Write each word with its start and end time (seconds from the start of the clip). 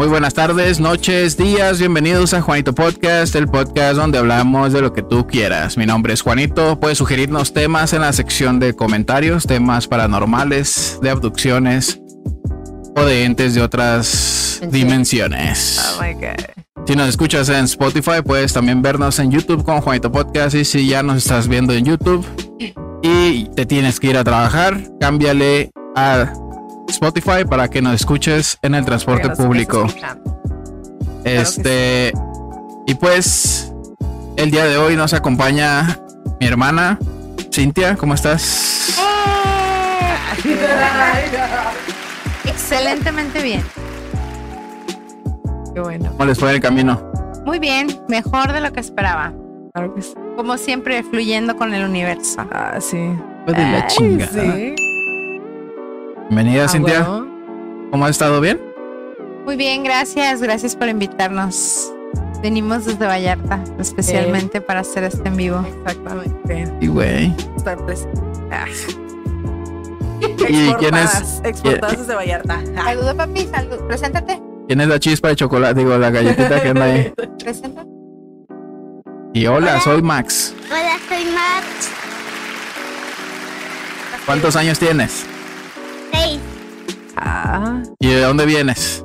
Muy 0.00 0.08
buenas 0.08 0.32
tardes, 0.32 0.80
noches, 0.80 1.36
días, 1.36 1.78
bienvenidos 1.78 2.32
a 2.32 2.40
Juanito 2.40 2.74
Podcast, 2.74 3.36
el 3.36 3.46
podcast 3.48 3.96
donde 3.96 4.16
hablamos 4.16 4.72
de 4.72 4.80
lo 4.80 4.94
que 4.94 5.02
tú 5.02 5.26
quieras. 5.26 5.76
Mi 5.76 5.84
nombre 5.84 6.14
es 6.14 6.22
Juanito, 6.22 6.80
puedes 6.80 6.96
sugerirnos 6.96 7.52
temas 7.52 7.92
en 7.92 8.00
la 8.00 8.14
sección 8.14 8.58
de 8.58 8.74
comentarios, 8.74 9.46
temas 9.46 9.86
paranormales, 9.86 10.98
de 11.02 11.10
abducciones 11.10 12.00
o 12.96 13.04
de 13.04 13.24
entes 13.24 13.54
de 13.54 13.60
otras 13.60 14.62
dimensiones. 14.70 15.98
Oh 15.98 16.02
my 16.02 16.14
god. 16.14 16.46
Si 16.86 16.96
nos 16.96 17.10
escuchas 17.10 17.50
en 17.50 17.66
Spotify, 17.66 18.22
puedes 18.24 18.54
también 18.54 18.80
vernos 18.80 19.18
en 19.18 19.30
YouTube 19.30 19.66
con 19.66 19.82
Juanito 19.82 20.10
Podcast. 20.10 20.54
Y 20.54 20.64
si 20.64 20.88
ya 20.88 21.02
nos 21.02 21.18
estás 21.18 21.46
viendo 21.46 21.74
en 21.74 21.84
YouTube 21.84 22.24
y 23.02 23.50
te 23.50 23.66
tienes 23.66 24.00
que 24.00 24.06
ir 24.06 24.16
a 24.16 24.24
trabajar, 24.24 24.82
cámbiale 24.98 25.70
a 25.94 26.32
Spotify 26.90 27.44
para 27.48 27.68
que 27.68 27.80
nos 27.80 27.94
escuches 27.94 28.58
en 28.62 28.74
el 28.74 28.84
transporte 28.84 29.30
público. 29.30 29.86
Este, 31.24 32.12
y 32.86 32.94
pues, 32.94 33.72
el 34.36 34.50
día 34.50 34.64
de 34.64 34.76
hoy 34.76 34.96
nos 34.96 35.14
acompaña 35.14 35.98
mi 36.40 36.46
hermana 36.46 36.98
Cintia. 37.52 37.96
¿Cómo 37.96 38.14
estás? 38.14 38.96
Excelentemente 42.44 43.42
bien. 43.42 43.64
Qué 45.74 45.80
bueno. 45.80 46.10
¿Cómo 46.12 46.24
les 46.24 46.38
fue 46.38 46.50
el 46.52 46.60
camino? 46.60 47.10
Muy 47.44 47.58
bien, 47.58 47.88
mejor 48.08 48.52
de 48.52 48.60
lo 48.60 48.72
que 48.72 48.80
esperaba. 48.80 49.32
Claro 49.72 49.94
que 49.94 50.02
sí. 50.02 50.14
Como 50.36 50.56
siempre, 50.56 51.02
fluyendo 51.02 51.56
con 51.56 51.74
el 51.74 51.84
universo. 51.84 52.46
Ah, 52.52 52.78
sí. 52.80 52.98
Fue 53.44 53.54
de 53.54 53.62
la 53.62 53.76
Ay, 53.82 53.86
chingada. 53.88 54.54
sí. 54.54 54.74
Bienvenida, 56.30 56.64
Ah, 56.64 56.68
Cintia. 56.68 57.02
bueno. 57.02 57.88
¿Cómo 57.90 58.04
has 58.04 58.12
estado 58.12 58.40
bien? 58.40 58.60
Muy 59.44 59.56
bien, 59.56 59.82
gracias. 59.82 60.40
Gracias 60.40 60.76
por 60.76 60.88
invitarnos. 60.88 61.92
Venimos 62.40 62.84
desde 62.86 63.04
Vallarta, 63.04 63.62
especialmente 63.78 64.60
para 64.60 64.80
hacer 64.80 65.04
este 65.04 65.26
en 65.28 65.36
vivo. 65.36 65.64
Exactamente. 65.66 66.68
Y 66.80 66.86
güey. 66.86 67.34
Estar 67.56 67.84
presente. 67.84 68.20
Ah. 68.50 68.64
¿Y 70.20 70.34
quién 70.34 70.94
es- 70.94 71.14
Exportadas, 71.14 71.42
Exportadas 71.44 71.98
desde 71.98 72.14
Vallarta. 72.14 72.62
Ah. 72.76 72.84
Saludos, 72.84 73.14
papi. 73.14 73.46
Salud. 73.50 73.76
Preséntate. 73.88 74.40
¿Quién 74.68 74.80
es 74.80 74.88
la 74.88 75.00
chispa 75.00 75.28
de 75.28 75.36
chocolate? 75.36 75.74
Digo, 75.80 75.98
la 75.98 76.10
galletita 76.10 76.62
que 76.62 76.68
anda 76.68 76.84
ahí. 76.84 77.12
Preséntate. 77.42 77.88
Y 79.34 79.46
hola, 79.46 79.80
soy 79.80 80.00
Max. 80.00 80.54
Hola, 80.70 80.96
soy 81.08 81.24
Max. 81.24 81.90
¿Cuántos 84.26 84.54
años 84.56 84.78
tienes? 84.78 85.26
Ah, 87.20 87.82
¿Y 87.98 88.08
de 88.08 88.20
dónde 88.22 88.46
vienes? 88.46 89.04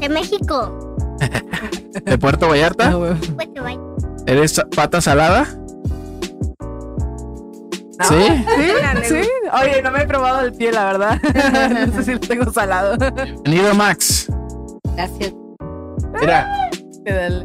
De 0.00 0.08
México. 0.08 0.96
¿De 2.04 2.18
Puerto 2.18 2.46
ah, 2.46 2.48
Vallarta? 2.50 2.90
te 2.90 3.60
vaya. 3.60 3.80
¿Eres 4.26 4.60
pata 4.74 5.00
salada? 5.00 5.46
No. 7.98 8.08
¿Sí? 8.08 8.44
¿Sí? 8.56 9.04
¿Sí? 9.04 9.28
Oye, 9.62 9.82
no 9.82 9.92
me 9.92 10.02
he 10.02 10.06
probado 10.06 10.40
el 10.40 10.52
pie, 10.52 10.72
la 10.72 10.84
verdad. 10.84 11.20
no 11.86 11.92
sé 11.94 12.02
si 12.02 12.12
lo 12.12 12.20
tengo 12.20 12.52
salado. 12.52 12.96
Bienvenido, 13.44 13.74
Max. 13.74 14.28
Gracias. 14.96 15.32
Mira, 16.20 16.70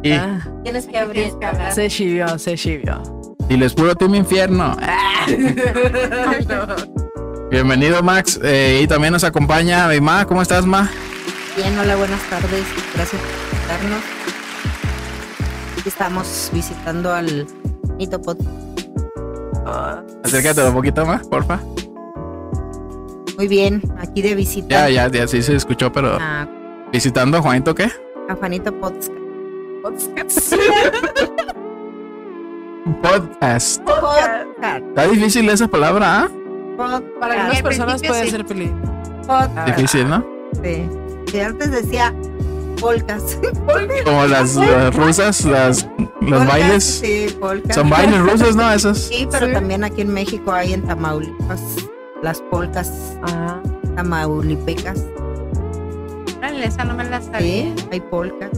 Y- 0.03 0.11
Ah, 0.13 0.39
Tienes 0.63 0.88
que 0.88 0.97
abrir. 0.97 1.31
se 1.71 1.88
chivió, 1.89 2.39
se 2.39 2.55
chivió. 2.55 3.01
si 3.47 3.57
les 3.57 3.73
puro 3.73 3.95
tu 3.95 4.13
infierno. 4.13 4.75
Bienvenido, 7.50 8.02
Max. 8.03 8.39
Eh, 8.44 8.81
y 8.83 8.88
también 8.88 9.14
nos 9.14 9.23
acompaña 9.23 9.88
mi 9.88 10.00
ma. 10.00 10.25
¿Cómo 10.25 10.42
estás, 10.42 10.66
ma? 10.66 10.89
Bien, 11.56 11.78
hola, 11.80 11.95
buenas 11.95 12.22
tardes. 12.30 12.64
Gracias 12.94 13.22
por 13.22 13.31
visitarnos. 13.52 14.03
Aquí 15.80 15.89
estamos 15.89 16.50
visitando 16.53 17.14
al 17.14 17.47
Nito 17.97 18.22
Pod. 18.22 18.38
Ah, 19.66 20.03
Acércate 20.23 20.63
un 20.63 20.73
poquito 20.73 21.06
más, 21.06 21.28
porfa. 21.28 21.59
Muy 23.38 23.47
bien, 23.47 23.81
aquí 23.97 24.22
de 24.22 24.35
visita 24.35 24.90
Ya, 24.90 25.07
ya, 25.07 25.09
ya 25.19 25.25
sí 25.28 25.41
se 25.41 25.56
escuchó, 25.56 25.91
pero 25.94 26.18
A, 26.19 26.46
visitando 26.91 27.38
a 27.38 27.41
Juanito, 27.41 27.73
¿qué? 27.73 27.90
a 28.29 28.35
Juanito 28.35 28.72
Podcast. 28.79 29.12
podcast. 29.81 30.53
Podcast. 33.02 33.81
Podcast. 33.84 34.88
Está 34.90 35.07
difícil 35.07 35.47
esa 35.50 35.68
palabra, 35.68 36.23
¿ah? 36.23 36.29
Para 36.79 37.00
Podcast. 37.00 37.23
algunas 37.31 37.57
al 37.57 37.63
personas 37.63 38.01
puede 38.01 38.23
sí. 38.25 38.31
ser 38.31 38.45
feliz. 38.45 38.72
Difícil, 39.66 40.09
¿no? 40.09 40.25
Sí. 40.63 41.40
Antes 41.40 41.72
decía 41.72 42.13
polcas. 42.79 43.40
Como 44.06 44.25
las 44.25 44.56
rusas, 44.95 45.44
las, 45.45 45.88
los 45.97 46.09
Polcas, 46.40 46.47
bailes. 46.47 46.84
Sí, 46.84 47.28
polcas. 47.40 47.75
Son 47.75 47.90
bailes 47.90 48.19
rusos, 48.22 48.56
¿no? 48.56 48.72
Esos. 48.72 48.97
Sí, 48.97 49.28
pero 49.29 49.47
Sí. 49.47 49.53
también 49.53 49.84
aquí 49.84 50.01
en 50.01 50.13
México 50.13 50.51
hay 50.51 50.73
en 50.73 50.81
Tamaulipas 50.84 51.62
las 52.23 52.41
polcas 52.44 53.17
Ah, 53.23 53.59
tamaulipecas. 53.96 55.03
Órale, 56.38 56.66
esa 56.66 56.84
no 56.85 56.96
me 56.96 57.03
la 57.03 57.22
sabía. 57.22 57.40
Sí, 57.75 57.75
hay 57.91 58.00
polcas. 58.01 58.50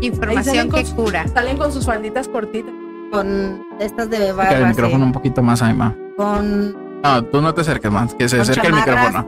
Información 0.00 0.70
que 0.70 0.84
con- 0.84 0.94
cura. 1.04 1.26
salen 1.28 1.56
con 1.56 1.72
sus 1.72 1.84
falditas 1.86 2.28
cortitas. 2.28 2.72
Con 3.10 3.66
estas 3.80 4.10
de 4.10 4.16
Acerca 4.30 4.58
el 4.58 4.66
micrófono 4.68 5.04
un 5.06 5.12
poquito 5.12 5.42
más 5.42 5.62
ahí, 5.62 5.72
ma. 5.74 5.94
Con 6.16 6.76
No, 7.02 7.22
tú 7.24 7.40
no 7.40 7.54
te 7.54 7.60
acerques 7.60 7.90
más, 7.90 8.14
que 8.14 8.28
se 8.28 8.36
Con 8.36 8.42
acerque 8.42 8.66
el 8.66 8.72
micrófono. 8.74 9.26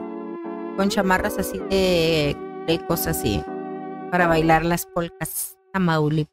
con 0.77 0.89
chamarras 0.89 1.37
así 1.37 1.59
de, 1.69 2.35
de 2.67 2.79
cosas 2.85 3.17
así 3.17 3.43
para 4.11 4.27
bailar 4.27 4.65
las 4.65 4.85
polcas 4.85 5.57
Tamauli. 5.73 6.27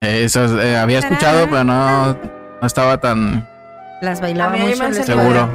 Eh, 0.00 0.24
Eso 0.24 0.60
eh, 0.60 0.76
había 0.76 1.00
escuchado, 1.00 1.46
pero 1.50 1.64
no, 1.64 2.12
no 2.14 2.66
estaba 2.66 2.98
tan 2.98 3.48
Las 4.00 4.20
bailaba 4.20 4.56
mucho. 4.56 4.92
Seguro. 4.94 5.48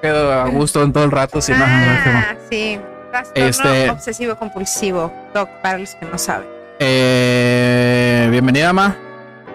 Quedo 0.00 0.32
a 0.32 0.48
gusto 0.48 0.82
en 0.82 0.92
todo 0.92 1.04
el 1.04 1.10
rato. 1.10 1.40
Si 1.42 1.52
no. 1.52 1.58
Ah, 1.66 2.34
sí. 2.50 2.80
Trastorno 3.10 3.48
Este- 3.48 3.90
obsesivo 3.90 4.36
compulsivo. 4.36 5.12
TOC, 5.34 5.48
para 5.62 5.78
los 5.78 5.94
que 5.94 6.06
no 6.06 6.16
saben. 6.16 6.48
Eh, 6.78 8.28
bienvenida, 8.30 8.72
ma. 8.72 8.96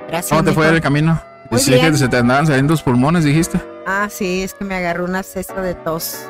Gracias, 0.08 0.30
¿Cómo 0.30 0.44
te 0.44 0.52
fue 0.52 0.68
el 0.70 0.82
camino? 0.82 1.20
Muy 1.52 1.60
Sí, 1.60 1.72
que 1.72 1.78
bien. 1.82 1.98
se 1.98 2.08
te 2.08 2.18
andaban 2.18 2.48
saliendo 2.48 2.74
los 2.74 2.82
pulmones, 2.82 3.24
dijiste. 3.26 3.60
Ah, 3.86 4.08
sí, 4.10 4.42
es 4.44 4.54
que 4.54 4.64
me 4.64 4.76
agarró 4.76 5.06
un 5.06 5.16
acceso 5.16 5.54
de 5.56 5.76
tos. 5.76 6.26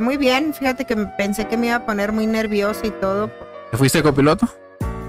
Muy 0.00 0.16
bien, 0.16 0.54
fíjate 0.54 0.84
que 0.84 0.94
pensé 1.16 1.48
que 1.48 1.56
me 1.56 1.66
iba 1.68 1.76
a 1.76 1.86
poner 1.86 2.12
muy 2.12 2.26
nerviosa 2.26 2.86
y 2.86 2.90
todo. 2.90 3.30
¿Te 3.70 3.76
fuiste 3.76 4.02
copiloto? 4.02 4.48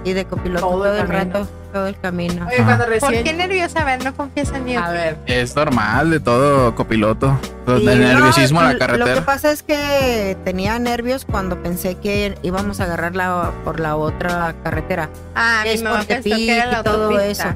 Y 0.04 0.14
de 0.14 0.24
copiloto 0.26 0.66
Todo 0.66 0.78
todo, 0.84 0.96
el 0.96 1.08
camino. 1.08 1.34
rato, 1.34 1.48
todo 1.74 1.88
el 1.88 2.00
camino. 2.00 2.48
Oye, 2.48 2.64
cuando 2.64 2.86
¿Por 2.86 2.94
recién. 2.94 3.24
qué 3.26 3.34
nerviosa? 3.34 3.82
A 3.82 3.84
ver, 3.84 4.04
no 4.04 4.16
confiesa 4.16 4.56
en 4.58 4.64
mí. 4.66 4.76
A 4.76 4.90
ver. 4.90 5.18
Es 5.28 5.56
normal 5.56 6.10
de 6.10 6.20
todo 6.22 6.74
copiloto. 6.74 7.38
Del 7.68 7.86
no, 7.86 7.96
nerviosismo 7.96 8.62
a 8.62 8.64
la 8.64 8.70
Lo 8.74 8.76
que 8.80 8.86
carretera. 8.86 9.26
pasa 9.26 9.52
es 9.52 9.62
que 9.62 10.38
tenía 10.46 10.80
nervios 10.80 11.26
cuando 11.26 11.62
pensé 11.62 11.96
que 11.96 12.36
íbamos 12.42 12.80
a 12.80 12.86
agarrarla 12.86 13.52
por 13.66 13.80
la 13.82 13.98
otra 13.98 14.56
carretera. 14.64 15.10
Ah, 15.36 15.62
mi 15.66 15.70
es 15.72 15.84
mamá 15.84 15.98
por 15.98 16.08
pensó 16.08 16.30
que 16.36 16.56
era 16.56 16.66
la 16.72 16.80
y 16.80 16.84
todo 16.84 17.10
autopista. 17.12 17.50
eso. 17.50 17.56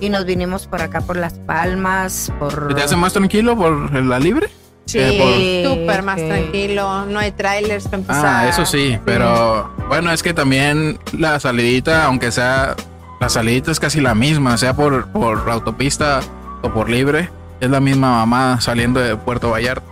Y 0.00 0.08
nos 0.10 0.24
vinimos 0.24 0.66
por 0.66 0.82
acá 0.82 1.00
por 1.00 1.16
Las 1.16 1.34
Palmas, 1.34 2.32
por... 2.38 2.74
¿Te 2.74 2.82
hace 2.82 2.96
más 2.96 3.12
tranquilo 3.12 3.56
por 3.56 3.92
la 3.94 4.18
libre? 4.18 4.48
Sí, 4.86 4.98
Eh, 5.00 5.64
súper 5.66 6.02
más 6.02 6.20
sí. 6.20 6.26
tranquilo. 6.26 7.06
No 7.06 7.18
hay 7.18 7.32
trailers 7.32 7.84
para 7.84 7.96
empezar. 7.98 8.26
Ah, 8.26 8.48
eso 8.48 8.66
sí, 8.66 8.98
pero 9.04 9.70
bueno, 9.88 10.10
es 10.10 10.22
que 10.22 10.34
también 10.34 10.98
la 11.16 11.40
salidita, 11.40 12.04
aunque 12.04 12.30
sea 12.30 12.74
la 13.20 13.28
salidita 13.30 13.70
es 13.70 13.80
casi 13.80 14.00
la 14.02 14.14
misma, 14.14 14.58
sea 14.58 14.74
por, 14.74 15.06
por 15.06 15.48
autopista 15.48 16.20
o 16.62 16.70
por 16.70 16.90
libre, 16.90 17.30
es 17.60 17.70
la 17.70 17.80
misma 17.80 18.10
mamá 18.10 18.60
saliendo 18.60 19.00
de 19.00 19.16
Puerto 19.16 19.50
Vallarta. 19.50 19.86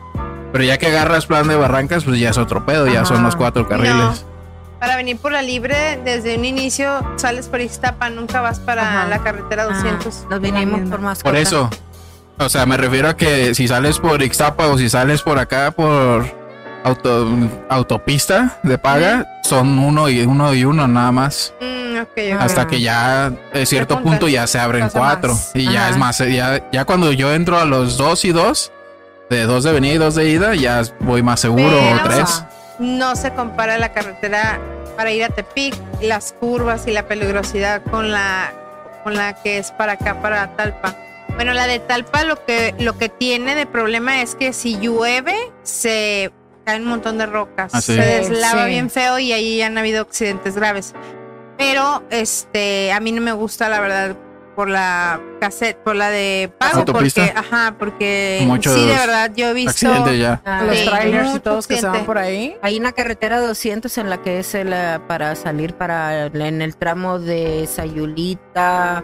Pero 0.53 0.65
ya 0.65 0.77
que 0.77 0.89
agarras 0.89 1.25
plan 1.25 1.49
de 1.49 1.57
Barrancas, 1.57 2.05
pues 2.05 2.21
ya 2.21 2.29
es 2.29 2.37
otro 2.37 2.67
pedo, 2.67 2.87
ya 2.87 3.07
son 3.07 3.23
los 3.23 3.35
cuatro 3.37 3.67
carriles. 3.67 4.27
Para 4.83 4.97
venir 4.97 5.17
por 5.17 5.31
la 5.31 5.43
libre, 5.43 6.01
desde 6.05 6.37
un 6.37 6.45
inicio 6.45 7.07
sales 7.15 7.47
por 7.47 7.61
Iztapa, 7.61 8.11
nunca 8.11 8.41
vas 8.41 8.59
para 8.59 8.83
Ajá. 9.03 9.09
la 9.09 9.23
carretera 9.23 9.63
Ah, 9.63 9.75
200. 9.75 10.27
nos 10.29 10.41
vinimos 10.41 10.81
por 10.91 11.01
mascota. 11.01 11.31
Por 11.31 11.37
eso, 11.37 11.71
o 12.37 12.49
sea, 12.49 12.67
me 12.67 12.77
refiero 12.77 13.09
a 13.11 13.17
que 13.17 13.55
si 13.55 13.69
sales 13.69 14.01
por 14.01 14.21
Ixtapa 14.21 14.67
o 14.67 14.77
si 14.77 14.91
sales 14.91 15.23
por 15.23 15.39
acá 15.39 15.71
por 15.71 16.27
auto, 16.83 17.29
autopista 17.69 18.59
de 18.65 18.77
paga, 18.77 19.25
son 19.45 19.79
uno 19.79 20.09
y 20.09 20.23
uno 20.23 20.53
y 20.53 20.65
uno 20.65 20.89
nada 20.89 21.13
más. 21.13 21.55
Mm. 21.61 22.39
Hasta 22.41 22.67
que 22.67 22.81
ya 22.81 23.27
a 23.27 23.33
cierto 23.65 24.03
punto 24.03 24.27
ya 24.27 24.49
se 24.49 24.59
abren 24.59 24.87
pasa 24.87 24.99
cuatro. 24.99 25.35
más. 25.35 25.53
Y 25.55 25.71
ya 25.71 25.91
es 25.91 25.97
más, 25.97 26.19
ya, 26.19 26.69
ya 26.73 26.85
cuando 26.85 27.13
yo 27.13 27.33
entro 27.33 27.57
a 27.61 27.65
los 27.67 27.97
dos 27.99 28.25
y 28.25 28.33
dos, 28.33 28.73
de 29.31 29.45
dos 29.45 29.63
de 29.63 29.71
venida 29.73 29.95
y 29.95 29.99
dos 29.99 30.17
de 30.17 30.29
ida, 30.29 30.57
ya 30.57 30.83
voy 30.99 31.23
más 31.23 31.39
seguro, 31.39 31.79
Pero- 31.79 31.97
o 31.97 32.03
tres. 32.03 32.45
No 32.79 33.17
se 33.17 33.33
compara 33.35 33.79
la 33.79 33.93
carretera 33.93 34.59
para 34.97 35.11
ir 35.13 35.25
a 35.25 35.29
Tepic, 35.29 35.75
las 36.01 36.33
curvas 36.33 36.87
y 36.87 36.91
la 36.93 37.07
peligrosidad 37.07 37.83
con 37.91 38.11
la, 38.11 38.53
con 39.05 39.15
la 39.15 39.35
que 39.43 39.59
es 39.59 39.71
para 39.73 39.93
acá, 39.93 40.21
para 40.21 40.55
Talpa. 40.57 40.95
Bueno, 41.35 41.55
la 41.55 41.67
de 41.67 41.79
Talpa 41.79 42.25
lo 42.25 42.45
que, 42.45 42.75
lo 42.79 42.99
que 42.99 43.09
tiene 43.09 43.55
de 43.55 43.67
problema 43.67 44.21
es 44.23 44.35
que 44.35 44.53
si 44.53 44.79
llueve, 44.79 45.35
se 45.63 46.31
caen 46.65 46.83
un 46.83 46.89
montón 46.89 47.19
de 47.19 47.27
rocas. 47.27 47.73
Ah, 47.75 47.81
sí. 47.81 47.95
Se 47.95 48.01
deslava 48.03 48.65
Sí. 48.65 48.71
bien 48.71 48.91
feo 48.91 49.19
y 49.19 49.33
ahí 49.33 49.63
han 49.63 49.79
habido 49.79 50.03
accidentes 50.03 50.55
graves. 50.57 50.95
Pero 51.57 52.03
este 52.11 52.93
a 52.93 53.01
mí 53.01 53.13
no 53.13 53.21
me 53.23 53.33
gusta 53.33 53.69
la 53.69 53.81
verdad 53.81 54.17
por 54.55 54.69
la 54.69 55.21
cassette, 55.41 55.77
por 55.79 55.97
la 55.97 56.11
de 56.11 56.53
pago 56.59 56.81
¿Autopista? 56.81 57.23
porque 57.27 57.39
ajá, 57.39 57.75
porque 57.79 58.43
Muchos 58.47 58.75
sí 58.75 58.81
de 58.87 58.93
verdad 58.95 59.33
yo 59.35 59.49
he 59.49 59.55
visto 59.55 60.11
ya. 60.15 60.41
Ah, 60.45 60.63
los 60.67 60.77
Sí, 60.79 60.87
trailers 60.87 61.37
y 61.37 61.41
todos 61.41 61.67
que 61.67 61.77
se 61.79 61.87
van 61.87 62.05
por 62.05 62.19
ahí. 62.19 62.57
Hay 62.63 62.79
una 62.79 62.93
carretera 62.93 63.41
200 63.41 63.97
en 63.99 64.11
la 64.11 64.23
que 64.23 64.39
es 64.41 64.55
el, 64.55 64.73
eh, 64.73 64.99
para 65.09 65.35
salir 65.35 65.75
para 65.75 66.27
en 66.27 66.63
el 66.63 66.77
tramo 66.77 67.19
de 67.19 67.67
Sayulita 67.67 69.03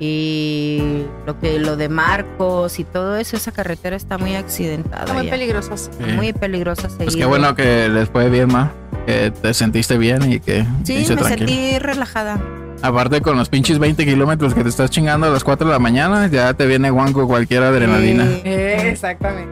y 0.00 1.04
lo 1.26 1.38
que 1.38 1.58
lo 1.58 1.76
de 1.76 1.88
Marcos 1.88 2.78
y 2.80 2.84
todo 2.84 3.16
eso, 3.16 3.36
esa 3.36 3.52
carretera 3.52 3.96
está 3.96 4.18
muy 4.18 4.34
accidentada. 4.34 5.02
está 5.04 5.14
muy. 5.14 5.24
Sí. 5.28 6.02
Muy 6.16 6.32
peligrosa 6.32 6.82
Pues 6.88 6.94
seguir. 6.98 7.18
qué 7.18 7.24
bueno 7.24 7.54
que 7.54 7.88
les 7.88 8.08
fue 8.08 8.28
bien, 8.28 8.48
ma. 8.52 8.72
Que 9.06 9.30
te 9.30 9.54
sentiste 9.54 9.96
bien 9.98 10.30
y 10.32 10.40
que 10.40 10.64
Sí, 10.84 10.94
me 11.08 11.16
tranquilo. 11.16 11.28
sentí 11.28 11.78
relajada. 11.78 12.40
Aparte 12.84 13.22
con 13.22 13.38
los 13.38 13.48
pinches 13.48 13.78
20 13.78 14.04
kilómetros 14.04 14.52
que 14.52 14.62
te 14.62 14.68
estás 14.68 14.90
chingando 14.90 15.26
a 15.26 15.30
las 15.30 15.42
4 15.42 15.66
de 15.66 15.72
la 15.72 15.78
mañana, 15.78 16.26
ya 16.26 16.52
te 16.52 16.66
viene 16.66 16.90
guanco 16.90 17.26
cualquier 17.26 17.62
adrenalina. 17.62 18.24
Eh, 18.44 18.90
exactamente. 18.90 19.50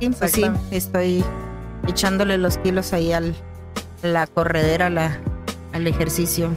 sí, 0.00 0.10
pues 0.18 0.32
sí, 0.32 0.44
estoy 0.70 1.24
echándole 1.88 2.36
los 2.36 2.58
kilos 2.58 2.92
ahí 2.92 3.12
al 3.14 3.34
la 4.02 4.26
corredera, 4.26 4.90
la, 4.90 5.16
al 5.72 5.86
ejercicio. 5.86 6.50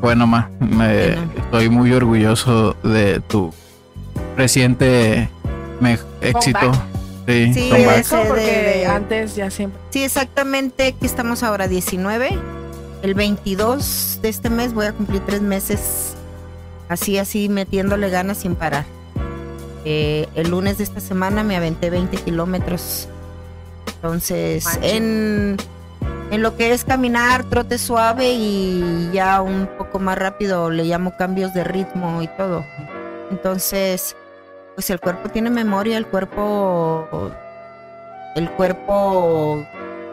Bueno, 0.00 0.26
ma, 0.26 0.48
me- 0.58 1.08
Bueno. 1.08 1.30
estoy 1.36 1.68
muy 1.68 1.92
orgulloso 1.92 2.74
de 2.82 3.20
tu 3.20 3.52
reciente 4.38 5.28
me- 5.80 5.98
éxito. 6.22 6.72
Sí, 7.28 7.52
Sí, 7.52 7.70
Eso 7.74 8.16
de- 8.18 8.24
porque 8.24 8.42
de- 8.42 8.86
antes 8.86 9.36
ya 9.36 9.50
siempre. 9.50 9.78
Sí, 9.90 10.02
exactamente. 10.02 10.86
Aquí 10.86 11.04
estamos 11.06 11.42
ahora 11.42 11.68
19. 11.68 12.30
El 13.02 13.14
22 13.14 14.20
de 14.22 14.28
este 14.28 14.50
mes 14.50 14.74
voy 14.74 14.86
a 14.86 14.92
cumplir 14.92 15.22
tres 15.24 15.42
meses 15.42 16.14
así, 16.88 17.18
así, 17.18 17.48
metiéndole 17.48 18.10
ganas 18.10 18.38
sin 18.38 18.54
parar. 18.54 18.84
Eh, 19.84 20.26
el 20.34 20.50
lunes 20.50 20.78
de 20.78 20.84
esta 20.84 21.00
semana 21.00 21.44
me 21.44 21.56
aventé 21.56 21.90
20 21.90 22.16
kilómetros. 22.18 23.08
Entonces, 23.96 24.66
en, 24.82 25.56
en 26.30 26.42
lo 26.42 26.56
que 26.56 26.72
es 26.72 26.84
caminar, 26.84 27.44
trote 27.44 27.78
suave 27.78 28.32
y 28.32 29.10
ya 29.12 29.40
un 29.40 29.68
poco 29.78 29.98
más 29.98 30.18
rápido, 30.18 30.70
le 30.70 30.84
llamo 30.84 31.16
cambios 31.16 31.54
de 31.54 31.64
ritmo 31.64 32.22
y 32.22 32.28
todo. 32.28 32.64
Entonces, 33.30 34.16
pues 34.74 34.90
el 34.90 35.00
cuerpo 35.00 35.28
tiene 35.28 35.50
memoria, 35.50 35.96
el 35.96 36.06
cuerpo, 36.06 37.08
el 38.34 38.50
cuerpo 38.50 39.66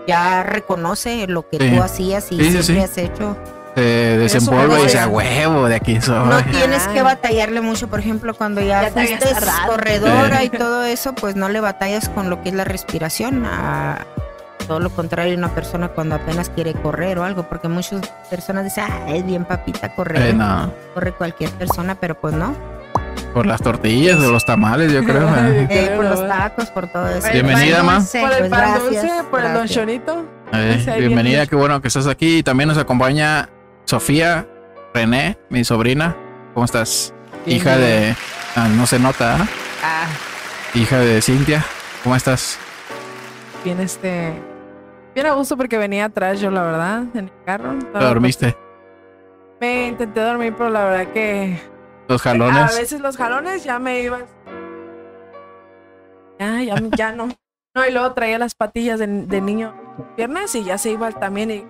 ya 0.08 0.44
reconoce 0.44 1.28
lo 1.28 1.48
que 1.50 1.58
Sí. 1.58 1.76
tú 1.76 1.82
hacías 1.84 2.32
y 2.32 2.38
Sí, 2.38 2.52
siempre 2.52 2.64
sí. 2.64 2.80
has 2.80 2.98
hecho. 2.98 3.38
Se 3.76 3.82
desempolva 4.20 4.66
y 4.66 4.68
no 4.68 4.84
dice 4.84 5.00
a 5.00 5.08
huevo 5.08 5.68
de 5.68 5.76
aquí 5.76 6.00
soy. 6.00 6.16
No 6.30 6.44
tienes 6.46 6.88
que 6.90 7.02
batallarle 7.02 7.60
mucho, 7.62 7.88
por 7.88 8.00
ejemplo, 8.00 8.36
cuando 8.36 8.62
ya, 8.62 8.84
Ya 8.84 8.92
fuiste 8.92 9.26
corredora 9.68 10.40
Sí. 10.42 10.46
y 10.46 10.50
todo 10.50 10.84
eso, 10.84 11.14
pues 11.16 11.36
no 11.36 11.50
le 11.50 11.60
batallas 11.60 12.08
con 12.10 12.30
lo 12.30 12.42
que 12.44 12.50
es 12.50 12.56
la 12.56 12.66
respiración. 12.66 13.46
A 13.48 14.06
todo 14.68 14.80
lo 14.80 14.92
contrario, 14.92 15.36
una 15.36 15.50
persona 15.56 15.90
cuando 15.90 16.16
apenas 16.16 16.50
quiere 16.50 16.74
correr 16.74 17.18
o 17.18 17.24
algo, 17.24 17.44
porque 17.50 17.68
muchas 17.68 18.08
personas 18.30 18.64
dicen, 18.66 18.86
ah, 18.88 19.06
es 19.16 19.26
bien 19.26 19.44
papita 19.44 19.94
correr, 19.96 20.22
Eh, 20.30 20.34
no, 20.34 20.72
corre 20.94 21.12
cualquier 21.14 21.50
persona, 21.52 21.96
pero 21.96 22.14
pues 22.16 22.34
no. 22.36 22.56
Por 23.34 23.46
las 23.46 23.62
tortillas 23.62 24.20
o 24.20 24.32
los 24.32 24.46
tamales, 24.46 24.92
yo 24.92 25.04
creo. 25.04 25.28
eh. 25.38 25.68
Eh, 25.70 25.94
por 25.96 26.06
los 26.06 26.28
tacos, 26.28 26.70
por 26.70 26.88
todo 26.88 27.08
eso. 27.08 27.28
El 27.28 27.34
Bienvenida, 27.44 27.84
ma. 27.84 27.96
dulce. 27.96 28.22
Por 28.22 28.32
el 28.32 28.38
Pues 28.40 28.50
pan 28.50 28.60
gracias, 28.60 28.84
dulce, 29.04 29.24
por 29.30 29.40
el 29.40 29.46
don 29.48 29.54
gracias. 29.56 29.72
Chonito. 29.80 30.26
Eh, 30.54 30.74
Sí, 30.84 30.90
ahí 30.90 31.00
viene 31.00 31.08
bienvenida, 31.08 31.48
qué 31.48 31.56
bueno 31.56 31.82
que 31.82 31.88
estás 31.88 32.08
aquí. 32.08 32.38
Y 32.40 32.44
también 32.44 32.68
nos 32.70 32.78
acompaña 32.78 33.50
Sofía 33.86 34.48
René, 34.94 35.38
mi 35.50 35.64
sobrina. 35.64 36.16
¿Cómo 36.54 36.66
estás? 36.66 37.14
Hija 37.48 37.76
de... 37.78 38.16
ah, 38.56 38.68
no 38.70 38.86
se 38.86 39.00
nota, 39.00 39.36
¿ah? 39.38 39.48
Ah, 39.84 40.06
Hija 40.76 41.00
de 41.00 41.22
Cintia. 41.22 41.66
¿Cómo 42.04 42.16
estás? 42.16 42.60
bien 43.64 43.80
este. 43.80 44.34
Bien 45.16 45.26
a 45.28 45.32
gusto 45.34 45.56
porque 45.58 45.78
venía 45.78 46.06
atrás 46.06 46.40
yo, 46.42 46.52
la 46.52 46.64
verdad, 46.64 47.04
en 47.14 47.26
el 47.26 47.32
carro. 47.46 47.74
¿Te 47.94 48.00
dormiste? 48.00 48.58
Me 49.62 49.88
intenté 49.88 50.20
dormir, 50.20 50.54
pero 50.58 50.70
la 50.70 50.84
verdad 50.86 51.14
que 51.14 51.60
Los 52.08 52.22
a 52.26 52.30
jalones. 52.32 52.78
veces 52.80 53.02
los 53.02 53.18
jalones 53.18 53.64
ya 53.64 53.80
me 53.80 54.02
iban. 54.02 54.24
Ya, 56.40 56.62
ya, 56.64 56.76
ya 56.98 57.12
no. 57.12 57.30
No, 57.76 57.86
y 57.88 57.92
luego 57.92 58.14
traía 58.14 58.38
las 58.38 58.54
patillas 58.56 59.00
de, 59.00 59.08
de 59.08 59.42
niño 59.42 59.74
piernas 60.16 60.54
y 60.56 60.64
ya 60.64 60.78
se 60.78 60.92
iba 60.92 61.12
también 61.12 61.50
y 61.52 61.66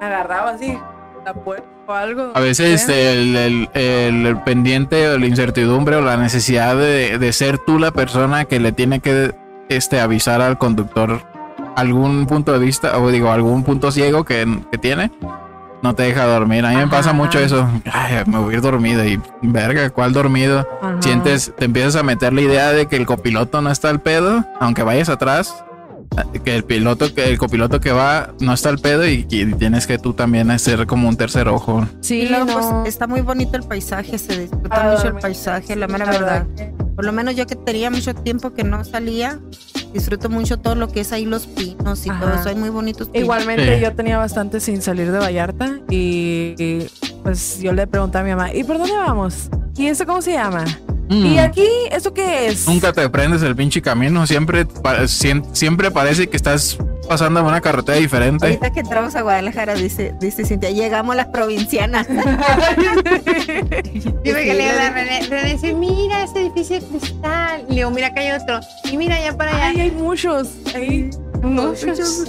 agarraba 0.00 0.50
así 0.50 0.76
la 1.24 1.34
puerta 1.34 1.66
o 1.86 1.92
algo. 1.92 2.32
A 2.34 2.40
veces 2.40 2.80
este, 2.82 3.12
el, 3.12 3.36
el- 3.36 3.70
el- 3.74 4.26
el 4.26 4.42
pendiente 4.42 5.08
o 5.08 5.18
la 5.18 5.26
incertidumbre 5.26 5.96
o 5.96 6.00
la 6.00 6.16
necesidad 6.16 6.76
de, 6.76 7.18
de 7.18 7.32
ser 7.32 7.58
tú 7.58 7.78
la 7.78 7.92
persona 7.92 8.44
que 8.44 8.58
le 8.58 8.72
tiene 8.72 9.00
que 9.00 9.34
este, 9.68 10.00
avisar 10.00 10.40
al 10.40 10.58
conductor 10.58 11.20
algún 11.76 12.26
punto 12.26 12.52
de 12.52 12.58
vista 12.58 12.98
o 12.98 13.08
digo 13.10 13.30
algún 13.30 13.62
punto 13.62 13.92
ciego 13.92 14.24
que, 14.24 14.46
que 14.72 14.78
tiene 14.78 15.10
no 15.86 15.94
te 15.94 16.02
deja 16.04 16.24
dormir. 16.26 16.64
A 16.66 16.70
mí 16.70 16.76
me 16.76 16.88
pasa 16.88 17.12
mucho 17.12 17.38
eso. 17.38 17.68
Ay, 17.92 18.22
me 18.26 18.38
voy 18.38 18.54
a 18.54 18.56
ir 18.58 18.62
dormido 18.62 19.04
y 19.04 19.20
verga, 19.42 19.90
¿cuál 19.90 20.12
dormido? 20.12 20.66
Ajá. 20.82 20.96
Sientes, 21.00 21.52
te 21.56 21.66
empiezas 21.66 21.96
a 21.96 22.02
meter 22.02 22.32
la 22.32 22.40
idea 22.40 22.72
de 22.72 22.86
que 22.86 22.96
el 22.96 23.06
copiloto 23.06 23.60
no 23.62 23.70
está 23.70 23.88
al 23.90 24.00
pedo, 24.00 24.44
aunque 24.60 24.82
vayas 24.82 25.08
atrás, 25.08 25.62
que 26.44 26.56
el 26.56 26.64
piloto, 26.64 27.14
que 27.14 27.28
el 27.30 27.38
copiloto 27.38 27.80
que 27.80 27.92
va 27.92 28.30
no 28.40 28.52
está 28.52 28.68
al 28.70 28.78
pedo 28.78 29.06
y, 29.06 29.26
y 29.28 29.44
tienes 29.54 29.86
que 29.86 29.98
tú 29.98 30.12
también 30.12 30.50
hacer 30.50 30.86
como 30.86 31.08
un 31.08 31.16
tercer 31.16 31.48
ojo. 31.48 31.86
Sí, 32.00 32.26
luego, 32.28 32.44
no. 32.46 32.52
pues, 32.82 32.88
está 32.94 33.06
muy 33.06 33.20
bonito 33.20 33.56
el 33.56 33.62
paisaje, 33.64 34.16
se 34.18 34.40
disfruta 34.40 34.68
Ah, 34.70 34.94
mucho 34.96 35.08
el 35.08 35.14
paisaje, 35.14 35.76
la 35.76 35.86
mera 35.88 36.06
la 36.06 36.10
verdad. 36.12 36.46
Por 36.96 37.04
lo 37.04 37.12
menos 37.12 37.36
yo 37.36 37.46
que 37.46 37.54
tenía 37.56 37.90
mucho 37.90 38.14
tiempo 38.14 38.52
que 38.54 38.64
no 38.64 38.82
salía, 38.84 39.38
disfruto 39.92 40.28
mucho 40.30 40.58
todo 40.58 40.74
lo 40.74 40.88
que 40.88 41.00
es 41.00 41.12
ahí 41.12 41.26
los 41.26 41.46
pinos 41.46 42.06
y 42.06 42.08
todo 42.08 42.28
Ajá. 42.28 42.40
eso. 42.40 42.48
Hay 42.48 42.54
muy 42.56 42.70
bonitos 42.70 43.08
pinos. 43.08 43.22
Igualmente 43.24 43.76
Sí. 43.76 43.82
yo 43.84 43.94
tenía 43.94 44.16
bastante 44.18 44.60
sin 44.60 44.80
salir 44.82 45.12
de 45.12 45.18
Vallarta 45.18 45.78
y, 45.90 46.54
y, 46.58 46.86
pues 47.22 47.60
yo 47.60 47.72
le 47.74 47.86
pregunté 47.86 48.18
a 48.18 48.22
mi 48.22 48.30
mamá, 48.30 48.52
¿y 48.54 48.64
por 48.64 48.78
dónde 48.78 48.94
vamos? 48.96 49.50
¿Y 49.76 49.86
eso 49.86 50.06
cómo 50.06 50.22
se 50.22 50.32
llama? 50.32 50.64
¿Y 51.08 51.34
Mm. 51.36 51.38
aquí 51.38 51.66
eso 51.92 52.12
qué 52.12 52.48
es? 52.48 52.66
Nunca 52.66 52.92
te 52.92 53.08
prendes 53.10 53.42
el 53.42 53.54
pinche 53.54 53.80
camino, 53.82 54.26
siempre, 54.26 54.66
siempre 55.52 55.90
parece 55.92 56.28
que 56.28 56.36
estás 56.36 56.78
pasando 57.06 57.40
en 57.40 57.46
una 57.46 57.60
carretera 57.60 57.98
diferente. 57.98 58.46
Ahorita 58.46 58.70
que 58.70 58.80
entramos 58.80 59.14
a 59.16 59.22
Guadalajara, 59.22 59.74
dice, 59.74 60.14
dice 60.20 60.44
Cintia, 60.44 60.70
llegamos 60.70 61.16
las 61.16 61.26
provincianas. 61.26 62.06
Yo 62.08 62.14
me 64.34 64.44
que 64.44 64.54
le 64.54 64.64
digo 64.64 64.70
a 64.70 64.74
la 64.74 64.90
René, 64.90 65.20
René 65.28 65.52
dice, 65.54 65.72
mira 65.74 66.24
ese 66.24 66.42
edificio 66.42 66.80
de 66.80 66.86
cristal. 66.86 67.64
Y 67.68 67.70
le 67.70 67.76
digo, 67.76 67.90
mira, 67.90 68.08
acá 68.08 68.20
hay 68.20 68.32
otro. 68.32 68.60
Y 68.84 68.96
mira 68.96 69.16
allá 69.16 69.36
para 69.36 69.54
allá. 69.56 69.66
Ay, 69.68 69.80
hay 69.80 69.90
muchos. 69.90 70.48
Hay 70.74 71.10
muchos. 71.42 72.24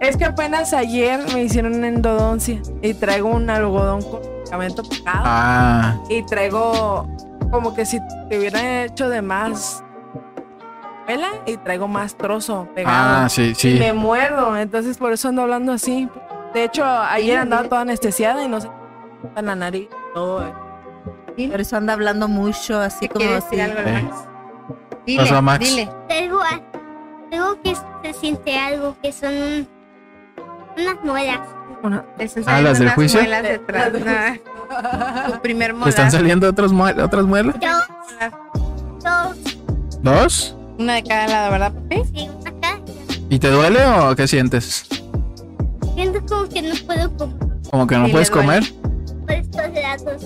Es 0.00 0.16
que 0.16 0.24
apenas 0.24 0.72
ayer 0.72 1.20
me 1.32 1.44
hicieron 1.44 1.84
endodoncia 1.84 2.60
y 2.82 2.92
traigo 2.94 3.28
un 3.28 3.48
algodón 3.48 4.02
con 4.02 4.20
medicamento 4.20 4.82
pegado 4.82 5.22
Ah, 5.24 5.96
y 6.08 6.24
traigo 6.26 7.06
como 7.52 7.72
que 7.72 7.86
si 7.86 8.00
te 8.28 8.38
hubiera 8.38 8.84
hecho 8.84 9.08
de 9.08 9.22
más 9.22 9.84
pela 11.06 11.28
y 11.46 11.56
traigo 11.58 11.88
más 11.88 12.14
trozo 12.16 12.68
pegado. 12.74 13.24
ah, 13.24 13.28
sí, 13.28 13.50
Y 13.50 13.54
sí. 13.54 13.76
me 13.78 13.92
muerdo, 13.92 14.56
entonces 14.56 14.98
por 14.98 15.12
eso 15.12 15.28
ando 15.28 15.42
hablando 15.42 15.72
así. 15.72 16.08
De 16.54 16.64
hecho, 16.64 16.84
ayer 16.84 17.38
andaba 17.38 17.64
toda 17.68 17.80
anestesiada 17.82 18.44
y 18.44 18.48
no 18.48 18.60
se 18.60 18.68
en 19.36 19.46
la 19.46 19.54
nariz. 19.56 19.88
todo. 20.14 20.44
Por 21.50 21.60
eso 21.60 21.76
anda 21.76 21.94
hablando 21.94 22.28
mucho, 22.28 22.78
así 22.78 23.08
¿Qué 23.08 23.14
como 23.14 23.30
así. 23.36 23.56
decir 23.56 23.62
algo, 23.62 23.78
Eh. 23.88 24.04
Dile, 25.06 25.22
Pasó, 25.22 25.42
Max. 25.42 25.64
dile. 25.68 25.88
Algo, 26.10 26.40
algo 27.32 27.62
que 27.62 27.74
se 27.74 28.12
siente 28.20 28.58
algo 28.58 28.94
que 29.02 29.10
son 29.12 29.32
un- 29.34 29.68
unas 30.76 31.02
muelas. 31.04 31.40
Una- 31.82 32.04
Ah, 32.06 32.12
¿las 32.20 32.32
saliendo 32.32 32.78
del 32.78 32.90
juicio? 32.90 33.20
muelas 33.20 33.42
detrás. 33.42 33.92
No, 33.92 35.32
tu 35.32 35.40
primer 35.40 35.68
¿Te 35.68 35.72
molar. 35.72 35.88
están 35.88 36.10
saliendo 36.12 36.48
otras, 36.48 36.70
mue- 36.72 37.02
otras 37.02 37.24
muelas? 37.24 37.56
Dos, 37.60 38.36
dos, 39.02 39.56
¿Dos? 40.02 40.56
Una 40.82 40.94
de 40.94 41.02
cada 41.04 41.28
lado, 41.28 41.50
¿verdad, 41.52 41.72
papi? 41.72 42.02
sí, 42.12 42.28
acá. 42.44 42.80
¿Y 43.30 43.38
te 43.38 43.48
duele 43.50 43.84
o 43.86 44.16
qué 44.16 44.26
sientes? 44.26 44.84
Siento 45.94 46.20
como 46.26 46.48
que 46.48 46.60
no 46.62 46.74
puedo 46.86 47.16
comer 47.16 47.36
¿Como 47.70 47.86
que 47.86 47.96
no 47.96 48.06
Sí, 48.06 48.12
puedes 48.12 48.30
comer? 48.30 48.64
por 49.20 49.30
estos 49.32 49.62
lados. 49.74 50.22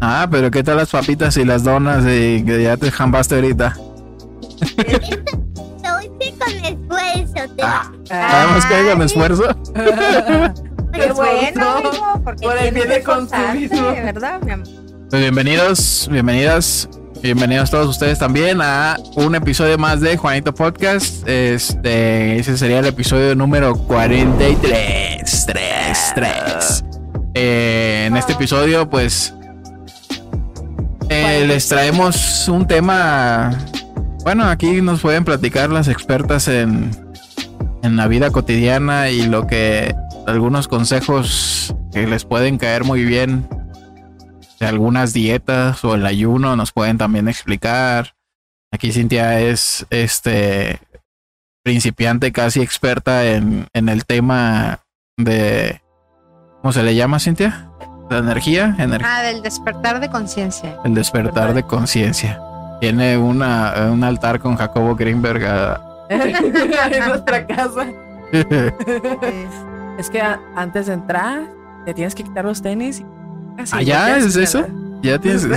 Ah, 0.00 0.28
pero 0.30 0.48
¿qué 0.52 0.62
tal 0.62 0.76
las 0.76 0.90
papitas 0.90 1.36
y 1.38 1.44
las 1.44 1.64
donas 1.64 2.04
y 2.04 2.44
que 2.44 2.62
ya 2.62 2.76
te 2.76 2.88
jambaste 2.92 3.34
ahorita? 3.34 3.76
Lo 4.76 6.00
hice 6.00 6.34
con 6.38 6.52
esfuerzo. 6.64 7.54
te- 7.56 7.62
Ah, 7.62 7.90
Sabemos 8.04 8.64
que 8.66 8.74
hay 8.74 8.88
con 8.88 9.02
esfuerzo. 9.02 9.42
Qué 10.94 11.12
bueno, 11.12 11.68
amigo, 11.70 12.20
porque 12.24 12.46
por 12.46 12.56
el 12.56 12.62
tienes 12.62 12.74
bien 12.74 12.88
de 12.88 12.94
que 12.94 13.00
esforzarte, 13.00 13.68
consumismo. 13.68 13.88
¿verdad, 13.90 14.40
mi 14.42 14.52
amor? 14.52 14.66
Pues 15.10 15.22
bienvenidos, 15.22 16.08
bienvenidas. 16.10 16.88
Bienvenidos 17.20 17.70
todos 17.70 17.88
ustedes 17.88 18.20
también 18.20 18.60
a 18.62 18.96
un 19.16 19.34
episodio 19.34 19.76
más 19.76 20.00
de 20.00 20.16
Juanito 20.16 20.54
Podcast. 20.54 21.26
Este, 21.26 22.38
ese 22.38 22.56
sería 22.56 22.78
el 22.78 22.86
episodio 22.86 23.34
número 23.34 23.76
43. 23.76 25.46
3, 25.46 26.12
3. 26.14 26.84
Eh, 27.34 28.04
en 28.06 28.16
este 28.16 28.34
episodio, 28.34 28.88
pues, 28.88 29.34
eh, 31.08 31.44
les 31.48 31.68
traemos 31.68 32.48
un 32.48 32.68
tema. 32.68 33.50
Bueno, 34.22 34.44
aquí 34.44 34.80
nos 34.80 35.00
pueden 35.00 35.24
platicar 35.24 35.70
las 35.70 35.88
expertas 35.88 36.46
en, 36.46 36.92
en 37.82 37.96
la 37.96 38.06
vida 38.06 38.30
cotidiana 38.30 39.10
y 39.10 39.22
lo 39.26 39.48
que 39.48 39.92
algunos 40.28 40.68
consejos 40.68 41.74
que 41.92 42.06
les 42.06 42.24
pueden 42.24 42.58
caer 42.58 42.84
muy 42.84 43.04
bien 43.04 43.48
algunas 44.64 45.12
dietas 45.12 45.84
o 45.84 45.94
el 45.94 46.04
ayuno 46.06 46.56
nos 46.56 46.72
pueden 46.72 46.98
también 46.98 47.28
explicar. 47.28 48.14
Aquí 48.72 48.92
Cintia 48.92 49.40
es 49.40 49.86
este 49.90 50.80
principiante 51.64 52.32
casi 52.32 52.60
experta 52.60 53.24
en, 53.26 53.66
en 53.72 53.88
el 53.88 54.04
tema 54.06 54.80
de 55.16 55.80
¿cómo 56.62 56.72
se 56.72 56.82
le 56.82 56.94
llama 56.94 57.18
Cintia? 57.18 57.70
¿La 58.10 58.18
energía? 58.18 58.74
Ener- 58.78 59.02
Ah, 59.04 59.22
del 59.22 59.42
despertar 59.42 60.00
de 60.00 60.08
conciencia. 60.08 60.76
el 60.84 60.94
despertar 60.94 61.52
de 61.54 61.62
conciencia. 61.62 62.40
Tiene 62.80 63.18
una, 63.18 63.90
un 63.92 64.02
altar 64.04 64.40
con 64.40 64.56
Jacobo 64.56 64.94
Greenberg. 64.96 65.44
a- 65.46 65.80
en 66.10 67.06
nuestra 67.08 67.46
casa. 67.46 67.86
Es 69.98 70.10
que 70.10 70.20
a- 70.20 70.40
antes 70.56 70.86
de 70.86 70.94
entrar, 70.94 71.42
te 71.84 71.92
tienes 71.94 72.14
que 72.14 72.22
quitar 72.24 72.44
los 72.44 72.62
tenis. 72.62 73.00
y- 73.00 73.06
así, 73.58 73.92
¿Ah, 73.92 74.16
¿Es 74.18 74.36
eso? 74.36 74.66
¿Ya 75.02 75.18
tienes? 75.18 75.42
¿sí? 75.42 75.48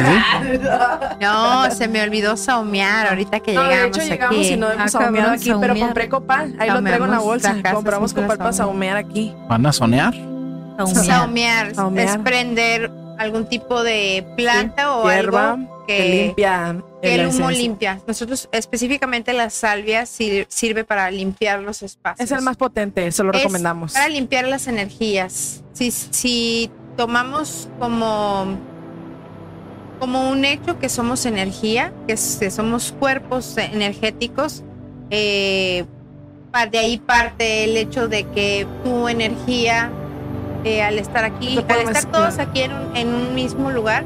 No, 1.19 1.71
se 1.71 1.87
me 1.87 2.01
olvidó 2.03 2.37
saumear 2.37 3.07
ahorita 3.07 3.39
que 3.39 3.53
No, 3.53 3.63
de 3.63 3.69
llegamos, 3.69 3.97
hecho 3.97 4.07
llegamos 4.07 4.37
aquí. 4.39 4.53
y 4.53 4.57
no 4.57 4.69
hemos 4.71 4.85
Ah, 4.85 4.87
saumeado 4.89 5.15
cabrón, 5.29 5.33
aquí, 5.39 5.53
pero 5.61 5.75
compré 5.79 6.09
copal. 6.09 6.55
Ahí 6.59 6.69
lo 6.69 6.81
traigo 6.83 7.05
en 7.05 7.11
la 7.11 7.19
bolsa. 7.19 7.53
la 7.63 7.73
Compramos 7.73 8.13
copal 8.13 8.37
para 8.37 8.53
saumear 8.53 8.97
aquí. 8.97 9.33
¿Van 9.47 9.65
a 9.65 9.71
sonear? 9.73 10.13
saumear. 10.13 11.05
Saumear, 11.05 11.75
Saumear. 11.75 12.07
es 12.07 12.17
prender 12.23 12.91
algún 13.19 13.47
tipo 13.47 13.83
de 13.83 14.25
planta 14.35 14.95
o 14.95 15.09
Hierba 15.11 15.51
algo 15.53 15.83
que, 15.85 15.97
que, 15.97 16.09
limpia. 16.25 16.75
que 17.01 17.15
el 17.15 17.27
humo 17.27 17.51
limpia. 17.51 17.99
Nosotros 18.07 18.49
específicamente 18.51 19.31
la 19.33 19.49
salvia 19.51 20.05
sir- 20.07 20.47
sirve 20.49 20.83
para 20.85 21.11
limpiar 21.11 21.59
los 21.59 21.83
espacios. 21.83 22.23
Es 22.25 22.35
el 22.35 22.41
más 22.43 22.57
potente, 22.57 23.05
eso 23.05 23.23
lo 23.23 23.31
Es 23.31 23.37
recomendamos. 23.39 23.93
Para 23.93 24.07
limpiar 24.09 24.47
las 24.47 24.67
energías. 24.67 25.61
Si, 25.73 25.91
si 25.91 26.71
tomamos 27.01 27.67
como, 27.79 28.45
como 29.99 30.29
un 30.29 30.45
hecho 30.45 30.77
que 30.77 30.87
somos 30.87 31.25
energía, 31.25 31.91
que, 32.05 32.15
somos 32.15 32.91
cuerpos 32.91 33.57
energéticos, 33.57 34.61
eh, 35.09 35.83
de 36.69 36.77
ahí 36.77 36.99
parte 36.99 37.63
el 37.63 37.75
hecho 37.75 38.07
de 38.07 38.25
que 38.25 38.67
tu 38.83 39.07
energía, 39.07 39.89
eh, 40.63 40.83
al 40.83 40.99
estar 40.99 41.23
aquí, 41.23 41.57
al 41.57 41.63
estar 41.63 41.85
mezclar. 41.87 42.11
todos 42.11 42.37
aquí 42.37 42.61
en 42.61 42.73
un, 42.73 42.95
en 42.95 43.15
un 43.15 43.33
mismo 43.33 43.71
lugar, 43.71 44.03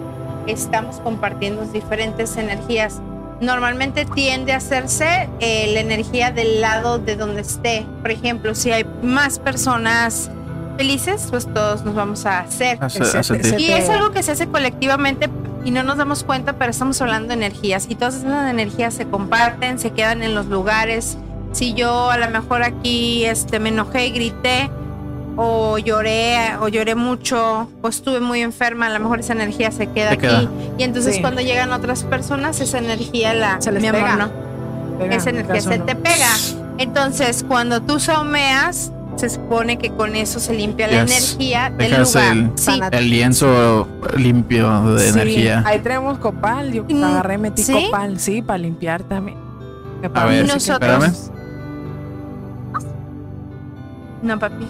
estamos 0.48 1.02
compartiendo 1.02 1.66
diferentes 1.66 2.38
energías. 2.38 3.02
Normalmente 3.42 4.06
tiende 4.06 4.54
a 4.54 4.58
hacerse 4.58 5.28
eh, 5.42 5.70
la 5.74 5.82
energía 5.82 6.32
del 6.32 6.62
lado 6.62 6.98
de 6.98 7.18
donde 7.18 7.42
esté. 7.42 7.86
Por 8.02 8.12
ejemplo, 8.12 8.56
si 8.56 8.72
hay 8.72 8.86
más 9.04 9.38
personas 9.38 10.32
felices, 10.77 11.27
pues 11.29 11.46
todos 11.53 11.84
nos 11.86 11.96
vamos 11.96 12.25
a 12.25 12.39
hacer. 12.39 12.77
A, 12.82 12.86
a 12.88 13.58
Y 13.60 13.72
es 13.72 13.89
algo 13.89 14.12
que 14.12 14.24
se 14.24 14.32
hace 14.34 14.48
colectivamente 14.48 15.29
y 15.63 15.72
no 15.72 15.84
nos 15.84 15.98
damos 15.98 16.24
cuenta, 16.24 16.53
pero 16.53 16.72
estamos 16.72 17.01
hablando 17.01 17.29
de 17.29 17.34
energías 17.36 17.88
y 17.89 17.96
todas 17.96 18.15
esas 18.15 18.50
energías 18.50 18.94
se 18.94 19.05
comparten, 19.08 19.79
se 19.79 19.91
quedan 19.91 20.22
en 20.24 20.36
los 20.36 20.46
lugares. 20.48 21.17
Si 21.53 21.74
yo 21.74 22.10
a 22.12 22.17
lo 22.17 22.29
mejor 22.29 22.63
aquí 22.63 23.25
este, 23.25 23.60
me 23.60 23.70
enojé 23.70 24.08
y 24.08 24.12
grité 24.12 24.70
o 25.38 25.77
lloré 25.77 26.55
o 26.62 26.67
lloré 26.67 26.96
mucho 26.96 27.70
o 27.82 27.88
estuve 27.88 28.20
muy 28.20 28.41
enferma, 28.41 28.88
a 28.88 28.89
lo 28.89 29.00
mejor 29.00 29.20
esa 29.22 29.34
energía 29.34 29.72
se 29.72 29.88
queda 29.88 30.10
Se 30.10 30.15
aquí. 30.15 30.27
queda. 30.27 30.50
Y 30.77 30.84
entonces 30.84 31.15
Sí. 31.15 31.22
cuando 31.22 31.41
llegan 31.41 31.72
otras 31.72 32.03
personas, 32.03 32.60
esa 32.62 32.77
energía 32.77 33.34
la... 33.34 33.60
Se 33.62 33.72
les 33.72 33.82
mi 33.82 33.88
amor, 33.89 34.01
pega. 34.01 34.15
no. 34.17 34.32
Pega, 35.00 35.15
esa 35.15 35.29
energía 35.32 35.62
se 35.62 35.77
no. 35.77 35.86
te 35.86 35.96
pega. 35.96 36.27
Entonces, 36.77 37.44
cuando 37.48 37.82
tú 37.82 38.00
saumeas, 38.00 38.91
se 39.15 39.29
supone 39.29 39.77
que 39.77 39.89
con 39.91 40.15
eso 40.15 40.39
se 40.39 40.53
limpia 40.53 40.88
la 40.88 41.05
Yes. 41.05 41.12
energía 41.39 41.69
del 41.69 41.89
Dejas 41.91 42.13
lugar. 42.15 42.38
el- 42.38 42.51
Sí, 42.55 42.79
El 42.91 43.10
lienzo 43.10 43.88
limpio 44.17 44.81
de 44.95 45.03
Sí, 45.03 45.10
energía. 45.10 45.63
Ahí 45.65 45.79
tenemos 45.79 46.17
copal. 46.19 46.72
Yo 46.74 46.84
Mm, 46.89 47.03
agarré, 47.03 47.38
metí 47.38 47.63
¿sí? 47.63 47.74
copal, 47.74 48.19
sí, 48.19 48.41
para 48.41 48.57
limpiar 48.57 49.03
también. 49.03 49.38
A 50.13 50.25
ver, 50.25 50.45
nosotros- 50.48 51.03
espérame. 51.03 51.13
No, 54.22 54.39
papi. 54.39 54.65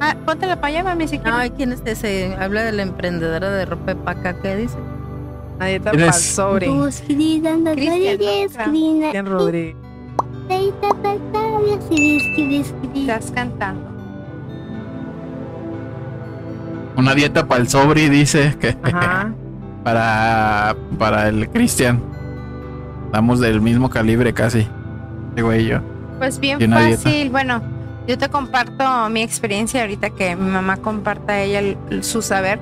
Ah, 0.00 0.16
ponte 0.24 0.46
la 0.46 0.58
allá, 0.60 0.82
mami, 0.82 1.06
si 1.08 1.18
quieres. 1.18 1.34
Ay, 1.38 1.50
¿quién 1.50 1.72
es 1.72 1.82
ese? 1.84 2.34
Habla 2.40 2.62
de 2.62 2.72
la 2.72 2.82
emprendedora 2.82 3.50
de 3.50 3.66
ropa 3.66 3.94
paca. 3.94 4.40
¿Qué 4.40 4.56
dice? 4.56 4.76
Nadie 5.58 5.76
está 5.76 5.90
¿Quién 5.90 6.02
para 6.06 6.16
es? 6.16 6.22
sobre. 6.22 6.66
Claro. 6.66 6.88
Cristian, 7.06 7.64
Cristian 8.64 9.26
Rodríguez. 9.26 9.76
Estás 12.94 13.30
cantando. 13.32 13.88
Una 16.96 17.14
dieta 17.14 17.46
para 17.46 17.60
el 17.62 17.68
sobri 17.68 18.08
dice 18.08 18.56
que 18.60 18.76
Ajá. 18.82 19.32
para, 19.84 20.76
para 20.98 21.28
el 21.28 21.48
Cristian. 21.50 22.00
Estamos 23.06 23.40
del 23.40 23.60
mismo 23.60 23.88
calibre 23.90 24.32
casi. 24.32 24.66
Güey 25.40 25.64
y 25.64 25.68
yo. 25.68 25.78
Pues 26.18 26.38
bien 26.38 26.60
Y 26.60 26.64
una 26.64 26.80
dieta. 26.80 27.02
fácil. 27.02 27.30
Bueno, 27.30 27.62
yo 28.06 28.18
te 28.18 28.28
comparto 28.28 29.08
mi 29.10 29.22
experiencia 29.22 29.80
ahorita 29.82 30.10
que 30.10 30.36
mi 30.36 30.50
mamá 30.50 30.76
comparta 30.78 31.40
ella 31.40 31.60
el- 31.60 31.78
el- 31.90 32.04
su 32.04 32.22
saber. 32.22 32.58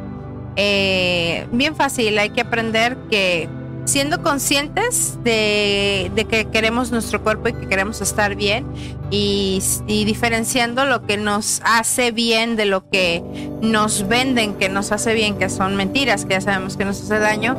Eh, 0.57 1.47
bien 1.53 1.75
fácil, 1.77 2.19
hay 2.19 2.31
que 2.31 2.41
aprender 2.41 2.97
que 3.11 3.49
siendo 3.89 4.23
conscientes 4.23 5.19
de, 5.25 6.11
de 6.15 6.25
que 6.27 6.45
queremos 6.47 6.93
nuestro 6.93 7.23
cuerpo 7.23 7.49
y 7.49 7.55
que 7.55 7.69
queremos 7.69 8.01
estar 8.01 8.35
bien 8.35 8.67
y, 9.11 9.63
y 9.87 10.05
diferenciando 10.05 10.85
lo 10.85 11.07
que 11.07 11.17
nos 11.17 11.61
hace 11.65 12.13
bien 12.13 12.57
de 12.57 12.67
lo 12.67 12.89
que 12.89 13.25
nos 13.63 14.07
venden 14.07 14.55
que 14.55 14.69
nos 14.69 14.93
hace 14.93 15.15
bien, 15.15 15.39
que 15.39 15.49
son 15.49 15.77
mentiras, 15.77 16.25
que 16.25 16.35
ya 16.35 16.41
sabemos 16.41 16.77
que 16.77 16.85
nos 16.85 17.01
hace 17.01 17.19
daño. 17.19 17.57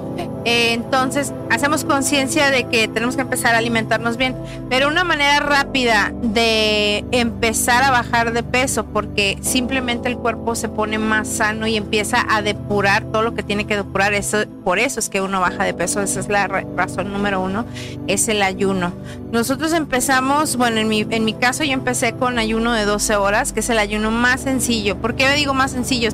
Entonces, 0.49 1.31
hacemos 1.51 1.83
conciencia 1.85 2.49
de 2.49 2.63
que 2.63 2.87
tenemos 2.87 3.15
que 3.15 3.21
empezar 3.21 3.53
a 3.53 3.59
alimentarnos 3.59 4.17
bien, 4.17 4.35
pero 4.67 4.87
una 4.87 5.03
manera 5.03 5.39
rápida 5.41 6.11
de 6.23 7.05
empezar 7.11 7.83
a 7.83 7.91
bajar 7.91 8.33
de 8.33 8.41
peso, 8.41 8.83
porque 8.85 9.37
simplemente 9.41 10.07
el 10.09 10.17
cuerpo 10.17 10.55
se 10.55 10.67
pone 10.67 10.97
más 10.97 11.27
sano 11.27 11.67
y 11.67 11.77
empieza 11.77 12.25
a 12.29 12.41
depurar 12.41 13.03
todo 13.11 13.21
lo 13.21 13.35
que 13.35 13.43
tiene 13.43 13.67
que 13.67 13.75
depurar. 13.75 14.13
Eso, 14.15 14.39
por 14.63 14.79
eso 14.79 14.99
es 14.99 15.09
que 15.09 15.21
uno 15.21 15.39
baja 15.39 15.63
de 15.63 15.73
peso, 15.75 16.01
esa 16.01 16.19
es 16.19 16.29
la 16.29 16.47
ra- 16.47 16.65
razón 16.75 17.13
número 17.13 17.41
uno, 17.41 17.65
es 18.07 18.27
el 18.27 18.41
ayuno. 18.41 18.91
Nosotros 19.31 19.71
empezamos, 19.73 20.55
bueno, 20.57 20.77
en 20.79 20.87
mi, 20.87 21.05
en 21.09 21.25
mi 21.25 21.33
caso 21.33 21.63
yo 21.63 21.73
empecé 21.73 22.13
con 22.13 22.39
ayuno 22.39 22.73
de 22.73 22.85
12 22.85 23.15
horas, 23.17 23.53
que 23.53 23.59
es 23.59 23.69
el 23.69 23.77
ayuno 23.77 24.09
más 24.09 24.41
sencillo. 24.41 24.95
¿Por 24.97 25.15
qué 25.15 25.31
digo 25.33 25.53
más 25.53 25.69
sencillo? 25.71 26.09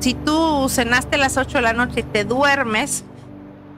Si 0.00 0.14
tú 0.14 0.68
cenaste 0.70 1.16
a 1.16 1.18
las 1.18 1.36
8 1.36 1.58
de 1.58 1.62
la 1.62 1.72
noche 1.74 2.00
y 2.00 2.02
te 2.04 2.24
duermes, 2.24 3.04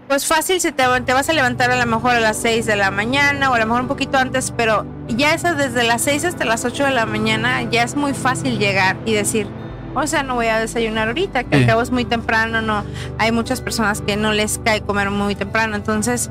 pues 0.08 0.26
fácil, 0.26 0.60
se 0.60 0.72
te, 0.72 0.84
te 1.04 1.12
vas 1.12 1.28
a 1.28 1.32
levantar 1.32 1.70
a 1.70 1.76
lo 1.76 1.86
mejor 1.86 2.12
a 2.12 2.20
las 2.20 2.38
6 2.38 2.64
de 2.66 2.76
la 2.76 2.90
mañana 2.90 3.50
o 3.50 3.54
a 3.54 3.58
lo 3.58 3.66
mejor 3.66 3.82
un 3.82 3.88
poquito 3.88 4.18
antes, 4.18 4.52
pero 4.56 4.86
ya 5.08 5.34
esas 5.34 5.56
desde 5.58 5.84
las 5.84 6.02
6 6.02 6.24
hasta 6.24 6.44
las 6.46 6.64
8 6.64 6.84
de 6.86 6.90
la 6.92 7.06
mañana 7.06 7.62
ya 7.70 7.82
es 7.82 7.94
muy 7.94 8.14
fácil 8.14 8.58
llegar 8.58 8.96
y 9.04 9.12
decir, 9.12 9.46
o 9.94 10.06
sea, 10.06 10.22
no 10.22 10.34
voy 10.34 10.46
a 10.46 10.58
desayunar 10.58 11.08
ahorita, 11.08 11.44
que 11.44 11.56
Sí. 11.56 11.62
al 11.62 11.66
cabo 11.68 11.82
es 11.82 11.90
muy 11.90 12.04
temprano, 12.06 12.62
no, 12.62 12.84
hay 13.18 13.32
muchas 13.32 13.60
personas 13.60 14.00
que 14.00 14.16
no 14.16 14.32
les 14.32 14.58
cae 14.64 14.80
comer 14.80 15.10
muy 15.10 15.34
temprano, 15.34 15.76
entonces 15.76 16.30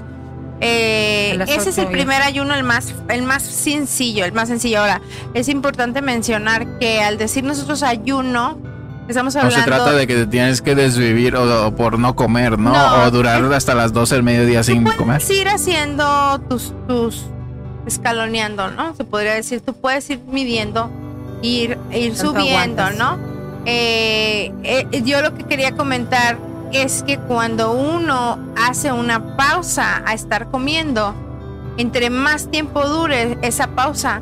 eh, 0.59 1.37
ese 1.47 1.69
es 1.69 1.77
el 1.77 1.87
primer 1.87 2.23
ayuno, 2.23 2.55
el 2.55 2.63
más, 2.63 2.95
el 3.09 3.21
más 3.21 3.43
sencillo, 3.43 4.25
el 4.25 4.31
más 4.31 4.47
sencillo. 4.47 4.79
Ahora, 4.79 5.01
es 5.35 5.49
importante 5.49 6.01
mencionar 6.01 6.79
que 6.79 7.01
al 7.03 7.19
decir 7.19 7.43
nosotros 7.43 7.83
ayuno, 7.83 8.57
estamos 9.07 9.35
No 9.35 9.41
hablando 9.41 9.63
se 9.63 9.69
trata 9.69 9.91
de 9.91 10.07
que 10.07 10.15
te 10.15 10.27
tienes 10.27 10.61
que 10.61 10.75
desvivir 10.75 11.35
o, 11.35 11.67
o 11.67 11.75
por 11.75 11.99
no 11.99 12.15
comer, 12.15 12.59
¿no? 12.59 12.73
No. 12.73 13.03
O 13.03 13.11
durar 13.11 13.43
hasta 13.53 13.75
las 13.75 13.93
12 13.93 14.15
del 14.15 14.23
mediodía 14.23 14.63
sin 14.63 14.83
puedes 14.83 14.97
comer. 14.97 15.21
ir 15.29 15.47
haciendo 15.47 16.39
tus, 16.49 16.73
tus 16.87 17.25
escaloneando, 17.85 18.69
¿no? 18.69 18.93
Se 18.95 19.03
podría 19.03 19.33
decir, 19.33 19.61
tú 19.61 19.73
puedes 19.73 20.09
ir 20.09 20.19
midiendo, 20.27 20.91
ir, 21.41 21.77
ir 21.91 22.13
¿Cuánto 22.13 22.15
subiendo, 22.15 22.83
aguantas? 22.83 22.97
¿no? 22.97 23.17
Eh, 23.65 24.53
eh, 24.63 25.01
yo 25.03 25.21
lo 25.21 25.33
que 25.35 25.43
quería 25.43 25.71
comentar 25.73 26.37
es 26.71 27.03
que 27.03 27.17
cuando 27.17 27.71
uno 27.71 28.39
hace 28.57 28.91
una 28.91 29.37
pausa 29.37 30.03
a 30.05 30.13
estar 30.13 30.49
comiendo, 30.49 31.15
entre 31.77 32.09
más 32.09 32.49
tiempo 32.51 32.87
dure 32.87 33.37
esa 33.41 33.67
pausa, 33.67 34.21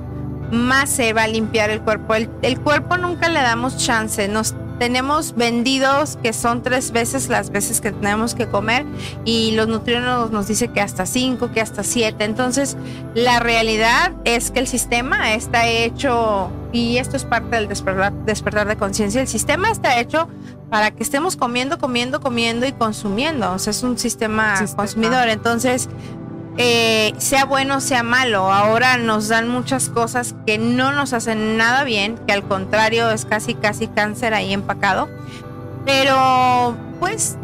más 0.52 0.90
se 0.90 1.14
va 1.14 1.24
a 1.24 1.28
limpiar 1.28 1.70
el 1.70 1.82
cuerpo. 1.82 2.14
El, 2.14 2.30
el 2.44 2.60
cuerpo 2.60 2.98
nunca 2.98 3.30
le 3.30 3.42
damos 3.42 3.78
chance, 3.78 4.28
nos 4.28 4.56
tenemos 4.80 5.36
vendidos 5.36 6.18
que 6.22 6.34
son 6.34 6.62
tres 6.62 6.92
veces 6.92 7.30
las 7.30 7.50
veces 7.50 7.82
que 7.82 7.92
tenemos 7.92 8.36
que 8.36 8.48
comer 8.48 8.86
y 9.24 9.52
los 9.52 9.68
nutriólogos 9.68 10.32
nos 10.32 10.48
dicen 10.48 10.74
que 10.74 10.82
hasta 10.82 11.06
cinco, 11.06 11.52
que 11.52 11.62
hasta 11.62 11.84
siete. 11.84 12.26
Entonces, 12.26 12.78
la 13.14 13.40
realidad 13.40 14.14
es 14.26 14.52
que 14.52 14.60
el 14.60 14.68
sistema 14.68 15.34
está 15.34 15.68
hecho, 15.68 16.50
y 16.72 16.98
esto 16.98 17.16
es 17.18 17.24
parte 17.24 17.56
del 17.56 17.68
despertar, 17.68 18.14
despertar 18.26 18.68
de 18.68 18.76
conciencia, 18.76 19.22
el 19.22 19.28
sistema 19.28 19.70
está 19.70 20.00
hecho 20.00 20.28
para 20.70 20.92
que 20.92 21.04
estemos 21.04 21.36
comiendo, 21.36 21.78
comiendo, 21.78 22.20
comiendo 22.20 22.66
y 22.66 22.72
consumiendo. 22.74 23.54
O 23.54 23.60
sea, 23.60 23.72
es 23.72 23.84
un 23.84 23.98
sistema 23.98 24.58
Sistema. 24.58 24.84
consumidor. 24.84 25.30
Entonces, 25.30 25.90
eh, 26.58 27.14
sea 27.18 27.46
bueno, 27.46 27.82
sea 27.82 28.04
malo, 28.04 28.52
ahora 28.52 28.98
nos 28.98 29.28
dan 29.28 29.50
muchas 29.50 29.90
cosas 29.90 30.36
que 30.46 30.58
no 30.58 30.92
nos 30.92 31.14
hacen 31.14 31.58
nada 31.58 31.84
bien, 31.84 32.18
que 32.26 32.34
al 32.34 32.44
contrario 32.44 33.12
es 33.12 33.26
casi, 33.26 33.56
casi 33.56 33.88
cáncer 33.88 34.34
ahí 34.34 34.54
empacado. 34.54 35.10
Pero, 35.86 36.76
pues, 37.00 37.38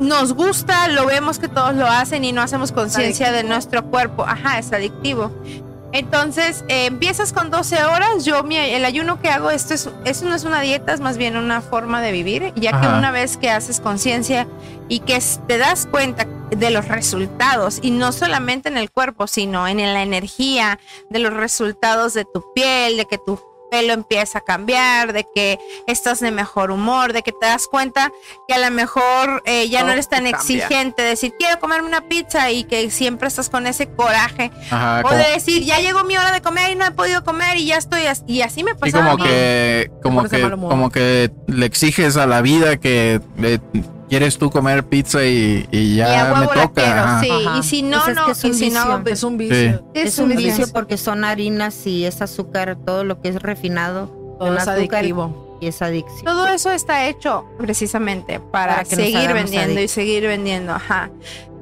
nos 0.00 0.32
gusta, 0.32 0.88
lo 0.88 1.06
vemos 1.06 1.38
que 1.38 1.48
todos 1.48 1.74
lo 1.74 1.86
hacen 1.86 2.24
y 2.24 2.32
no 2.32 2.42
hacemos 2.42 2.72
conciencia 2.72 3.32
de 3.32 3.44
nuestro 3.44 3.84
cuerpo. 3.84 4.24
Ajá, 4.24 4.58
es 4.58 4.72
adictivo. 4.72 5.30
Entonces, 5.94 6.64
eh, 6.66 6.86
empiezas 6.86 7.32
con 7.32 7.50
12 7.50 7.84
horas. 7.84 8.24
Yo, 8.24 8.42
mi, 8.42 8.56
el 8.56 8.84
ayuno 8.84 9.20
que 9.20 9.28
hago, 9.28 9.50
esto 9.50 9.74
es, 9.74 9.88
eso 10.04 10.24
no 10.24 10.34
es 10.34 10.42
una 10.42 10.60
dieta, 10.60 10.92
es 10.92 10.98
más 10.98 11.16
bien 11.16 11.36
una 11.36 11.60
forma 11.60 12.02
de 12.02 12.10
vivir, 12.10 12.52
ya 12.56 12.80
que 12.80 12.88
una 12.88 13.12
vez 13.12 13.36
que 13.36 13.48
haces 13.48 13.80
conciencia 13.80 14.48
y 14.88 14.98
que 15.00 15.22
te 15.46 15.56
das 15.56 15.86
cuenta 15.86 16.26
de 16.50 16.70
los 16.70 16.88
resultados, 16.88 17.78
y 17.80 17.92
no 17.92 18.10
solamente 18.10 18.68
en 18.68 18.76
el 18.76 18.90
cuerpo, 18.90 19.28
sino 19.28 19.68
en 19.68 19.78
la 19.78 20.02
energía, 20.02 20.80
de 21.10 21.20
los 21.20 21.32
resultados 21.32 22.12
de 22.12 22.24
tu 22.24 22.44
piel, 22.54 22.96
de 22.96 23.04
que 23.06 23.18
tu 23.18 23.38
pelo 23.74 23.92
empieza 23.92 24.38
a 24.38 24.40
cambiar, 24.40 25.12
de 25.12 25.26
que 25.34 25.58
estás 25.88 26.20
de 26.20 26.30
mejor 26.30 26.70
humor, 26.70 27.12
de 27.12 27.22
que 27.22 27.32
te 27.32 27.46
das 27.46 27.66
cuenta 27.66 28.12
que 28.46 28.54
a 28.54 28.58
lo 28.58 28.70
mejor 28.70 29.42
eh, 29.46 29.68
ya 29.68 29.82
no 29.82 29.90
eres 29.90 30.08
tan 30.08 30.30
cambia. 30.30 30.38
exigente, 30.38 31.02
de 31.02 31.08
decir 31.08 31.34
quiero 31.36 31.58
comerme 31.58 31.88
una 31.88 32.02
pizza 32.08 32.52
y 32.52 32.62
que 32.64 32.88
siempre 32.90 33.26
estás 33.26 33.50
con 33.50 33.66
ese 33.66 33.88
coraje 33.88 34.52
Ajá, 34.70 35.00
o 35.00 35.02
como, 35.02 35.14
de 35.16 35.28
decir, 35.30 35.64
ya 35.64 35.80
llegó 35.80 36.04
mi 36.04 36.16
hora 36.16 36.30
de 36.30 36.40
comer 36.40 36.70
y 36.70 36.76
no 36.76 36.86
he 36.86 36.92
podido 36.92 37.24
comer 37.24 37.56
y 37.56 37.66
ya 37.66 37.76
estoy 37.76 38.06
así. 38.06 38.22
Y 38.28 38.42
así 38.42 38.62
me 38.62 38.70
y 38.70 38.74
pasaba 38.74 39.10
como 39.10 39.24
a 39.24 39.26
mí. 39.26 39.32
que, 39.32 39.90
como 40.02 40.16
pones 40.18 40.30
de 40.30 40.36
que, 40.36 40.42
mal 40.44 40.54
humor. 40.54 40.70
como 40.70 40.90
que 40.90 41.32
le 41.48 41.66
exiges 41.66 42.16
a 42.16 42.26
la 42.26 42.42
vida 42.42 42.76
que 42.76 43.20
eh, 43.42 43.58
quieres 44.08 44.38
tú 44.38 44.50
comer 44.50 44.84
pizza 44.84 45.24
y, 45.24 45.66
y 45.70 45.78
y 45.78 45.96
ya 45.96 46.34
me 46.38 46.46
toca. 46.46 46.72
quiero, 46.82 47.00
ajá. 47.00 47.20
sí. 47.22 47.30
Ajá. 47.30 47.58
Y 47.58 47.62
si 47.62 47.82
no, 47.82 47.98
Pues 48.04 48.08
es 48.08 48.14
no, 48.16 48.26
que 48.26 48.32
es 48.32 48.44
y 48.44 48.46
un 48.48 48.54
si 48.54 48.70
no, 48.70 48.80
vicio. 48.84 49.02
pues, 49.02 49.12
Es 49.14 49.22
un 49.24 49.36
vicio. 49.38 49.84
Es 49.94 50.18
un 50.18 50.28
vicio 50.30 50.46
vicio. 50.46 50.66
porque 50.72 50.96
son 50.96 51.24
harinas 51.24 51.86
y 51.86 52.04
es 52.04 52.20
azúcar, 52.22 52.76
todo 52.84 53.04
lo 53.04 53.20
que 53.20 53.28
es 53.28 53.36
refinado 53.42 54.06
Todo 54.38 54.56
es 54.56 54.66
adictivo. 54.68 55.58
y 55.60 55.66
es 55.68 55.80
adicción. 55.82 56.24
Todo 56.24 56.46
eso 56.48 56.70
está 56.70 57.06
hecho 57.06 57.44
precisamente 57.58 58.40
para, 58.40 58.74
Para 58.76 58.84
que 58.84 58.96
nos 58.96 59.04
seguir 59.06 59.32
vendiendo 59.32 59.80
y 59.80 59.88
seguir 59.88 60.22
vendiendo. 60.26 60.72
Ajá. 60.72 61.10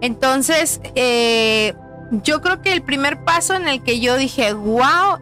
Entonces, 0.00 0.80
eh, 0.94 1.75
yo 2.25 2.40
creo 2.40 2.61
que 2.61 2.72
el 2.72 2.82
primer 2.82 3.25
paso 3.25 3.54
en 3.54 3.68
el 3.68 3.82
que 3.82 4.00
yo 4.00 4.16
dije, 4.16 4.52
wow, 4.52 5.18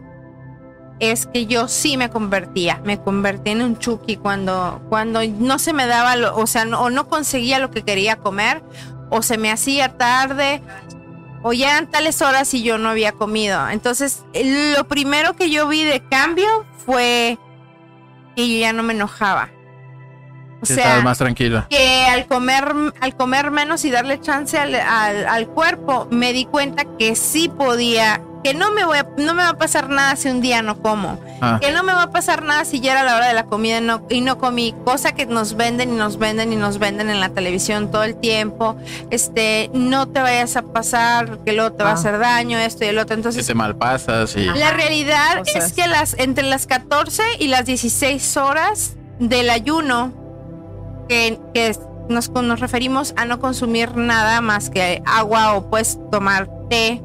es 1.01 1.25
que 1.25 1.47
yo 1.47 1.67
sí 1.67 1.97
me 1.97 2.09
convertía, 2.09 2.79
me 2.85 3.01
convertí 3.01 3.49
en 3.51 3.61
un 3.63 3.77
chucky 3.77 4.15
cuando, 4.17 4.81
cuando 4.87 5.19
no 5.39 5.59
se 5.59 5.73
me 5.73 5.87
daba, 5.87 6.15
lo- 6.15 6.35
o 6.37 6.45
sea, 6.47 6.63
no, 6.63 6.79
o 6.79 6.89
no 6.89 7.07
conseguía 7.09 7.59
lo 7.59 7.71
que 7.71 7.81
quería 7.81 8.15
comer, 8.17 8.63
o 9.09 9.21
se 9.23 9.37
me 9.37 9.51
hacía 9.51 9.97
tarde, 9.97 10.61
o 11.43 11.53
ya 11.53 11.71
eran 11.71 11.89
tales 11.89 12.21
horas 12.21 12.53
y 12.53 12.61
yo 12.61 12.77
no 12.77 12.89
había 12.89 13.11
comido. 13.13 13.67
Entonces, 13.69 14.23
lo 14.77 14.87
primero 14.87 15.35
que 15.35 15.49
yo 15.49 15.67
vi 15.67 15.83
de 15.83 16.01
cambio 16.07 16.47
fue 16.85 17.37
que 18.35 18.47
yo 18.47 18.59
ya 18.61 18.71
no 18.71 18.83
me 18.83 18.93
enojaba. 18.93 19.49
O 20.61 20.65
Sí, 20.67 20.75
sea, 20.75 21.01
más 21.01 21.17
tranquila. 21.17 21.65
que 21.71 22.05
al 22.05 22.27
comer, 22.27 22.71
al 23.01 23.15
comer 23.17 23.49
menos 23.49 23.83
y 23.85 23.89
darle 23.89 24.21
chance 24.21 24.55
al, 24.59 24.75
al- 24.75 25.27
al 25.27 25.47
cuerpo, 25.47 26.07
me 26.11 26.31
di 26.31 26.45
cuenta 26.45 26.83
que 26.99 27.15
sí 27.15 27.49
podía, 27.49 28.21
que 28.43 28.53
no 28.53 28.71
me 28.71 28.85
voy 28.85 28.97
a- 28.97 29.07
no 29.17 29.33
me 29.33 29.43
va 29.43 29.49
a 29.49 29.57
pasar 29.57 29.89
nada 29.89 30.15
si 30.15 30.29
un 30.29 30.41
día 30.41 30.61
no 30.61 30.81
como, 30.81 31.19
Ah. 31.41 31.59
que 31.61 31.71
no 31.71 31.83
me 31.83 31.93
va 31.93 32.03
a 32.03 32.11
pasar 32.11 32.43
nada 32.43 32.65
si 32.65 32.79
ya 32.79 32.91
era 32.93 33.03
la 33.03 33.15
hora 33.15 33.27
de 33.27 33.33
la 33.33 33.45
comida 33.45 33.77
y 33.77 33.81
no, 33.81 34.05
y 34.09 34.21
no 34.21 34.37
comí, 34.37 34.73
cosa 34.85 35.11
que 35.13 35.25
nos 35.25 35.55
venden 35.55 35.93
y 35.93 35.95
nos 35.95 36.17
venden 36.17 36.51
y 36.51 36.55
nos 36.55 36.79
venden 36.79 37.09
en 37.09 37.19
la 37.19 37.29
televisión 37.29 37.91
todo 37.91 38.03
el 38.03 38.15
tiempo, 38.15 38.75
este, 39.09 39.69
no 39.73 40.07
te 40.07 40.21
vayas 40.21 40.55
a 40.55 40.61
pasar, 40.63 41.39
que 41.45 41.53
luego 41.53 41.73
te 41.73 41.83
va 41.83 41.89
a 41.89 41.93
Ah. 41.93 41.95
hacer 41.95 42.17
daño, 42.19 42.57
esto 42.57 42.83
y 42.85 42.87
el 42.87 42.97
otro, 42.99 43.15
entonces 43.15 43.45
te 43.45 43.53
malpasas 43.53 44.35
y 44.35 44.45
la 44.45 44.71
realidad 44.71 45.41
O 45.41 45.45
sea, 45.45 45.63
es 45.65 45.73
que 45.73 45.87
las 45.87 46.15
entre 46.17 46.43
las 46.45 46.65
14 46.67 47.23
y 47.39 47.47
las 47.47 47.65
16 47.65 48.37
horas 48.37 48.93
del 49.19 49.49
ayuno, 49.49 50.13
que, 51.07 51.39
que 51.53 51.75
nos, 52.09 52.29
nos 52.29 52.59
referimos 52.59 53.13
a 53.17 53.25
no 53.25 53.39
consumir 53.39 53.95
nada 53.95 54.41
más 54.41 54.69
que 54.69 55.01
agua 55.05 55.53
o 55.53 55.69
pues 55.69 55.97
tomar 56.11 56.49
té, 56.69 57.01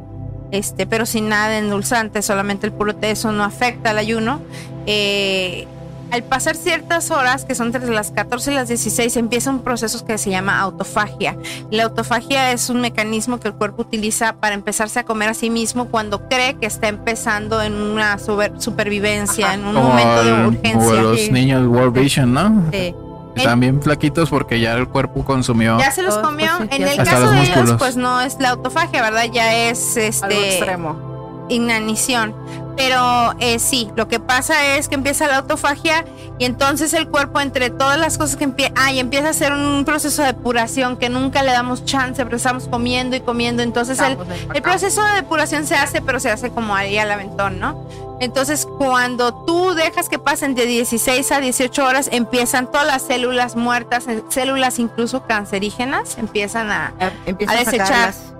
este, 0.53 0.87
pero 0.87 1.07
sin 1.07 1.29
nada 1.29 1.49
de 1.49 1.59
endulzante, 1.59 2.23
solamente 2.23 2.67
el 2.67 2.73
puro 2.73 2.95
té, 2.95 3.11
eso 3.11 3.33
no 3.33 3.45
afecta 3.45 3.91
al 3.91 3.99
ayuno. 3.99 4.41
Eh, 4.87 5.67
al 6.13 6.23
pasar 6.23 6.55
ciertas 6.55 7.11
horas, 7.11 7.45
que 7.45 7.57
son 7.57 7.75
entre 7.75 7.91
las 7.91 8.13
14 8.13 8.53
y 8.53 8.55
las 8.55 8.69
16, 8.69 9.17
empieza 9.17 9.51
un 9.51 9.59
proceso 9.63 10.07
que 10.07 10.19
se 10.19 10.31
llama 10.31 10.61
autofagia. 10.61 11.37
La 11.73 11.83
autofagia 11.83 12.53
es 12.53 12.71
un 12.71 12.81
mecanismo 12.81 13.41
que 13.41 13.49
el 13.49 13.55
cuerpo 13.55 13.83
utiliza 13.83 14.35
para 14.35 14.55
empezarse 14.55 15.01
a 15.01 15.05
comer 15.05 15.31
a 15.31 15.35
sí 15.35 15.51
mismo 15.51 15.87
cuando 15.89 16.29
cree 16.29 16.55
que 16.55 16.67
está 16.67 16.87
empezando 16.87 17.61
en 17.61 17.75
una 17.75 18.21
super- 18.21 18.53
supervivencia, 18.61 19.47
Ajá. 19.47 19.55
en 19.55 19.65
un 19.67 19.75
como, 19.75 19.89
momento 19.89 20.23
de 20.23 20.31
el- 20.31 20.37
como 20.37 20.49
urgencia. 20.87 21.03
los 21.03 21.31
niños 21.33 21.67
World 21.67 21.99
Vision, 21.99 22.33
¿no? 22.33 22.63
Sí. 22.73 22.95
Están 23.37 23.61
bien 23.61 23.83
flaquitos 23.83 24.29
porque 24.31 24.59
ya 24.61 24.73
el 24.75 24.89
cuerpo 24.89 25.25
consumió. 25.25 25.79
Ya 25.79 25.91
se 25.91 26.03
los 26.03 26.15
Oh, 26.17 26.23
comió. 26.23 26.51
pues 26.59 26.69
sí, 26.71 26.77
en 26.77 26.89
el 26.89 26.97
caso 26.97 27.21
los 27.21 27.31
de 27.33 27.43
ellos, 27.43 27.75
pues 27.79 27.97
no 27.97 28.21
es 28.21 28.37
la 28.41 28.51
autofagia, 28.51 29.03
¿verdad? 29.03 29.25
Ya 29.33 29.55
es 29.69 29.97
Algo 29.97 30.09
este 30.09 30.49
extremo. 30.57 31.47
inanición. 31.49 32.35
Pero 32.77 33.33
eh, 33.41 33.59
sí, 33.59 33.91
lo 33.97 34.07
que 34.07 34.21
pasa 34.21 34.77
es 34.77 34.89
que 34.89 34.97
empieza 34.97 35.27
la 35.27 35.39
autofagia 35.39 36.05
y 36.39 36.45
entonces 36.45 36.93
el 36.93 37.09
cuerpo 37.09 37.41
entre 37.41 37.71
todas 37.71 37.99
las 37.99 38.19
cosas 38.19 38.37
que 38.37 38.45
empieza, 38.45 38.75
ah, 38.77 38.93
y 38.93 38.99
empieza 38.99 39.29
a 39.29 39.31
hacer 39.31 39.53
un 39.55 39.85
proceso 39.87 40.21
de 40.21 40.29
depuración 40.35 40.99
que 40.99 41.09
nunca 41.09 41.43
le 41.43 41.53
damos 41.53 41.87
chance, 41.87 42.23
pero 42.23 42.37
estamos 42.37 42.69
comiendo 42.69 43.17
y 43.17 43.21
comiendo. 43.21 43.63
Entonces 43.63 43.99
el, 44.01 44.19
el 44.53 44.61
proceso 44.61 45.03
de 45.03 45.13
depuración 45.15 45.67
se 45.67 45.75
hace, 45.75 46.03
pero 46.03 46.21
se 46.21 46.31
hace 46.31 46.51
como 46.51 46.75
ahí 46.77 46.99
al 46.99 47.11
aventón, 47.11 47.59
¿no? 47.61 47.89
Entonces, 48.21 48.67
cuando 48.79 49.35
tú 49.45 49.75
dejas 49.75 50.09
que 50.09 50.19
pasen 50.19 50.55
de 50.55 50.67
16 50.67 51.33
a 51.33 51.41
18 51.41 51.85
horas, 51.85 52.09
empiezan 52.13 52.71
todas 52.71 52.87
las 52.87 53.03
células 53.03 53.57
muertas, 53.57 54.07
eh, 54.09 54.23
células 54.31 54.79
incluso 54.79 55.27
cancerígenas, 55.27 56.17
empiezan 56.19 56.71
a... 56.71 56.95
Empieza 57.27 57.53
A 57.53 57.57
a, 57.57 57.59
desechar. 57.59 57.87
sacarlas. 57.87 58.37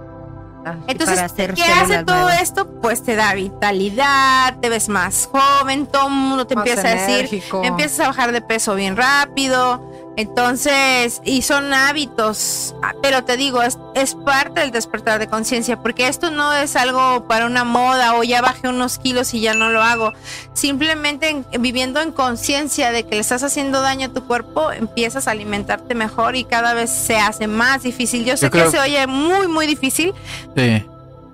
Entonces, 0.89 1.19
hacer 1.21 1.55
¿qué 1.55 1.63
hace 1.63 2.05
todo 2.05 2.17
nuevas. 2.23 2.43
esto? 2.43 2.69
Pues 2.81 3.03
te 3.03 3.15
da 3.15 3.35
vitalidad, 3.35 4.59
te 4.61 4.69
ves 4.69 4.89
más 4.89 5.29
joven, 5.31 5.87
todo 5.87 6.09
el 6.09 6.15
mundo 6.15 6.47
te 6.47 6.57
Más 6.57 6.67
empieza 6.67 6.89
a 6.89 6.95
decir, 6.95 7.43
empiezas 7.63 8.01
a 8.01 8.09
bajar 8.09 8.33
de 8.33 8.41
peso 8.41 8.75
bien 8.75 8.97
rápido. 8.97 9.81
Entonces, 10.17 11.21
y 11.25 11.43
son 11.43 11.73
hábitos, 11.75 12.75
Ah, 12.83 12.95
pero 13.03 13.25
te 13.25 13.37
digo, 13.37 13.63
es, 13.63 13.79
es 13.95 14.15
parte 14.15 14.61
del 14.61 14.71
despertar 14.71 15.19
de 15.19 15.27
conciencia, 15.29 15.81
porque 15.83 16.09
esto 16.09 16.31
no 16.31 16.53
es 16.55 16.75
algo 16.77 17.27
para 17.29 17.47
una 17.47 17.65
moda 17.65 18.15
o 18.17 18.23
ya 18.23 18.41
bajé 18.43 18.69
unos 18.69 18.99
kilos 18.99 19.35
y 19.35 19.41
ya 19.41 19.55
no 19.55 19.71
lo 19.71 19.83
hago. 19.83 20.13
Simplemente 20.55 21.29
en- 21.31 21.47
viviendo 21.63 22.01
en 22.01 22.13
conciencia 22.13 22.91
de 22.93 23.05
que 23.05 23.17
le 23.17 23.21
estás 23.21 23.43
haciendo 23.43 23.81
daño 23.83 24.07
a 24.09 24.13
tu 24.13 24.25
cuerpo, 24.27 24.73
empiezas 24.73 25.29
a 25.29 25.33
alimentarte 25.33 25.95
mejor 25.95 26.37
y 26.37 26.45
cada 26.45 26.75
vez 26.75 26.91
se 26.91 27.17
hace 27.19 27.47
más 27.47 27.83
difícil. 27.83 28.25
Yo 28.25 28.37
sé 28.37 28.47
Yo 28.47 28.51
que 28.51 28.71
se 28.71 28.79
oye 28.79 29.07
muy, 29.07 29.47
muy 29.49 29.67
difícil, 29.67 30.13
Sí. 30.57 30.85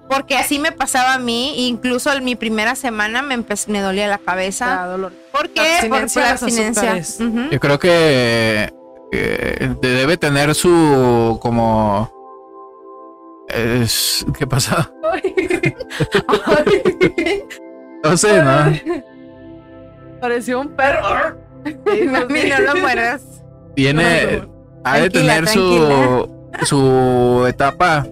Porque 0.09 0.37
así 0.37 0.59
me 0.59 0.73
pasaba 0.73 1.15
a 1.15 1.19
mí, 1.19 1.69
incluso 1.69 2.12
en 2.12 2.25
mi 2.25 2.37
primera 2.37 2.75
semana 2.75 3.23
me, 3.23 3.37
me 3.37 3.81
dolía 3.81 4.09
la 4.09 4.19
cabeza. 4.19 4.87
Dolor. 4.87 5.12
¿Por 5.33 5.51
qué? 5.51 5.79
Por, 5.88 6.17
la 6.17 6.31
abstinencia. 6.31 7.01
Yo 7.51 7.61
creo 7.61 7.79
que 7.79 8.73
eh, 9.12 9.75
debe 9.81 10.17
tener 10.17 10.55
su 10.55 11.38
como 11.41 12.11
es 13.49 14.25
¿qué 14.38 14.47
pasa? 14.47 14.93
No 18.05 18.17
sé, 18.17 18.43
¿no? 18.43 19.03
Pareció 20.21 20.59
un 20.61 20.71
perro. 20.71 21.37
Mami, 21.65 22.43
no 22.49 22.59
lo 22.59 22.81
mueras. 22.81 23.23
Tiene 23.77 24.43
ha 24.83 24.99
de 24.99 25.09
Tranquila, 25.09 25.35
tener 25.37 25.49
su 25.49 26.29
su 26.65 27.47
etapa 27.47 28.05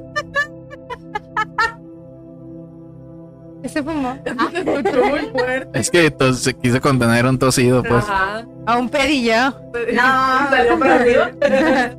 Ese 3.63 3.83
fumó. 3.83 4.17
Se 4.53 4.59
escuchó 4.61 5.05
muy 5.05 5.21
fuerte. 5.33 5.79
es 5.79 5.91
que 5.91 6.07
entonces 6.07 6.43
se 6.43 6.55
quiso 6.55 6.81
contener 6.81 7.27
un 7.27 7.39
tosido 7.39 7.83
pues 7.83 8.05
Ajá. 8.05 8.45
A 8.67 8.77
un 8.79 8.89
pedillo. 8.89 9.51
No. 9.93 10.51
Salió 10.51 10.79
para 10.79 10.95
arriba. 10.97 11.31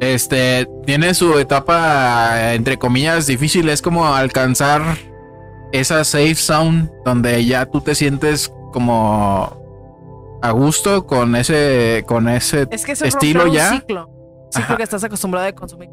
este 0.00 0.66
tiene 0.86 1.14
su 1.14 1.38
etapa 1.38 2.52
entre 2.54 2.78
comillas 2.78 3.26
difícil 3.26 3.68
es 3.68 3.80
como 3.80 4.06
alcanzar 4.14 4.82
esa 5.72 6.04
safe 6.04 6.34
zone 6.34 6.90
donde 7.04 7.44
ya 7.44 7.66
tú 7.66 7.80
te 7.80 7.94
sientes 7.94 8.52
como 8.72 9.62
a 10.42 10.50
gusto 10.50 11.06
con 11.06 11.36
ese, 11.36 12.04
con 12.06 12.28
ese 12.28 12.66
Es 12.70 12.84
que 12.84 12.92
eso 12.92 13.04
es 13.04 13.14
estilo 13.14 13.44
romper 13.44 13.50
un 13.50 13.56
ya. 13.56 13.70
ciclo. 13.80 14.10
Ciclo 14.50 14.64
Ajá. 14.64 14.76
que 14.76 14.82
estás 14.82 15.02
acostumbrado 15.04 15.46
a 15.46 15.52
consumir. 15.52 15.88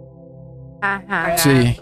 Ajá. 0.82 1.38
Sí. 1.38 1.78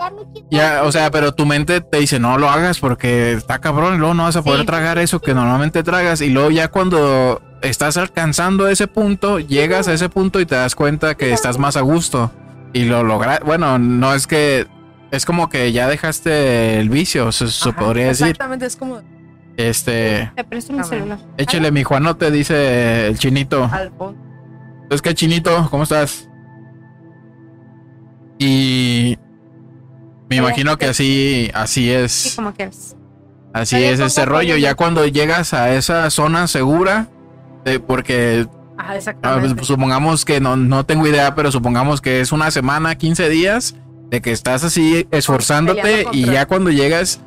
Ya, 0.51 0.83
o 0.83 0.91
sea, 0.91 1.09
pero 1.11 1.33
tu 1.33 1.45
mente 1.45 1.81
te 1.81 1.99
dice, 1.99 2.19
no 2.19 2.37
lo 2.37 2.49
hagas 2.49 2.79
porque 2.79 3.31
está 3.33 3.59
cabrón 3.59 3.95
y 3.95 3.97
luego 3.97 4.13
no 4.13 4.23
vas 4.23 4.35
a 4.35 4.41
poder 4.43 4.61
Sí. 4.61 4.65
tragar 4.65 4.97
eso 4.99 5.21
que 5.21 5.33
normalmente 5.33 5.83
tragas. 5.83 6.21
Y 6.21 6.29
luego 6.29 6.51
ya 6.51 6.67
cuando 6.67 7.41
estás 7.61 7.97
alcanzando 7.97 8.67
ese 8.67 8.87
punto, 8.87 9.39
llegas 9.39 9.87
a 9.87 9.93
ese 9.93 10.09
punto 10.09 10.39
y 10.39 10.45
te 10.45 10.55
das 10.55 10.75
cuenta 10.75 11.15
que 11.15 11.31
estás 11.33 11.57
más 11.57 11.77
a 11.77 11.81
gusto. 11.81 12.31
Y 12.73 12.83
lo 12.85 13.03
logras. 13.03 13.39
Bueno, 13.45 13.79
no 13.79 14.13
es 14.13 14.27
que. 14.27 14.67
Es 15.11 15.25
como 15.25 15.49
que 15.49 15.71
ya 15.71 15.87
dejaste 15.87 16.79
el 16.79 16.89
vicio, 16.89 17.31
se, 17.31 17.47
se 17.47 17.69
Ajá, 17.69 17.79
podría 17.79 18.07
decir. 18.07 18.27
Exactamente, 18.27 18.67
es 18.67 18.75
como 18.75 19.01
Este. 19.57 20.31
Te 20.35 20.43
presto 20.43 20.71
mi 20.71 20.83
celular. 20.83 21.17
Échele, 21.37 21.71
mi 21.71 21.83
Juan, 21.83 22.03
no 22.03 22.15
te 22.15 22.29
dice 22.29 23.07
el 23.07 23.17
chinito. 23.17 23.67
al. 23.73 23.91
Es 24.91 25.01
que 25.01 25.15
chinito, 25.15 25.67
¿cómo 25.71 25.81
estás? 25.83 26.28
Y. 28.39 29.17
Me 30.29 30.37
imagino 30.37 30.77
que 30.77 30.85
así, 30.85 31.51
así 31.53 31.83
Sí, 31.83 31.91
es. 31.91 32.33
como 32.35 32.53
quieras. 32.53 32.95
Así 33.53 33.83
es 33.83 33.99
apoyo 33.99 34.25
rollo. 34.25 34.57
Ya 34.57 34.75
cuando 34.75 35.05
llegas 35.05 35.53
a 35.53 35.73
esa 35.73 36.09
zona 36.09 36.47
segura, 36.47 37.07
eh, 37.65 37.79
porque 37.79 38.47
ah, 38.77 38.95
exactamente. 38.95 39.55
pues, 39.55 39.67
supongamos 39.67 40.23
que 40.23 40.39
no, 40.39 40.55
no 40.55 40.85
tengo 40.85 41.07
idea, 41.07 41.35
pero 41.35 41.51
supongamos 41.51 41.99
que 41.99 42.21
es 42.21 42.31
una 42.31 42.51
semana, 42.51 42.95
15 42.95 43.27
días, 43.29 43.75
de 44.09 44.21
que 44.21 44.31
estás 44.31 44.63
así 44.63 45.07
esforzándote 45.11 46.05
y 46.11 46.25
ya 46.25 46.45
cuando 46.45 46.69
llegas 46.69 47.21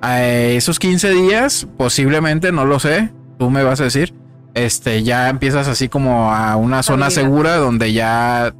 a 0.00 0.22
esos 0.24 0.78
15 0.78 1.10
días, 1.10 1.66
posiblemente, 1.76 2.52
no 2.52 2.64
lo 2.64 2.78
sé, 2.78 3.12
tú 3.38 3.50
me 3.50 3.64
vas 3.64 3.80
a 3.80 3.84
decir, 3.84 4.14
este, 4.54 5.02
ya 5.02 5.28
empiezas 5.28 5.66
así 5.68 5.88
como 5.88 6.32
a 6.32 6.56
una 6.56 6.82
zona 6.84 7.10
segura 7.10 7.56
donde 7.56 7.92
ya 7.92 8.54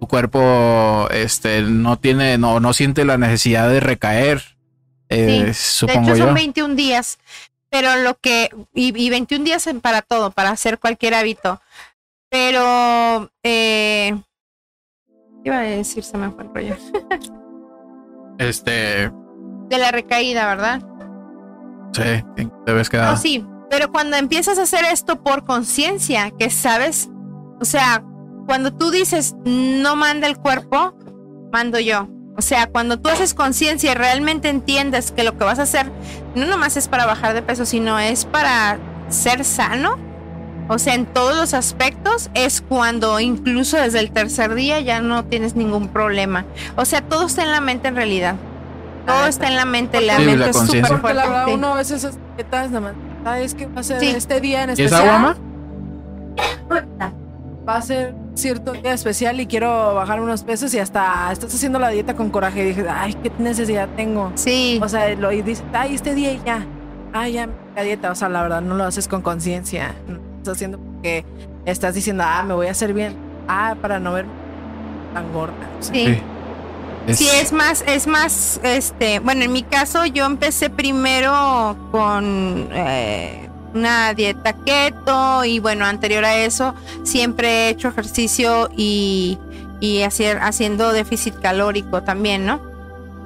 tu 0.00 0.06
cuerpo, 0.06 1.08
este, 1.10 1.62
no 1.62 1.98
tiene, 1.98 2.38
no, 2.38 2.60
no 2.60 2.72
siente 2.72 3.04
la 3.04 3.18
necesidad 3.18 3.68
de 3.68 3.80
recaer. 3.80 4.42
eh, 5.08 5.44
De 5.46 5.54
supongo 5.54 6.08
hecho, 6.10 6.16
yo. 6.16 6.24
son 6.26 6.34
21 6.34 6.74
días. 6.74 7.18
Pero 7.70 7.96
lo 7.96 8.14
que. 8.18 8.48
Y, 8.74 8.98
y 8.98 9.10
21 9.10 9.44
días 9.44 9.68
para 9.82 10.00
todo, 10.02 10.30
para 10.30 10.50
hacer 10.50 10.78
cualquier 10.78 11.14
hábito. 11.14 11.60
Pero. 12.30 13.30
Eh, 13.42 14.16
¿Qué 15.42 15.50
iba 15.50 15.58
a 15.58 15.62
decir? 15.62 16.02
Se 16.02 16.16
me 16.16 16.30
fue 16.30 16.44
el 16.44 16.54
rollo. 16.54 16.76
Este, 18.38 19.10
De 19.68 19.78
la 19.78 19.90
recaída, 19.90 20.46
¿verdad? 20.46 20.80
sí, 21.92 22.24
te 22.64 22.72
ves 22.72 22.86
No, 22.86 22.90
quedado. 22.90 23.16
sí, 23.16 23.44
pero 23.68 23.90
cuando 23.90 24.16
empiezas 24.16 24.58
a 24.58 24.62
hacer 24.62 24.84
esto 24.84 25.22
por 25.22 25.44
conciencia, 25.44 26.30
que 26.38 26.48
sabes, 26.50 27.08
o 27.60 27.64
sea, 27.64 28.04
cuando 28.48 28.72
tú 28.72 28.90
dices 28.90 29.36
no 29.44 29.94
manda 29.94 30.26
el 30.26 30.38
cuerpo, 30.38 30.94
mando 31.52 31.78
yo. 31.78 32.08
O 32.36 32.40
sea, 32.42 32.66
cuando 32.68 32.98
tú 32.98 33.10
haces 33.10 33.34
conciencia 33.34 33.92
y 33.92 33.94
realmente 33.94 34.48
entiendes 34.48 35.12
que 35.12 35.22
lo 35.22 35.36
que 35.36 35.44
vas 35.44 35.58
a 35.58 35.62
hacer 35.62 35.90
no 36.34 36.46
nomás 36.46 36.76
es 36.78 36.88
para 36.88 37.04
bajar 37.04 37.34
de 37.34 37.42
peso, 37.42 37.66
sino 37.66 37.98
es 37.98 38.24
para 38.24 38.78
ser 39.10 39.44
sano, 39.44 39.98
o 40.68 40.78
sea, 40.78 40.94
en 40.94 41.04
todos 41.06 41.36
los 41.36 41.52
aspectos, 41.52 42.30
es 42.34 42.62
cuando 42.62 43.20
incluso 43.20 43.76
desde 43.76 44.00
el 44.00 44.12
tercer 44.12 44.54
día 44.54 44.80
ya 44.80 45.00
no 45.02 45.24
tienes 45.26 45.54
ningún 45.56 45.88
problema. 45.88 46.44
O 46.76 46.84
sea, 46.86 47.02
todo 47.02 47.26
está 47.26 47.42
en 47.42 47.52
la 47.52 47.60
mente 47.60 47.88
en 47.88 47.96
realidad. 47.96 48.36
Todo 49.06 49.24
Ah, 49.24 49.28
está 49.28 49.48
en 49.48 49.56
la 49.56 49.64
mente, 49.66 50.00
la 50.00 50.16
Sí, 50.18 50.22
mente 50.24 50.38
la 50.38 50.46
es 50.50 50.56
súper. 50.56 50.82
Porque 50.88 51.14
la 51.14 51.22
verdad, 51.26 51.42
fuerte. 51.44 51.54
uno 51.54 51.72
a 51.72 51.76
veces 51.76 52.04
es 52.04 52.14
etiquetas 52.16 52.70
nada 52.70 52.80
más. 52.80 52.94
Ah, 53.24 53.40
es 53.40 53.54
que 53.54 53.66
va 53.66 53.80
a 53.80 53.82
ser 53.84 54.00
Sí. 54.00 54.08
este 54.10 54.40
día 54.40 54.62
en 54.64 54.70
¿Y 54.70 54.72
es 54.74 54.78
especial. 54.80 55.08
agua, 55.08 55.36
ma? 56.68 57.12
Va 57.68 57.76
a 57.76 57.82
ser 57.82 58.14
cierto 58.34 58.72
día 58.72 58.94
especial 58.94 59.40
y 59.40 59.46
quiero 59.46 59.94
bajar 59.94 60.20
unos 60.20 60.42
pesos 60.42 60.72
y 60.72 60.78
hasta 60.78 61.30
estás 61.30 61.54
haciendo 61.54 61.78
la 61.78 61.90
dieta 61.90 62.14
con 62.14 62.30
coraje. 62.30 62.62
Y 62.62 62.68
dije, 62.68 62.86
ay, 62.88 63.14
qué 63.14 63.30
necesidad 63.38 63.88
tengo. 63.94 64.32
Sí. 64.36 64.80
O 64.82 64.88
sea, 64.88 65.14
lo 65.14 65.30
y 65.32 65.42
dices, 65.42 65.64
ay, 65.74 65.94
este 65.94 66.14
día 66.14 66.32
y 66.32 66.40
ya. 66.46 66.64
Ay, 67.12 67.34
ya, 67.34 67.48
la 67.76 67.82
dieta. 67.82 68.10
O 68.10 68.14
sea, 68.14 68.30
la 68.30 68.42
verdad, 68.42 68.62
no 68.62 68.74
lo 68.74 68.84
haces 68.84 69.06
con 69.06 69.20
conciencia. 69.20 69.94
No 70.06 70.14
lo 70.14 70.20
estás 70.38 70.56
haciendo 70.56 70.78
porque 70.78 71.26
estás 71.66 71.94
diciendo, 71.94 72.24
ah, 72.26 72.42
me 72.42 72.54
voy 72.54 72.68
a 72.68 72.70
hacer 72.70 72.94
bien. 72.94 73.14
Ah, 73.48 73.76
para 73.80 74.00
no 74.00 74.14
ver 74.14 74.24
tan 75.12 75.30
gorda. 75.32 75.52
O 75.78 75.82
sea, 75.82 75.94
Sí. 75.94 76.22
Sí, 77.14 77.26
es 77.40 77.52
más, 77.52 77.84
es 77.86 78.06
más, 78.06 78.60
este, 78.62 79.18
bueno, 79.20 79.42
en 79.42 79.52
mi 79.52 79.62
caso 79.62 80.04
yo 80.04 80.26
empecé 80.26 80.68
primero 80.68 81.74
con 81.90 82.68
eh, 82.72 83.47
una 83.74 84.14
dieta 84.14 84.52
keto 84.52 85.44
y 85.44 85.58
bueno, 85.58 85.84
anterior 85.84 86.24
a 86.24 86.36
eso 86.36 86.74
siempre 87.02 87.48
he 87.48 87.68
hecho 87.70 87.88
ejercicio 87.88 88.70
y, 88.76 89.38
y 89.80 90.02
hacer, 90.02 90.38
haciendo 90.40 90.92
déficit 90.92 91.34
calórico 91.40 92.02
también, 92.02 92.46
¿no? 92.46 92.60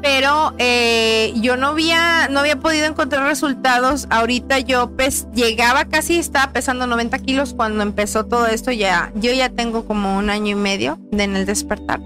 Pero 0.03 0.53
eh, 0.59 1.33
yo 1.37 1.57
no 1.57 1.69
había, 1.69 2.27
no 2.29 2.41
había 2.41 2.59
podido 2.59 2.87
encontrar 2.87 3.25
resultados. 3.25 4.09
Ahorita 4.11 4.59
yo 4.59 4.91
pes, 4.97 5.29
llegaba 5.33 5.85
casi, 5.85 6.19
estaba 6.19 6.53
pesando 6.53 6.89
90 6.89 7.21
kilos 7.21 7.55
cuando 7.55 7.85
empezó 7.85 8.27
todo 8.27 8.49
esto. 8.49 8.73
Ya, 8.73 9.13
yo 9.15 9.33
ya 9.33 9.49
tengo 9.49 9.85
como 9.85 10.19
un 10.19 10.29
año 10.29 10.49
y 10.49 10.55
medio 10.57 10.99
de 11.13 11.23
en 11.23 11.37
el 11.37 11.47
despertar 11.47 12.01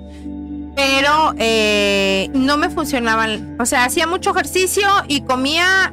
pero 0.77 1.35
eh, 1.39 2.31
no 2.35 2.59
me 2.59 2.69
funcionaban. 2.69 3.57
O 3.59 3.65
sea, 3.65 3.85
hacía 3.85 4.07
mucho 4.07 4.31
ejercicio 4.31 4.87
y 5.09 5.23
comía, 5.23 5.93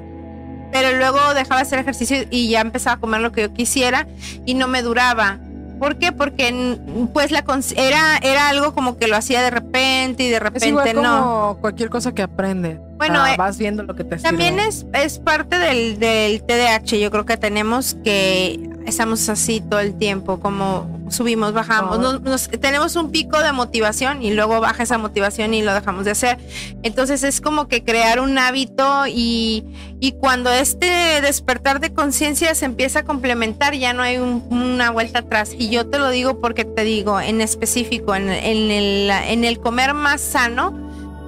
pero 0.73 0.97
luego 0.97 1.33
dejaba 1.33 1.57
de 1.57 1.67
hacer 1.67 1.79
ejercicio 1.79 2.17
y 2.29 2.49
ya 2.49 2.59
empezaba 2.61 2.95
a 2.95 2.99
comer 2.99 3.21
lo 3.21 3.31
que 3.31 3.43
yo 3.43 3.53
quisiera 3.53 4.07
y 4.45 4.55
no 4.55 4.67
me 4.67 4.81
duraba. 4.81 5.39
¿Por 5.79 5.97
qué? 5.97 6.11
Porque 6.11 6.51
mm, 6.51 7.07
pues 7.07 7.31
la 7.31 7.43
era, 7.75 8.17
era 8.21 8.47
algo 8.49 8.73
como 8.73 8.97
que 8.97 9.07
lo 9.07 9.15
hacía 9.17 9.41
de 9.41 9.49
repente 9.49 10.23
y 10.23 10.29
de 10.29 10.35
Es 10.35 10.41
repente 10.41 10.69
igual 10.69 10.93
como 10.93 11.01
no. 11.07 11.57
cualquier 11.61 11.89
cosa 11.89 12.13
que 12.13 12.21
aprendes. 12.21 12.79
Bueno, 12.97 13.21
Ah, 13.21 13.33
eh, 13.33 13.37
vas 13.37 13.57
viendo 13.57 13.83
lo 13.83 13.93
que 13.95 14.03
te 14.05 14.17
También 14.17 14.55
sirve. 14.55 14.67
es, 14.69 14.85
es 14.93 15.19
parte 15.19 15.57
del, 15.57 15.99
del 15.99 16.41
TDAH. 16.43 16.97
Yo 16.99 17.11
creo 17.11 17.25
que 17.25 17.35
tenemos 17.37 17.95
que 18.03 18.69
estamos 18.85 19.27
así 19.29 19.61
todo 19.61 19.79
el 19.79 19.95
tiempo, 19.97 20.39
como 20.39 21.01
subimos, 21.09 21.53
bajamos. 21.53 21.99
No. 21.99 22.13
Nos- 22.13 22.21
nos- 22.21 22.49
tenemos 22.59 22.95
un 22.95 23.11
pico 23.11 23.39
de 23.41 23.51
motivación 23.51 24.21
y 24.23 24.33
luego 24.33 24.59
baja 24.59 24.83
esa 24.83 24.97
motivación 24.97 25.53
y 25.53 25.61
lo 25.61 25.73
dejamos 25.73 26.05
de 26.05 26.11
hacer. 26.11 26.37
Entonces 26.83 27.23
es 27.23 27.39
como 27.41 27.67
que 27.67 27.83
crear 27.83 28.19
un 28.19 28.37
hábito 28.37 29.05
y, 29.07 29.63
y 29.99 30.13
cuando 30.13 30.51
este 30.51 31.21
despertar 31.21 31.79
de 31.79 31.93
conciencia 31.93 32.55
se 32.55 32.65
empieza 32.65 32.99
a 32.99 33.03
complementar, 33.03 33.75
ya 33.75 33.93
no 33.93 34.01
hay 34.03 34.17
un- 34.17 34.43
una 34.49 34.89
vuelta 34.91 35.19
atrás. 35.19 35.51
Y 35.57 35.69
yo 35.69 35.87
te 35.87 35.99
lo 35.99 36.09
digo 36.09 36.39
porque 36.39 36.65
te 36.65 36.83
digo, 36.83 37.19
en 37.19 37.41
específico, 37.41 38.15
en, 38.15 38.29
en 38.29 38.71
el, 38.71 39.09
en 39.27 39.43
el 39.43 39.59
comer 39.59 39.93
más 39.93 40.21
sano, 40.21 40.82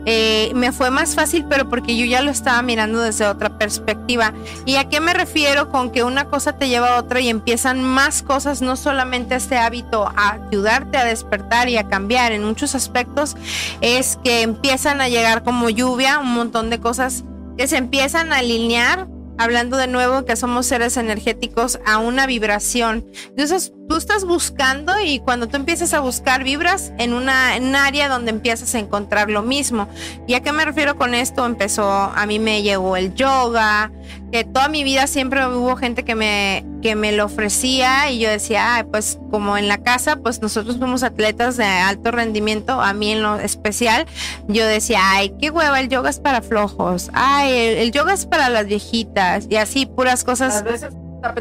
eh, 0.06 0.52
me 0.56 0.72
fue 0.72 0.92
más 0.92 1.16
fácil, 1.16 1.46
pero 1.50 1.70
porque 1.70 1.98
yo 1.98 2.06
ya 2.06 2.22
lo 2.22 2.32
estaba 2.32 2.62
mirando 2.62 3.00
desde 3.02 3.26
otra 3.28 3.58
perspectiva. 3.58 4.34
¿Y 4.66 4.76
a 4.76 4.88
qué 4.90 5.00
me 5.00 5.14
refiero 5.14 5.70
con 5.72 5.92
que 5.92 6.04
una 6.04 6.26
cosa 6.26 6.58
te 6.58 6.70
lleva 6.70 6.96
a 6.96 7.00
otra 7.00 7.20
y 7.20 7.30
empiezan 7.30 7.84
más 7.84 8.22
cosas, 8.24 8.62
no 8.62 8.76
solamente 8.76 9.36
este 9.36 9.58
hábito 9.58 10.08
a 10.16 10.40
ayudarte 10.48 10.98
a 10.98 11.06
despertar 11.06 11.70
y 11.70 11.78
a 11.78 11.88
cambiar 11.88 12.32
en 12.32 12.44
muchos 12.44 12.76
aspectos, 12.76 13.36
es 13.82 14.20
que 14.24 14.42
empiezan 14.42 15.02
a 15.02 15.10
llegar 15.10 15.44
como 15.44 15.70
lluvia 15.70 16.20
un 16.20 16.34
montón 16.34 16.70
de 16.70 16.80
cosas 16.80 17.24
que 17.58 17.68
se 17.68 17.78
empiezan 17.78 18.32
a 18.32 18.38
alinear. 18.38 19.08
Hablando 19.38 19.76
de 19.76 19.88
nuevo 19.88 20.24
que 20.24 20.38
somos 20.38 20.66
seres 20.66 20.96
energéticos 20.96 21.78
a 21.86 21.98
una 21.98 22.26
vibración. 22.26 23.06
Entonces 23.32 23.74
tú 23.88 23.96
estás 23.98 24.26
buscando 24.26 24.94
y 25.04 25.20
cuando 25.20 25.48
tú 25.48 25.58
empiezas 25.58 25.94
a 25.94 26.00
buscar 26.00 26.44
vibras 26.44 26.92
en 26.98 27.14
una 27.14 27.56
en 27.56 27.76
área 27.76 28.10
donde 28.10 28.32
empiezas 28.32 28.74
a 28.76 28.80
encontrar 28.80 29.30
lo 29.30 29.44
mismo. 29.44 29.88
¿Y 30.28 30.34
a 30.34 30.42
qué 30.42 30.52
me 30.52 30.66
refiero 30.66 30.96
con 30.96 31.14
esto? 31.14 31.46
Empezó, 31.46 31.90
a 31.90 32.26
mí 32.26 32.40
me 32.40 32.64
llegó 32.64 32.98
el 32.98 33.14
yoga, 33.14 33.92
que 34.32 34.44
toda 34.44 34.68
mi 34.70 34.84
vida 34.84 35.08
siempre 35.08 35.46
hubo 35.48 35.76
gente 35.76 36.04
que 36.04 36.16
me, 36.16 36.66
que 36.82 36.96
me 36.96 37.12
lo 37.12 37.26
ofrecía 37.26 38.12
y 38.12 38.20
yo 38.20 38.30
decía, 38.30 38.76
"Ay, 38.76 38.84
pues 38.84 39.20
como 39.32 39.58
en 39.58 39.68
la 39.68 39.78
casa, 39.78 40.18
pues 40.18 40.42
nosotros 40.42 40.78
fuimos 40.78 41.04
atletas 41.04 41.58
de 41.58 41.66
alto 41.66 42.12
rendimiento, 42.12 42.82
a 42.82 42.94
mí 42.94 43.12
en 43.12 43.22
lo 43.22 43.38
especial, 43.38 44.06
yo 44.48 44.66
decía, 44.66 45.00
ay, 45.02 45.34
qué 45.40 45.52
hueva, 45.52 45.80
el 45.80 45.90
yoga 45.90 46.10
es 46.10 46.20
para 46.20 46.42
flojos, 46.42 47.10
ay, 47.14 47.78
el, 47.78 47.92
yoga 47.92 48.14
es 48.14 48.26
para 48.26 48.50
las 48.50 48.66
viejitas 48.66 49.48
y 49.50 49.58
así, 49.58 49.86
puras 49.86 50.24
cosas, 50.24 50.64
veces 50.64 50.94
a 51.24 51.34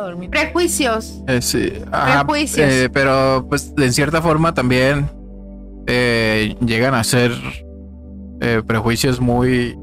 dormir. 0.00 0.30
prejuicios. 0.30 1.22
Eh, 1.26 1.40
sí, 1.42 1.72
ajá, 1.92 2.24
Prejuicios. 2.24 2.68
eh, 2.70 2.90
pero 2.92 3.46
pues 3.48 3.72
en 3.76 3.92
cierta 3.92 4.20
forma 4.22 4.54
también 4.54 5.10
eh, 5.86 6.56
llegan 6.64 6.94
a 6.94 7.04
ser 7.04 7.32
eh, 8.40 8.62
prejuicios 8.66 9.20
muy 9.20 9.76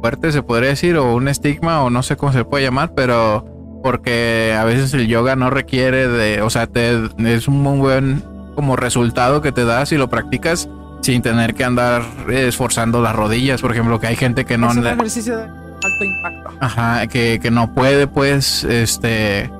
fuertes, 0.00 0.34
se 0.34 0.42
podría 0.42 0.70
decir, 0.70 0.96
o 0.96 1.14
un 1.14 1.28
estigma, 1.28 1.82
o 1.82 1.90
no 1.90 2.02
sé 2.02 2.16
cómo 2.16 2.32
se 2.32 2.44
puede 2.44 2.64
llamar, 2.64 2.92
pero 2.94 3.44
porque 3.82 4.54
a 4.58 4.64
veces 4.64 4.92
el 4.94 5.06
yoga 5.06 5.36
no 5.36 5.50
requiere 5.50 6.08
de, 6.08 6.42
o 6.42 6.50
sea, 6.50 6.66
te, 6.66 6.98
es 7.18 7.48
un 7.48 7.62
muy 7.62 7.78
buen 7.78 8.22
como 8.54 8.76
resultado 8.76 9.42
que 9.42 9.52
te 9.52 9.64
da 9.64 9.84
si 9.84 9.96
lo 9.96 10.08
practicas 10.08 10.68
sin 11.02 11.20
tener 11.22 11.54
que 11.54 11.64
andar 11.64 12.02
esforzando 12.30 13.02
las 13.02 13.14
rodillas, 13.14 13.60
por 13.60 13.72
ejemplo, 13.72 14.00
que 14.00 14.06
hay 14.06 14.16
gente 14.16 14.44
que 14.46 14.56
no... 14.56 14.70
es 14.70 14.76
un 14.76 14.86
ejercicio 14.86 15.36
de 15.36 15.63
alto 15.84 16.04
impacto. 16.04 16.50
Ajá, 16.60 17.06
que, 17.06 17.38
que 17.40 17.50
no 17.50 17.72
puede, 17.74 18.06
pues, 18.06 18.64
este, 18.64 19.50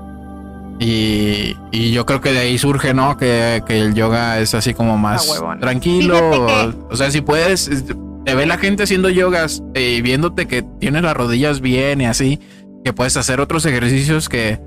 Y, 0.81 1.57
y 1.71 1.93
yo 1.93 2.05
creo 2.05 2.21
que 2.21 2.33
de 2.33 2.41
ahí 2.41 2.59
surge, 2.59 2.95
¿no? 2.95 3.17
Que, 3.17 3.63
que 3.67 3.79
el 3.81 3.95
yoga 3.95 4.41
es 4.41 4.55
así 4.55 4.75
como 4.75 4.99
más 4.99 5.41
tranquilo. 5.61 6.47
O 6.91 6.97
sea, 6.97 7.11
si 7.11 7.21
puedes, 7.21 7.69
es- 7.69 7.85
te 8.25 8.35
ve 8.35 8.47
la 8.47 8.57
gente 8.59 8.83
haciendo 8.85 9.09
yogas 9.11 9.63
eh, 9.75 9.97
y 9.99 10.03
viéndote 10.03 10.47
que 10.47 10.63
tienes 10.81 11.03
las 11.03 11.15
rodillas 11.15 11.61
bien 11.61 12.01
y 12.01 12.07
así, 12.07 12.41
que 12.85 12.93
puedes 12.95 13.17
hacer 13.19 13.39
otros 13.41 13.67
ejercicios 13.67 14.29
que 14.31 14.59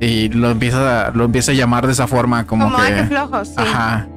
y 0.00 0.28
lo 0.30 0.50
empieza 0.50 1.06
a, 1.06 1.10
lo 1.10 1.24
empieza 1.24 1.52
a 1.52 1.54
llamar 1.54 1.86
de 1.86 1.92
esa 1.92 2.06
forma 2.06 2.46
como, 2.46 2.64
Como 2.64 2.76
que 2.78 2.82
ay, 2.82 2.94
qué 2.94 3.04
flojos, 3.04 3.48
sí. 3.48 3.54
ajá 3.58 4.08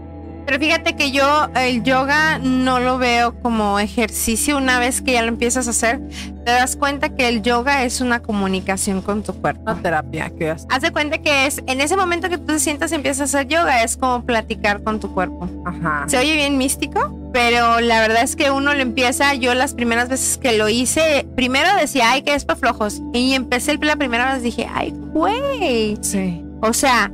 Pero 0.49 0.61
fíjate 0.61 0.95
que 0.95 1.11
yo 1.11 1.47
el 1.53 1.83
yoga 1.83 2.39
no 2.39 2.79
lo 2.79 2.97
veo 2.97 3.39
como 3.39 3.77
ejercicio. 3.77 4.57
Una 4.57 4.79
vez 4.79 4.99
que 4.99 5.11
ya 5.11 5.21
lo 5.21 5.27
empiezas 5.27 5.67
a 5.67 5.69
hacer, 5.69 6.01
te 6.43 6.49
das 6.49 6.75
cuenta 6.75 7.09
que 7.09 7.27
el 7.27 7.43
yoga 7.43 7.83
es 7.83 8.01
una 8.01 8.23
comunicación 8.23 9.03
con 9.03 9.21
tu 9.21 9.31
cuerpo. 9.39 9.61
Una 9.61 9.79
terapia 9.79 10.31
que 10.31 10.49
haces. 10.49 10.65
Haz 10.71 10.81
de 10.81 10.89
cuenta 10.89 11.19
que 11.19 11.45
es 11.45 11.61
en 11.67 11.81
ese 11.81 11.95
momento 11.95 12.29
que 12.29 12.39
tú 12.39 12.47
te 12.47 12.59
sientas 12.59 12.91
y 12.91 12.95
empiezas 12.95 13.21
a 13.21 13.23
hacer 13.25 13.47
yoga, 13.47 13.83
es 13.83 13.95
como 13.95 14.25
platicar 14.25 14.81
con 14.81 14.99
tu 14.99 15.13
cuerpo. 15.13 15.47
Ajá. 15.67 16.05
Se 16.07 16.17
oye 16.17 16.33
bien 16.33 16.57
místico, 16.57 17.15
pero 17.31 17.79
la 17.79 18.01
verdad 18.01 18.23
es 18.23 18.35
que 18.35 18.49
uno 18.49 18.73
lo 18.73 18.81
empieza. 18.81 19.35
Yo 19.35 19.53
las 19.53 19.75
primeras 19.75 20.09
veces 20.09 20.39
que 20.39 20.57
lo 20.57 20.67
hice, 20.67 21.27
primero 21.35 21.69
decía, 21.79 22.09
ay, 22.09 22.23
que 22.23 22.33
es 22.33 22.45
para 22.45 22.59
flojos. 22.59 23.03
Y 23.13 23.35
empecé 23.35 23.77
la 23.77 23.97
primera 23.97 24.33
vez, 24.33 24.41
dije, 24.41 24.67
ay, 24.73 24.95
güey. 25.13 25.95
Sí. 26.01 26.43
O 26.63 26.73
sea, 26.73 27.11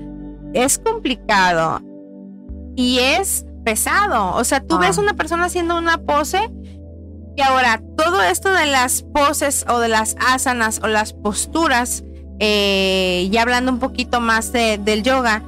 es 0.54 0.80
complicado 0.80 1.82
y 2.76 3.00
es 3.00 3.46
pesado. 3.64 4.34
O 4.36 4.44
sea, 4.44 4.60
tú 4.62 4.76
Ah. 4.76 4.80
ves 4.80 4.98
una 4.98 5.14
persona 5.14 5.46
haciendo 5.46 5.78
una 5.78 5.98
pose 5.98 6.50
y 7.36 7.42
ahora 7.42 7.82
todo 7.98 8.22
esto 8.24 8.50
de 8.54 8.66
las 8.68 9.02
poses 9.14 9.66
o 9.68 9.80
de 9.80 9.88
las 9.90 10.16
asanas 10.26 10.80
o 10.84 10.88
las 10.88 11.14
posturas, 11.14 12.04
eh, 12.40 13.28
ya 13.32 13.42
hablando 13.42 13.72
un 13.72 13.80
poquito 13.80 14.20
más 14.22 14.52
de- 14.52 14.78
del 14.78 15.04
yoga, 15.04 15.42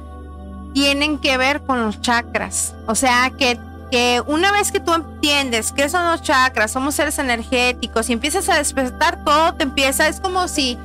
tienen 0.74 1.18
que 1.18 1.36
ver 1.38 1.62
con 1.62 1.82
los 1.84 2.00
chakras. 2.00 2.74
O 2.86 2.94
sea, 2.94 3.30
que, 3.38 3.58
que 3.90 4.22
una 4.26 4.52
vez 4.52 4.70
que 4.70 4.80
tú 4.80 4.92
entiendes 4.94 5.72
qué 5.72 5.88
son 5.88 6.04
los 6.06 6.22
chakras, 6.22 6.70
somos 6.70 6.94
seres 6.94 7.18
energéticos 7.18 8.10
y 8.10 8.12
empiezas 8.12 8.48
a 8.48 8.56
despertar, 8.56 9.24
todo 9.24 9.54
te 9.54 9.64
empieza, 9.64 10.08
es 10.08 10.20
como 10.20 10.46
si 10.48 10.76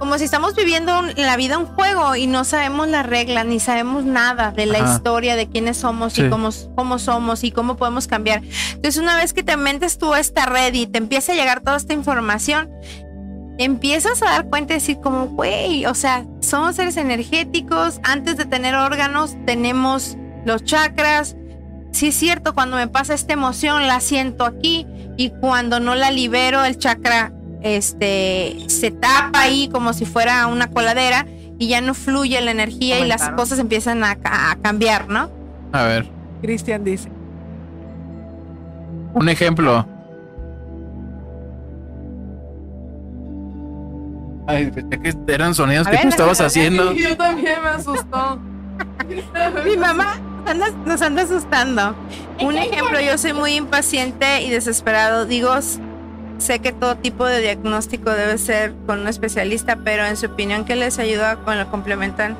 como 0.00 0.16
si 0.18 0.24
estamos 0.24 0.56
viviendo 0.56 1.02
la 1.16 1.36
vida 1.36 1.58
un 1.58 1.66
juego 1.66 2.16
y 2.16 2.26
no 2.26 2.44
sabemos 2.44 2.88
las 2.88 3.06
reglas 3.06 3.44
ni 3.46 3.60
sabemos 3.60 4.04
nada 4.04 4.50
de 4.50 4.64
la 4.66 4.78
Ajá. 4.78 4.94
historia 4.96 5.36
de 5.36 5.46
quiénes 5.48 5.76
somos 5.76 6.14
Sí. 6.14 6.22
y 6.22 6.30
cómo, 6.30 6.48
cómo 6.74 6.98
somos 6.98 7.44
y 7.44 7.52
cómo 7.52 7.76
podemos 7.76 8.08
cambiar. 8.08 8.42
Entonces 8.72 8.96
una 8.96 9.16
vez 9.16 9.32
que 9.34 9.42
te 9.42 9.56
metes 9.58 9.98
tú 9.98 10.12
a 10.14 10.18
esta 10.18 10.46
red 10.46 10.72
y 10.74 10.86
te 10.86 10.98
empieza 10.98 11.32
a 11.32 11.34
llegar 11.36 11.60
toda 11.60 11.76
esta 11.76 11.92
información, 11.92 12.70
empiezas 13.58 14.22
a 14.22 14.26
dar 14.26 14.48
cuenta 14.48 14.72
y 14.72 14.76
decir 14.76 14.98
como, 15.00 15.26
güey, 15.26 15.84
o 15.84 15.94
sea, 15.94 16.24
somos 16.40 16.76
seres 16.76 16.96
energéticos, 16.96 18.00
antes 18.02 18.38
de 18.38 18.46
tener 18.46 18.74
órganos 18.74 19.36
tenemos 19.44 20.16
los 20.46 20.64
chakras. 20.64 21.36
Sí 21.92 22.08
es 22.08 22.14
cierto, 22.14 22.54
cuando 22.54 22.76
me 22.78 22.88
pasa 22.88 23.12
esta 23.14 23.34
emoción 23.34 23.86
la 23.86 24.00
siento 24.00 24.44
aquí 24.46 24.86
y 25.18 25.28
cuando 25.40 25.78
no 25.78 25.94
la 25.94 26.10
libero 26.10 26.64
el 26.64 26.78
chakra 26.78 27.32
este 27.62 28.56
se 28.68 28.90
tapa 28.90 29.42
ahí 29.42 29.68
como 29.68 29.92
si 29.92 30.04
fuera 30.06 30.46
una 30.46 30.68
coladera 30.70 31.26
y 31.58 31.68
ya 31.68 31.80
no 31.80 31.92
fluye 31.94 32.40
la 32.40 32.50
energía 32.50 33.00
y 33.00 33.06
las 33.06 33.28
cosas 33.30 33.58
empiezan 33.58 34.02
a, 34.04 34.16
ca- 34.16 34.52
a 34.52 34.56
cambiar, 34.56 35.08
¿no? 35.08 35.30
a 35.72 35.82
ver 35.84 36.06
Cristian 36.42 36.82
dice. 36.84 37.10
un 39.14 39.28
ejemplo 39.28 39.86
Ay, 44.46 44.70
pensé 44.70 44.98
que 44.98 45.32
eran 45.32 45.54
sonidos 45.54 45.86
A 45.86 45.90
que 45.90 45.96
ver, 45.96 46.02
tú 46.04 46.08
estabas 46.08 46.40
haciendo. 46.40 46.92
Yo 46.94 47.16
también 47.16 47.62
me 47.62 47.68
asustó. 47.68 48.38
Mi 49.64 49.76
mamá 49.76 50.14
anda- 50.46 50.70
nos 50.86 51.00
anda 51.02 51.22
asustando. 51.22 51.94
Un 52.40 52.56
ejemplo, 52.56 52.98
yo 53.00 53.18
soy 53.18 53.32
muy 53.34 53.52
impaciente 53.54 54.42
y 54.42 54.50
desesperado. 54.50 55.26
Digo, 55.26 55.50
sé 56.40 56.60
que 56.60 56.72
todo 56.72 56.96
tipo 56.96 57.26
de 57.26 57.40
diagnóstico 57.40 58.10
debe 58.10 58.38
ser 58.38 58.74
con 58.86 59.00
un 59.00 59.08
especialista, 59.08 59.76
pero 59.76 60.04
en 60.04 60.16
su 60.16 60.26
opinión, 60.26 60.64
¿qué 60.64 60.76
les 60.76 60.98
ayuda 60.98 61.36
con 61.36 61.58
lo 61.58 61.70
complementan? 61.70 62.36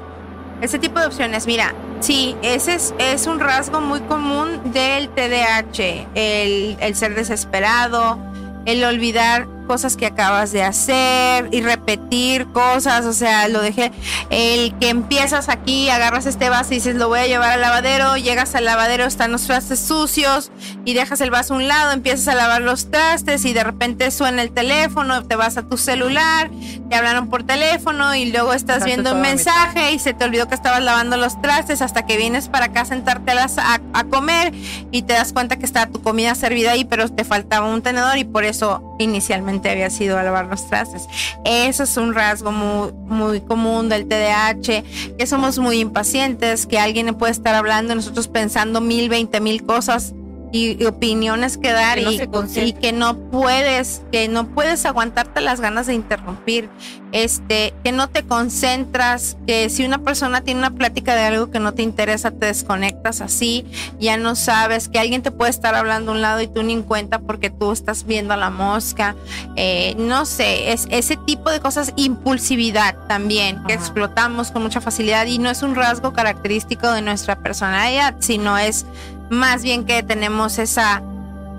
Ese 0.60 0.78
tipo 0.78 1.00
de 1.00 1.06
opciones, 1.06 1.46
mira, 1.46 1.74
sí, 2.00 2.36
ese 2.42 2.78
es, 2.98 3.26
un 3.26 3.40
rasgo 3.40 3.80
muy 3.80 4.00
común 4.00 4.72
del 4.72 5.08
TDAH, 5.08 6.06
el 6.14 6.94
ser 6.94 7.14
desesperado, 7.14 8.18
el 8.66 8.84
olvidar 8.84 9.46
cosas 9.70 9.96
que 9.96 10.06
acabas 10.06 10.50
de 10.50 10.64
hacer 10.64 11.48
y 11.52 11.62
repetir 11.62 12.48
cosas, 12.48 13.06
o 13.06 13.12
sea, 13.12 13.46
lo 13.46 13.60
dejé, 13.60 13.92
el 14.28 14.76
que 14.80 14.88
empiezas 14.88 15.48
aquí, 15.48 15.88
agarras 15.90 16.26
este 16.26 16.48
vaso 16.48 16.72
y 16.72 16.78
dices, 16.78 16.96
lo 16.96 17.06
voy 17.06 17.20
a 17.20 17.28
llevar 17.28 17.50
al 17.50 17.60
lavadero, 17.60 18.16
llegas 18.16 18.56
al 18.56 18.64
lavadero, 18.64 19.04
están 19.04 19.30
los 19.30 19.44
trastes 19.46 19.78
sucios 19.78 20.50
y 20.84 20.94
dejas 20.94 21.20
el 21.20 21.30
vaso 21.30 21.54
a 21.54 21.58
un 21.58 21.68
lado, 21.68 21.92
empiezas 21.92 22.26
a 22.26 22.34
lavar 22.34 22.62
los 22.62 22.90
trastes 22.90 23.44
y 23.44 23.52
de 23.52 23.62
repente 23.62 24.10
suena 24.10 24.42
el 24.42 24.50
teléfono, 24.50 25.22
te 25.22 25.36
vas 25.36 25.56
a 25.56 25.62
tu 25.62 25.76
celular, 25.76 26.50
te 26.88 26.96
hablaron 26.96 27.30
por 27.30 27.44
teléfono 27.44 28.12
y 28.16 28.32
luego 28.32 28.54
estás 28.54 28.84
viendo 28.84 29.14
un 29.14 29.20
mensaje 29.20 29.92
y 29.92 30.00
se 30.00 30.14
te 30.14 30.24
olvidó 30.24 30.48
que 30.48 30.56
estabas 30.56 30.82
lavando 30.82 31.16
los 31.16 31.40
trastes 31.42 31.80
hasta 31.80 32.06
que 32.06 32.16
vienes 32.16 32.48
para 32.48 32.64
acá 32.64 32.80
a 32.80 32.86
sentarte 32.86 33.30
a, 33.30 33.80
a 33.92 34.04
comer 34.04 34.52
y 34.90 35.02
te 35.02 35.12
das 35.12 35.32
cuenta 35.32 35.60
que 35.60 35.64
está 35.64 35.86
tu 35.86 36.02
comida 36.02 36.34
servida 36.34 36.72
ahí, 36.72 36.84
pero 36.84 37.08
te 37.08 37.22
faltaba 37.22 37.68
un 37.68 37.82
tenedor 37.82 38.18
y 38.18 38.24
por 38.24 38.42
eso 38.42 38.89
inicialmente 39.04 39.70
había 39.70 39.90
sido 39.90 40.18
a 40.18 40.22
lavar 40.22 40.46
los 40.46 40.66
trastes. 40.66 41.06
Eso 41.44 41.84
es 41.84 41.96
un 41.96 42.14
rasgo 42.14 42.52
muy, 42.52 42.92
muy 42.92 43.40
común 43.40 43.88
del 43.88 44.06
TDAH, 44.06 44.82
que 45.18 45.26
somos 45.26 45.58
muy 45.58 45.80
impacientes, 45.80 46.66
que 46.66 46.78
alguien 46.78 47.14
puede 47.14 47.32
estar 47.32 47.54
hablando 47.54 47.94
nosotros 47.94 48.28
pensando 48.28 48.80
mil, 48.80 49.08
veinte 49.08 49.40
mil 49.40 49.64
cosas 49.64 50.14
y, 50.52 50.82
y 50.82 50.86
opiniones 50.86 51.58
que 51.58 51.72
dar 51.72 51.98
Que 51.98 52.26
no 52.26 52.46
y, 52.54 52.72
que 52.72 52.92
no 52.92 53.16
puedes, 53.16 54.02
que 54.10 54.28
no 54.28 54.48
puedes 54.48 54.84
aguantarte 54.84 55.40
las 55.40 55.60
ganas 55.60 55.86
de 55.86 55.94
interrumpir, 55.94 56.68
este, 57.12 57.74
que 57.84 57.92
no 57.92 58.08
te 58.08 58.24
concentras, 58.24 59.36
que 59.46 59.68
si 59.70 59.84
una 59.84 59.98
persona 59.98 60.40
tiene 60.42 60.60
una 60.60 60.70
plática 60.70 61.14
de 61.14 61.22
algo 61.22 61.50
que 61.50 61.58
no 61.58 61.74
te 61.74 61.82
interesa, 61.82 62.30
te 62.30 62.46
desconectas 62.46 63.20
así, 63.20 63.64
ya 63.98 64.16
no 64.16 64.36
sabes, 64.36 64.88
que 64.88 64.98
alguien 64.98 65.22
te 65.22 65.30
puede 65.30 65.50
estar 65.50 65.74
hablando 65.74 66.12
a 66.12 66.14
un 66.14 66.22
lado 66.22 66.40
y 66.40 66.46
tú 66.46 66.62
ni 66.62 66.72
en 66.72 66.82
cuenta 66.82 67.18
porque 67.18 67.50
tú 67.50 67.72
estás 67.72 68.04
viendo 68.04 68.34
a 68.34 68.36
la 68.36 68.50
mosca, 68.50 69.16
eh, 69.56 69.94
no 69.98 70.24
sé, 70.26 70.72
es 70.72 70.86
ese 70.90 71.16
tipo 71.16 71.50
de 71.50 71.60
cosas, 71.60 71.92
impulsividad 71.96 72.96
también, 73.06 73.62
que 73.66 73.74
explotamos 73.74 74.50
con 74.50 74.62
mucha 74.62 74.80
facilidad 74.80 75.26
y 75.26 75.38
no 75.38 75.50
es 75.50 75.62
un 75.62 75.74
rasgo 75.74 76.12
característico 76.12 76.90
de 76.92 77.02
nuestra 77.02 77.36
personalidad, 77.36 78.16
sino 78.20 78.58
es 78.58 78.86
más 79.30 79.62
bien 79.62 79.84
que 79.84 80.02
tenemos 80.02 80.58
esa 80.58 81.02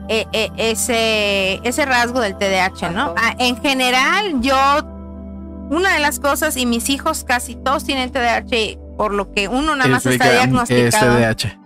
eh, 0.10 0.26
eh, 0.34 0.50
ese 0.58 1.60
ese 1.64 1.86
rasgo 1.86 2.20
del 2.20 2.38
TDAH, 2.38 2.92
¿no? 2.92 3.14
Ah, 3.18 3.34
en 3.40 3.60
general, 3.62 4.42
yo 4.42 4.58
una 5.70 5.94
de 5.94 6.00
las 6.00 6.20
cosas 6.20 6.58
y 6.58 6.66
mis 6.66 6.90
hijos 6.90 7.24
casi 7.24 7.56
todos 7.56 7.86
tienen 7.86 8.12
TDAH, 8.12 8.78
por 8.98 9.14
lo 9.14 9.32
que 9.32 9.48
uno 9.48 9.76
nada 9.76 9.90
más 9.90 10.06
está 10.06 10.26
qué 10.26 10.32
es 10.32 10.40
diagnosticado 10.40 11.18
TDAH. 11.18 11.58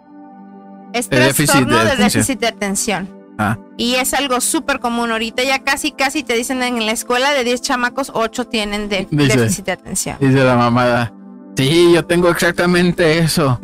es 0.94 1.10
trastorno 1.10 1.84
de 1.84 1.96
déficit 1.96 2.39
de 2.39 2.48
atención. 2.48 3.10
Ah. 3.38 3.58
Y 3.78 3.96
es 3.96 4.13
algo 4.13 4.39
súper 4.39 4.80
común 4.80 5.12
ahorita. 5.12 5.44
Ya 5.44 5.60
casi, 5.63 5.91
casi 5.91 6.24
te 6.24 6.36
dicen 6.36 6.63
en 6.63 6.86
la 6.86 6.91
escuela 6.94 7.34
de 7.34 7.44
10 7.44 7.62
chamacos, 7.62 8.12
8 8.13 8.46
tienen 8.46 8.88
de- 8.88 9.08
Dice. 9.12 9.38
déficit 9.38 9.65
de 9.65 9.72
atención. 9.74 10.18
Dice 10.22 10.44
la 10.44 10.56
mamada. 10.56 11.12
Sí, 11.56 11.94
yo 11.94 12.06
tengo 12.06 12.30
exactamente 12.30 13.20
eso. 13.20 13.60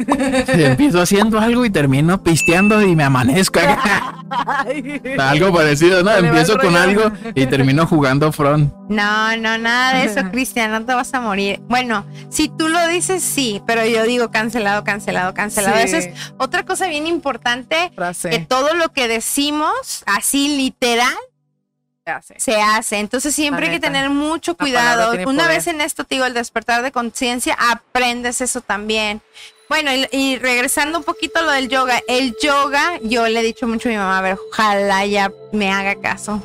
Empiezo 0.47 1.01
haciendo 1.01 1.39
algo 1.39 1.65
y 1.65 1.69
termino 1.69 2.21
pisteando 2.23 2.82
y 2.82 2.95
me 2.95 3.04
amanezco. 3.04 3.60
algo 5.19 5.54
parecido, 5.54 6.04
¿no? 6.04 6.15
Empiezo 6.15 6.58
con 6.58 6.75
algo 6.75 7.12
y 7.36 7.45
termino 7.47 7.86
jugando 7.86 8.32
front. 8.32 8.73
No, 8.89 9.36
no, 9.38 9.58
nada 9.58 9.99
de 9.99 10.06
eso, 10.06 10.21
Cristian, 10.32 10.71
no 10.71 10.86
te 10.86 10.93
vas 10.93 11.13
a 11.13 11.21
morir. 11.21 11.62
Bueno, 11.67 12.06
si 12.30 12.49
tú 12.49 12.67
lo 12.69 12.88
dices, 12.88 13.23
sí, 13.23 13.62
pero 13.65 13.86
yo 13.86 14.04
digo 14.04 14.32
cancelado, 14.32 14.84
cancelado, 14.84 15.34
cancelado. 15.34 15.77
Sí. 15.77 15.84
Esa 15.84 15.97
es 15.97 16.34
otra 16.38 16.63
cosa 16.63 16.88
bien 16.88 17.08
importante, 17.08 17.91
Frase. 17.95 18.30
que 18.30 18.39
todo 18.39 18.73
lo 18.73 18.89
que 18.89 19.08
decimos, 19.08 20.04
así 20.06 20.58
literal, 20.58 21.15
Se 22.37 22.59
hace. 22.61 22.97
Entonces 22.99 23.33
siempre 23.35 23.67
hay 23.67 23.71
que 23.73 23.79
tener 23.79 24.09
mucho 24.09 24.55
cuidado. 24.57 25.11
Una 25.11 25.43
poder. 25.43 25.47
vez 25.47 25.67
en 25.67 25.81
esto, 25.81 26.03
te 26.03 26.15
digo, 26.15 26.25
el 26.25 26.33
despertar 26.33 26.81
de 26.81 26.91
conciencia, 26.91 27.55
aprendes 27.59 28.41
eso 28.41 28.61
también. 28.61 29.21
Bueno, 29.69 29.91
y, 29.93 30.07
y 30.11 30.37
regresando 30.37 30.97
un 30.97 31.03
poquito 31.03 31.39
a 31.39 31.43
lo 31.43 31.51
del 31.51 31.69
yoga, 31.69 32.01
el 32.07 32.35
yoga, 32.41 32.99
yo 33.03 33.27
le 33.27 33.39
he 33.39 33.43
dicho 33.43 33.67
mucho 33.67 33.87
a 33.87 33.91
mi 33.91 33.97
mamá, 33.97 34.17
a 34.17 34.21
ver, 34.21 34.37
ojalá 34.51 35.05
ya 35.05 35.31
me 35.53 35.71
haga 35.71 35.95
caso. 35.95 36.43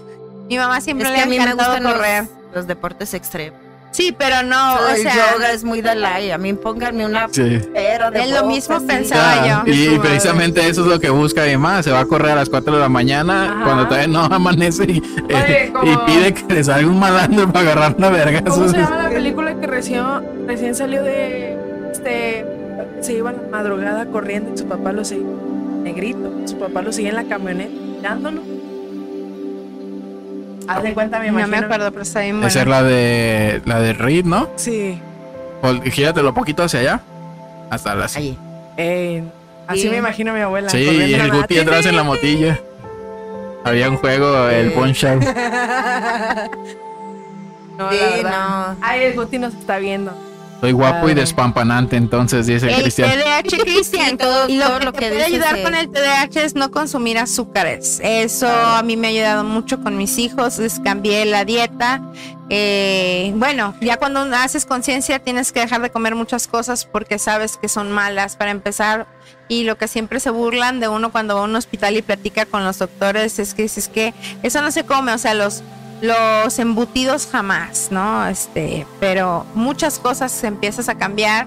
Mi 0.49 0.57
mamá 0.59 0.81
siempre 0.81 1.07
Es 1.07 1.11
le 1.11 1.17
que 1.17 1.21
ha 1.23 1.25
a 1.25 1.29
mí 1.29 1.37
me 1.39 1.43
encantado 1.45 1.73
gustan 1.75 1.93
correr. 1.93 2.25
los, 2.25 2.55
los 2.55 2.67
deportes 2.69 3.15
extremos. 3.15 3.61
Sí, 3.97 4.15
pero 4.17 4.43
no, 4.43 4.75
o 4.75 4.95
sea, 4.97 5.33
yoga 5.33 5.53
es 5.53 5.65
muy 5.65 5.81
Dalai. 5.81 6.31
A 6.31 6.37
mí 6.37 6.53
pónganme 6.53 7.07
una 7.07 7.29
Sí. 7.31 7.61
pera 7.73 8.11
de 8.11 8.21
es 8.25 8.31
lo 8.31 8.45
mismo 8.47 8.77
así. 8.77 8.85
pensaba 8.87 9.33
Ah, 9.43 9.65
yo. 9.65 9.73
y 9.73 9.99
precisamente 9.99 10.69
eso 10.69 10.83
es 10.83 10.87
lo 10.87 11.01
que 11.01 11.09
busca 11.09 11.45
mi 11.47 11.57
mamá. 11.57 11.83
Se 11.83 11.91
va 11.91 12.01
a 12.01 12.05
correr 12.05 12.33
a 12.33 12.35
las 12.37 12.51
4 12.51 12.75
de 12.75 12.81
la 12.81 12.91
mañana 12.91 13.53
Ajá. 13.55 13.65
cuando 13.65 13.85
todavía 13.89 14.09
no 14.09 14.21
amanece 14.31 14.85
y, 14.85 15.03
eh, 15.31 15.71
como- 15.73 15.91
y 15.91 15.97
pide 16.07 16.35
que 16.35 16.53
le 16.55 16.63
salga 16.63 16.87
un 16.87 16.99
malandro 16.99 17.51
para 17.51 17.71
agarrar 17.73 17.95
una 17.97 18.11
verga. 18.11 18.43
¿Cómo 18.45 18.69
se 18.69 18.77
llama 18.77 19.05
la 19.05 19.09
película 19.09 19.55
que 19.59 19.67
recién, 19.67 20.05
recién 20.47 20.75
salió 20.75 21.03
de 21.03 21.57
este 21.93 22.45
se 23.01 23.15
iba 23.15 23.31
a 23.31 23.33
la 23.33 23.39
madrugada 23.51 24.05
corriendo 24.07 24.53
y 24.55 24.59
su 24.59 24.67
papá 24.67 24.93
lo 24.93 25.05
seguía 25.07 25.25
negrito, 25.83 26.31
su 26.47 26.59
papá 26.59 26.83
lo 26.83 26.93
seguía 26.93 27.11
en 27.11 27.17
la 27.17 27.25
camioneta 27.25 27.71
mirándolo. 27.97 28.43
Haz 30.69 30.83
de 30.83 30.95
cuenta, 30.95 31.19
me 31.19 31.27
No 31.27 31.39
imagino. 31.39 31.57
me 31.59 31.65
acuerdo, 31.65 31.91
pero 31.91 32.03
está 32.03 32.21
bien 32.21 32.39
Esa 32.43 32.47
es 32.49 32.55
bueno. 32.67 32.71
la 32.71 32.83
de 32.83 33.63
la 33.65 33.81
de 33.81 33.93
Reed, 33.93 34.25
¿no? 34.25 34.49
Sí. 34.57 35.01
O, 35.63 35.73
gíratelo 35.91 36.35
poquito 36.35 36.63
hacia 36.65 36.81
allá. 36.81 37.01
Hasta 37.71 37.95
la 37.95 38.07
Ahí. 38.15 38.39
Eh, 38.77 39.23
así 39.67 39.83
Sí. 39.83 39.91
me 39.91 39.97
imagino 39.99 40.31
a 40.33 40.35
mi 40.35 40.41
abuela. 40.41 40.69
Sí, 40.71 40.79
y 40.79 41.15
el 41.15 41.31
Guti 41.33 41.59
atrás 41.59 41.87
en 41.87 41.97
la 41.97 42.03
motilla. 42.03 42.59
Había 43.65 43.89
un 43.91 43.97
juego, 43.97 44.49
el. 44.49 44.73
Punch 44.73 45.05
Out. 45.05 45.23
No, 47.79 47.91
Sí, 47.91 47.97
la 47.99 48.17
verdad. 48.17 48.69
no. 48.71 48.77
Ay, 48.83 49.05
el 49.05 49.15
Guti 49.15 49.39
nos 49.39 49.55
está 49.55 49.79
viendo. 49.79 50.13
Soy 50.61 50.73
guapo 50.73 51.09
y 51.11 51.15
despampanante, 51.15 51.97
entonces, 51.97 52.47
dice 52.47 52.69
El 52.73 52.81
Cristian. 52.83 53.11
TDAH, 53.11 53.59
Cristian, 53.63 54.17
todo- 54.17 54.49
y 54.49 54.57
lo 54.57 54.67
todo 54.67 54.79
que 54.79 54.85
lo 54.87 54.93
que 54.93 54.99
puede 55.09 55.27
dices 55.27 55.27
ayudar 55.45 55.63
con 55.63 55.75
el 55.75 55.91
TDAH 55.91 56.43
es 56.45 56.55
no 56.55 56.71
consumir 56.71 57.19
azúcares. 57.19 58.01
Eso 58.03 58.49
a 58.49 58.83
mí 58.83 58.97
me 58.97 59.09
ha 59.09 59.11
ayudado 59.11 59.45
mucho 59.45 59.81
con 59.83 59.97
mis 59.99 60.19
hijos. 60.19 60.59
Les 60.59 60.81
cambié 60.81 61.25
la 61.27 61.45
dieta. 61.45 62.01
Eh, 62.49 63.33
bueno, 63.37 63.75
ya 63.81 63.97
cuando 63.99 64.21
haces 64.37 64.65
conciencia 64.65 65.19
tienes 65.19 65.53
que 65.53 65.61
dejar 65.61 65.83
de 65.83 65.91
comer 65.91 66.15
muchas 66.15 66.47
cosas 66.47 66.85
porque 66.87 67.19
sabes 67.19 67.57
que 67.57 67.69
son 67.69 67.93
malas 67.93 68.37
para 68.37 68.51
empezar. 68.51 69.07
Y 69.49 69.65
lo 69.65 69.77
que 69.77 69.89
siempre 69.89 70.21
se 70.21 70.31
burlan 70.31 70.81
de 70.81 70.89
uno 70.89 71.13
cuando 71.13 71.35
va 71.37 71.43
a 71.43 71.45
un 71.45 71.55
hospital 71.55 71.97
y 71.97 72.03
platica 72.03 72.47
con 72.47 72.65
los 72.65 72.79
doctores 72.79 73.39
es 73.39 73.55
que 73.55 73.63
dices 73.63 73.89
que 73.89 74.15
eso 74.43 74.61
no 74.63 74.71
se 74.73 74.85
come, 74.85 75.13
o 75.13 75.19
sea, 75.19 75.35
los 75.35 75.63
los 76.01 76.59
embutidos 76.59 77.27
jamás, 77.31 77.89
¿no? 77.91 78.27
Este, 78.27 78.87
pero 79.01 79.47
muchas 79.55 79.99
cosas 79.99 80.45
empiezas 80.45 80.89
a 80.89 80.97
cambiar 80.97 81.47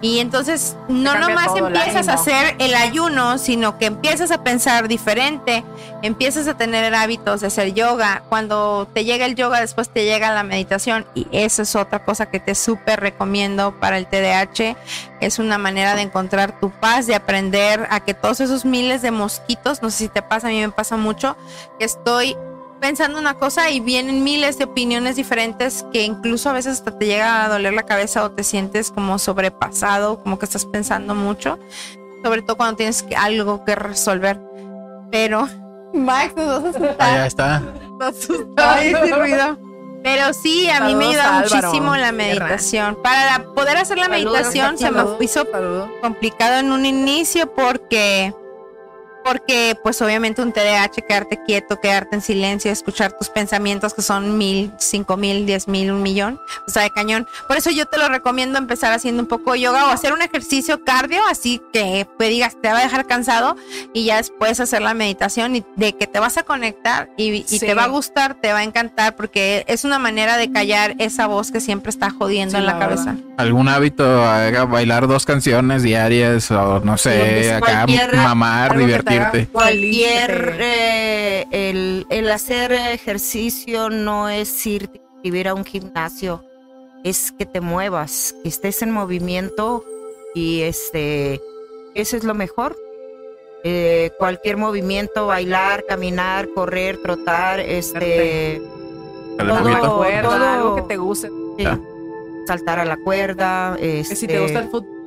y 0.00 0.20
entonces 0.20 0.76
no 0.88 1.18
nomás 1.18 1.56
empiezas 1.56 2.06
a 2.06 2.14
hacer 2.14 2.54
el 2.60 2.74
ayuno, 2.74 3.36
sino 3.36 3.78
que 3.78 3.86
empiezas 3.86 4.30
a 4.30 4.44
pensar 4.44 4.86
diferente, 4.86 5.64
empiezas 6.02 6.46
a 6.46 6.56
tener 6.56 6.94
hábitos 6.94 7.40
de 7.40 7.48
hacer 7.48 7.74
yoga. 7.74 8.22
Cuando 8.28 8.86
te 8.94 9.04
llega 9.04 9.26
el 9.26 9.34
yoga, 9.34 9.60
después 9.60 9.88
te 9.88 10.04
llega 10.04 10.32
la 10.32 10.44
meditación 10.44 11.04
y 11.14 11.26
eso 11.32 11.62
es 11.62 11.74
otra 11.74 12.04
cosa 12.04 12.30
que 12.30 12.38
te 12.38 12.54
súper 12.54 13.00
recomiendo 13.00 13.74
para 13.80 13.98
el 13.98 14.06
TDAH. 14.06 14.76
Es 15.20 15.40
una 15.40 15.58
manera 15.58 15.96
de 15.96 16.02
encontrar 16.02 16.60
tu 16.60 16.70
paz, 16.70 17.08
de 17.08 17.16
aprender 17.16 17.88
a 17.90 17.98
que 17.98 18.14
todos 18.14 18.38
esos 18.40 18.64
miles 18.64 19.02
de 19.02 19.10
mosquitos, 19.10 19.82
no 19.82 19.90
sé 19.90 19.98
si 19.98 20.08
te 20.08 20.22
pasa, 20.22 20.46
a 20.46 20.50
mí 20.50 20.60
me 20.60 20.70
pasa 20.70 20.96
mucho, 20.96 21.36
que 21.80 21.84
estoy 21.84 22.36
pensando 22.80 23.18
una 23.18 23.34
cosa 23.34 23.70
y 23.70 23.80
vienen 23.80 24.24
miles 24.24 24.58
de 24.58 24.64
opiniones 24.64 25.16
diferentes 25.16 25.84
que 25.92 26.02
incluso 26.02 26.50
a 26.50 26.52
veces 26.52 26.74
hasta 26.78 26.96
te 26.98 27.06
llega 27.06 27.44
a 27.44 27.48
doler 27.48 27.72
la 27.74 27.82
cabeza 27.84 28.24
o 28.24 28.30
te 28.30 28.44
sientes 28.44 28.90
como 28.90 29.18
sobrepasado, 29.18 30.22
como 30.22 30.38
que 30.38 30.44
estás 30.46 30.64
pensando 30.66 31.14
mucho, 31.14 31.58
sobre 32.24 32.42
todo 32.42 32.56
cuando 32.56 32.76
tienes 32.76 33.02
que- 33.02 33.16
algo 33.16 33.64
que 33.64 33.74
resolver. 33.74 34.40
Pero, 35.10 35.48
Max, 35.94 36.34
nos 36.36 36.62
vas 36.62 36.76
a 37.00 37.26
está. 37.26 37.60
Nos 37.98 38.08
asustó. 38.16 38.62
Ruido. 39.18 39.58
Pero 40.04 40.32
sí, 40.32 40.70
a 40.70 40.80
mí 40.82 40.94
me 40.94 41.06
ayuda 41.06 41.40
muchísimo 41.40 41.96
la 41.96 42.12
meditación. 42.12 42.96
Para 43.02 43.42
poder 43.54 43.76
hacer 43.78 43.98
la 43.98 44.04
Saludos, 44.06 44.32
meditación 44.32 44.78
se 44.78 44.90
me 44.92 45.02
hizo 45.24 45.44
saludos. 45.50 45.90
complicado 46.00 46.58
en 46.60 46.70
un 46.70 46.86
inicio 46.86 47.52
porque 47.52 48.32
porque 49.28 49.76
pues 49.82 50.00
obviamente 50.00 50.40
un 50.42 50.52
TDAH, 50.52 51.02
quedarte 51.06 51.38
quieto, 51.44 51.78
quedarte 51.80 52.16
en 52.16 52.22
silencio, 52.22 52.70
escuchar 52.72 53.12
tus 53.12 53.28
pensamientos 53.28 53.92
que 53.94 54.00
son 54.02 54.38
mil, 54.38 54.72
cinco 54.78 55.16
mil, 55.16 55.44
diez 55.44 55.68
mil, 55.68 55.90
un 55.92 56.02
millón, 56.02 56.40
o 56.66 56.70
sea, 56.70 56.82
de 56.82 56.90
cañón. 56.90 57.26
Por 57.46 57.56
eso 57.58 57.70
yo 57.70 57.84
te 57.86 57.98
lo 57.98 58.08
recomiendo 58.08 58.58
empezar 58.58 58.92
haciendo 58.92 59.22
un 59.22 59.28
poco 59.28 59.52
de 59.52 59.60
yoga 59.60 59.86
o 59.86 59.90
hacer 59.90 60.12
un 60.12 60.22
ejercicio 60.22 60.82
cardio, 60.84 61.20
así 61.30 61.60
que 61.72 62.06
pues, 62.16 62.30
digas, 62.30 62.56
te 62.62 62.68
va 62.72 62.78
a 62.78 62.82
dejar 62.82 63.06
cansado 63.06 63.56
y 63.92 64.04
ya 64.06 64.16
después 64.16 64.58
hacer 64.60 64.80
la 64.82 64.94
meditación 64.94 65.56
y 65.56 65.64
de 65.76 65.92
que 65.94 66.06
te 66.06 66.18
vas 66.18 66.38
a 66.38 66.42
conectar 66.42 67.10
y, 67.16 67.30
y 67.32 67.44
Sí. 67.46 67.60
te 67.60 67.74
va 67.74 67.84
a 67.84 67.88
gustar, 67.88 68.34
te 68.34 68.52
va 68.52 68.60
a 68.60 68.64
encantar 68.64 69.14
porque 69.16 69.64
es 69.68 69.84
una 69.84 69.98
manera 69.98 70.36
de 70.36 70.50
callar 70.52 70.94
esa 70.98 71.26
voz 71.26 71.50
que 71.50 71.60
siempre 71.60 71.90
está 71.90 72.10
jodiendo 72.10 72.52
Sí, 72.52 72.58
en 72.58 72.66
la, 72.66 72.72
la 72.74 72.78
cabeza. 72.78 73.16
¿Algún 73.36 73.68
hábito? 73.68 74.24
Haga 74.24 74.64
bailar 74.64 75.06
dos 75.06 75.24
canciones 75.26 75.82
diarias 75.82 76.50
o 76.50 76.80
no 76.80 76.96
sé, 76.98 77.52
acá 77.52 77.86
mamar, 78.14 78.72
algo 78.72 78.86
Cualquier, 79.52 80.56
eh, 80.60 81.44
el, 81.50 82.06
el 82.10 82.30
hacer 82.30 82.72
ejercicio 82.72 83.90
no 83.90 84.28
es 84.28 84.66
ir 84.66 84.88
a 84.94 85.20
vivir 85.22 85.48
a 85.48 85.54
un 85.54 85.64
gimnasio, 85.64 86.44
es 87.04 87.32
que 87.32 87.46
te 87.46 87.60
muevas, 87.60 88.34
que 88.42 88.48
estés 88.48 88.82
en 88.82 88.90
movimiento 88.90 89.84
y 90.34 90.62
este, 90.62 91.40
eso 91.94 92.16
es 92.16 92.24
lo 92.24 92.34
mejor. 92.34 92.76
Eh, 93.64 94.10
cualquier 94.18 94.56
movimiento, 94.56 95.26
bailar, 95.26 95.84
caminar, 95.86 96.48
correr, 96.54 96.98
trotar, 97.02 97.58
este, 97.58 98.62
todo- 99.82 100.02
todo- 100.22 100.44
algo 100.44 100.76
que 100.76 100.82
te 100.82 100.96
guste. 100.96 101.28
sí, 101.58 101.64
saltar 102.46 102.78
a 102.78 102.84
la 102.84 102.96
cuerda, 102.96 103.76
Que 103.78 104.04
si 104.04 104.26
te 104.26 104.34
este, 104.34 104.40
gusta 104.40 104.60
el 104.60 104.68
fútbol. 104.70 104.97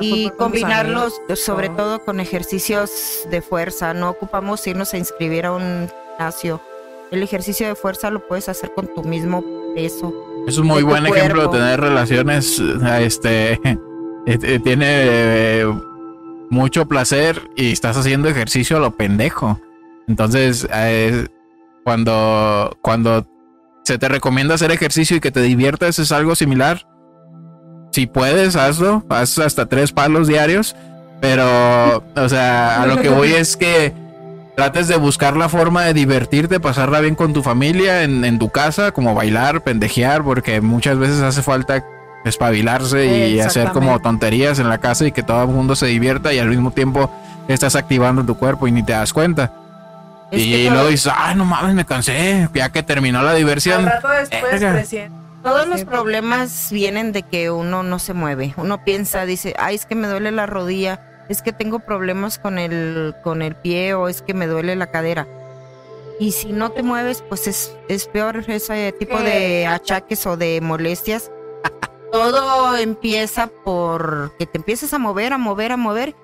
Y 0.00 0.30
combinarlos 0.30 1.14
sobre 1.36 1.68
todo. 1.68 2.04
con 2.04 2.20
ejercicios 2.20 2.90
de 3.30 3.42
fuerza. 3.42 3.94
No 3.94 4.10
ocupamos 4.10 4.66
irnos 4.66 4.92
a 4.94 4.98
inscribir 4.98 5.46
a 5.46 5.52
un 5.52 5.88
gimnasio. 6.16 6.60
El 7.10 7.22
ejercicio 7.22 7.68
de 7.68 7.74
fuerza 7.74 8.10
lo 8.10 8.26
puedes 8.26 8.48
hacer 8.48 8.72
con 8.74 8.92
tu 8.92 9.04
mismo 9.04 9.44
peso. 9.74 10.12
Es 10.46 10.58
un 10.58 10.66
muy 10.66 10.82
buen 10.82 11.06
ejemplo 11.06 11.42
de 11.42 11.58
tener 11.58 11.80
relaciones. 11.80 12.58
eh, 12.60 13.04
Este 13.04 13.52
eh, 13.64 13.78
eh, 14.26 14.60
tiene 14.62 14.86
eh, 14.88 15.66
mucho 16.50 16.86
placer 16.86 17.40
y 17.56 17.72
estás 17.72 17.96
haciendo 17.96 18.28
ejercicio 18.28 18.76
a 18.76 18.80
lo 18.80 18.90
pendejo. 18.92 19.60
Entonces, 20.08 20.66
eh, 20.72 21.26
cuando, 21.84 22.76
cuando 22.82 23.26
se 23.84 23.98
te 23.98 24.08
recomienda 24.08 24.54
hacer 24.54 24.70
ejercicio 24.72 25.16
y 25.16 25.20
que 25.20 25.30
te 25.30 25.40
diviertas, 25.42 25.98
es 26.00 26.10
algo 26.12 26.34
similar. 26.34 26.86
Si 27.96 28.06
puedes, 28.06 28.56
hazlo. 28.56 29.04
Haz 29.08 29.38
hasta 29.38 29.64
tres 29.64 29.90
palos 29.90 30.28
diarios. 30.28 30.76
Pero, 31.22 32.04
o 32.14 32.28
sea, 32.28 32.82
a 32.82 32.86
lo 32.86 33.00
que 33.00 33.08
voy 33.08 33.32
es 33.32 33.56
que 33.56 33.94
trates 34.54 34.86
de 34.86 34.96
buscar 34.96 35.34
la 35.34 35.48
forma 35.48 35.84
de 35.84 35.94
divertirte, 35.94 36.60
pasarla 36.60 37.00
bien 37.00 37.14
con 37.14 37.32
tu 37.32 37.42
familia 37.42 38.02
en, 38.02 38.22
en 38.26 38.38
tu 38.38 38.50
casa, 38.50 38.90
como 38.92 39.14
bailar, 39.14 39.62
pendejear, 39.62 40.22
porque 40.24 40.60
muchas 40.60 40.98
veces 40.98 41.22
hace 41.22 41.40
falta 41.40 41.82
espabilarse 42.26 43.30
y 43.30 43.40
hacer 43.40 43.70
como 43.70 43.98
tonterías 44.00 44.58
en 44.58 44.68
la 44.68 44.76
casa 44.76 45.06
y 45.06 45.12
que 45.12 45.22
todo 45.22 45.44
el 45.44 45.48
mundo 45.48 45.74
se 45.74 45.86
divierta 45.86 46.34
y 46.34 46.38
al 46.38 46.48
mismo 46.48 46.72
tiempo 46.72 47.10
estás 47.48 47.76
activando 47.76 48.26
tu 48.26 48.36
cuerpo 48.36 48.68
y 48.68 48.72
ni 48.72 48.82
te 48.82 48.92
das 48.92 49.14
cuenta. 49.14 49.54
Es 50.30 50.42
y 50.42 50.68
luego 50.68 50.88
dices, 50.88 51.10
ay, 51.16 51.34
no 51.34 51.46
mames, 51.46 51.74
me 51.74 51.86
cansé, 51.86 52.46
ya 52.52 52.68
que 52.68 52.82
terminó 52.82 53.22
la 53.22 53.30
Al 53.30 53.36
diversión. 53.38 53.86
rato 53.86 54.08
después. 54.10 54.60
Todos 55.42 55.66
los 55.66 55.84
problemas 55.84 56.70
vienen 56.70 57.12
de 57.12 57.22
que 57.22 57.50
uno 57.50 57.82
no 57.82 57.98
se 57.98 58.12
mueve. 58.12 58.54
Uno 58.56 58.84
piensa, 58.84 59.26
dice, 59.26 59.54
ay, 59.58 59.76
es 59.76 59.86
que 59.86 59.94
me 59.94 60.08
duele 60.08 60.32
la 60.32 60.46
rodilla, 60.46 61.24
es 61.28 61.42
que 61.42 61.52
tengo 61.52 61.80
problemas 61.80 62.38
con 62.38 62.58
el, 62.58 63.14
con 63.22 63.42
el 63.42 63.54
pie 63.56 63.94
o 63.94 64.08
es 64.08 64.22
que 64.22 64.34
me 64.34 64.46
duele 64.46 64.76
la 64.76 64.90
cadera. 64.90 65.26
Y 66.18 66.32
si 66.32 66.52
no 66.52 66.70
te 66.70 66.82
mueves, 66.82 67.22
pues 67.28 67.46
es, 67.46 67.76
es 67.88 68.06
peor 68.06 68.42
ese 68.48 68.92
tipo 68.92 69.18
de 69.18 69.66
achaques 69.66 70.26
o 70.26 70.36
de 70.36 70.60
molestias. 70.62 71.30
Todo 72.12 72.76
empieza 72.76 73.48
por 73.48 74.32
que 74.38 74.46
te 74.46 74.58
empiezas 74.58 74.94
a 74.94 74.98
mover, 74.98 75.32
a 75.32 75.38
mover, 75.38 75.72
a 75.72 75.76
mover. 75.76 76.16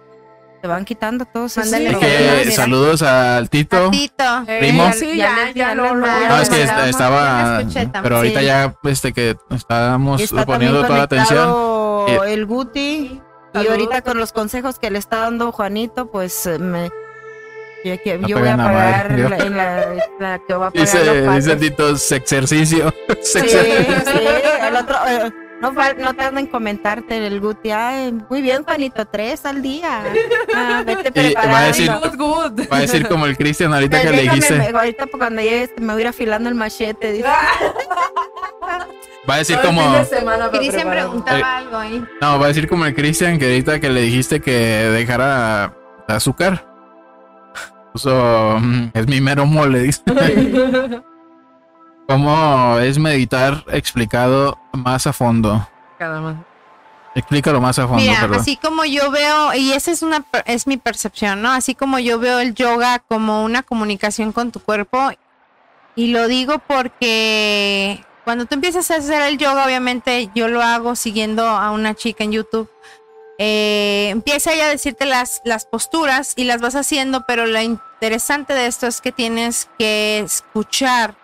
Te 0.63 0.69
van 0.69 0.85
quitando 0.85 1.25
todos 1.25 1.59
esos. 1.59 1.73
Es 1.73 1.97
que 1.99 2.51
saludos 2.53 3.03
al 3.03 3.51
Tito. 3.51 3.91
Tito. 3.91 4.25
Eh, 4.47 4.59
Primo. 4.61 4.93
Sí, 4.93 5.17
Ya 5.17 5.31
ya, 5.37 5.45
les- 5.47 5.55
ya, 5.55 5.69
ya 5.71 5.75
lo- 5.75 5.83
les 5.83 5.93
lo- 5.93 5.99
mandamos. 6.01 6.29
No, 6.29 6.43
es 6.43 6.49
que 6.51 6.63
estaba, 6.89 7.63
pero 8.03 8.17
ahorita 8.19 8.41
Sí. 8.41 8.47
ya, 8.47 8.75
este, 8.85 9.13
que 9.13 9.37
estábamos 9.51 10.21
está 10.23 10.47
poniendo 10.47 10.83
toda 10.85 10.99
la 10.99 11.05
atención. 11.05 11.49
Eh, 12.09 12.19
el 12.29 12.47
Guti. 12.47 13.21
Y 13.55 13.67
ahorita 13.67 14.01
con 14.03 14.19
los 14.19 14.33
consejos 14.33 14.79
que 14.79 14.91
le 14.91 14.99
está 14.99 15.19
dando 15.19 15.51
Juanito, 15.53 16.11
pues 16.11 16.47
eh, 16.47 16.59
me. 16.61 16.91
ya 17.85 17.97
que- 17.97 18.17
No 18.19 18.29
yo 18.29 18.39
voy 18.39 18.49
a 18.49 18.57
madre, 18.57 18.73
pagar 18.73 19.17
yo. 19.17 19.29
la, 19.29 19.37
en 19.39 19.57
la, 19.57 19.85
la 20.21 20.41
que 20.47 20.55
va 20.55 20.69
a 20.69 20.71
pagar 20.71 20.87
Dice, 20.87 21.29
dice. 21.33 21.57
Tito, 21.57 21.97
sexercicio. 21.97 22.95
Sí, 23.23 23.39
Sexer- 23.41 24.05
sí, 24.05 24.21
el 24.69 24.77
otro, 24.77 24.97
eh, 25.09 25.33
no, 25.63 25.73
no 25.99 26.15
tarda 26.15 26.41
en 26.41 26.47
comentarte 26.47 27.27
el 27.27 27.41
Guti. 27.41 27.71
Ay, 27.71 28.13
muy 28.29 28.43
bien, 28.43 28.63
Juanito, 28.65 29.05
tres 29.07 29.47
al 29.47 29.63
día. 29.63 30.05
Ah, 30.55 30.83
vete 30.85 31.09
Y 31.29 31.35
va 31.35 31.41
a 31.41 31.43
preparando. 31.45 31.67
decir- 31.69 31.91
Good, 32.03 32.17
good. 32.19 32.69
Va 32.71 32.77
a 32.77 32.81
decir 32.81 33.09
como 33.09 33.25
el 33.27 33.37
Cristian 33.39 33.73
ahorita 33.73 34.03
que 34.03 34.11
le 34.11 34.23
dijiste. 34.23 34.71
ahorita 34.75 35.07
cuando 35.07 35.41
llegue 35.41 35.63
este, 35.63 35.81
me 35.81 35.93
voy 35.95 36.03
a 36.03 36.05
ir 36.05 36.09
afilando 36.09 36.49
el 36.51 36.55
machete. 36.55 37.13
dice. 37.13 37.29
Va 39.29 39.35
a 39.35 39.39
decir 39.39 39.57
Todo 39.57 39.67
como. 39.69 39.95
Cristian 40.53 40.91
preguntaba 40.91 41.39
Eh, 41.39 41.43
algo 41.45 41.77
ahí. 41.79 42.05
No, 42.21 42.39
va 42.39 42.45
a 42.45 42.49
decir 42.49 42.69
como 42.69 42.85
el 42.85 42.95
Cristian 42.95 43.39
que 43.39 43.47
ahorita 43.47 43.81
que 43.81 43.89
le 43.89 44.01
dijiste 44.03 44.41
que 44.41 44.53
dejara 44.91 45.75
azúcar. 46.09 46.67
Puso. 47.93 48.59
mm, 48.61 48.91
Es 48.95 49.07
mi 49.07 49.21
mero 49.21 49.47
mole, 49.47 49.81
dice. 49.81 50.03
¿Cómo 52.09 52.79
es 52.79 52.99
meditar 52.99 53.65
explicado 53.69 54.59
más 54.73 55.07
a 55.07 55.13
fondo? 55.13 55.67
Cada 55.99 56.21
más. 56.21 56.37
Explícalo 57.15 57.61
más 57.61 57.79
a 57.79 57.83
fondo, 57.87 58.03
Mira, 58.03 58.23
perdón. 58.23 58.41
así 58.41 58.57
como 58.57 58.85
yo 58.87 59.11
veo, 59.11 59.53
y 59.55 59.73
esa 59.73 59.91
es 59.91 60.03
una 60.03 60.25
es 60.47 60.67
mi 60.67 60.79
percepción, 60.79 61.43
¿no? 61.43 61.51
Así 61.53 61.75
como 61.75 61.99
yo 61.99 62.19
veo 62.19 62.39
el 62.41 62.55
yoga 62.55 63.01
como 63.01 63.45
una 63.45 63.63
comunicación 63.63 64.33
con 64.33 64.51
tu 64.51 64.61
cuerpo, 64.61 65.11
y 65.95 66.07
lo 66.09 66.27
digo 66.27 66.59
porque 66.67 68.03
cuando 68.25 68.47
tú 68.47 68.55
empiezas 68.55 68.91
a 68.91 68.97
hacer 68.97 69.21
el 69.23 69.37
yoga, 69.37 69.67
obviamente 69.67 70.31
yo 70.35 70.49
lo 70.49 70.63
hago 70.63 70.97
siguiendo 70.97 71.47
a 71.47 71.71
una 71.71 71.95
chica 71.95 72.25
en 72.25 72.33
YouTube. 72.33 72.71
eh, 73.39 74.09
empieza 74.11 74.53
ella 74.53 74.67
a 74.67 74.71
decirte 74.71 75.05
las, 75.05 75.43
las 75.45 75.67
posturas 75.67 76.33
y 76.37 76.45
las 76.45 76.61
vas 76.63 76.77
haciendo, 76.77 77.25
pero 77.27 77.45
lo 77.47 77.61
interesante 77.61 78.55
de 78.55 78.67
esto 78.67 78.87
es 78.87 79.01
que 79.03 79.13
tienes 79.13 79.69
que 79.79 80.21
escuchar. 80.21 81.15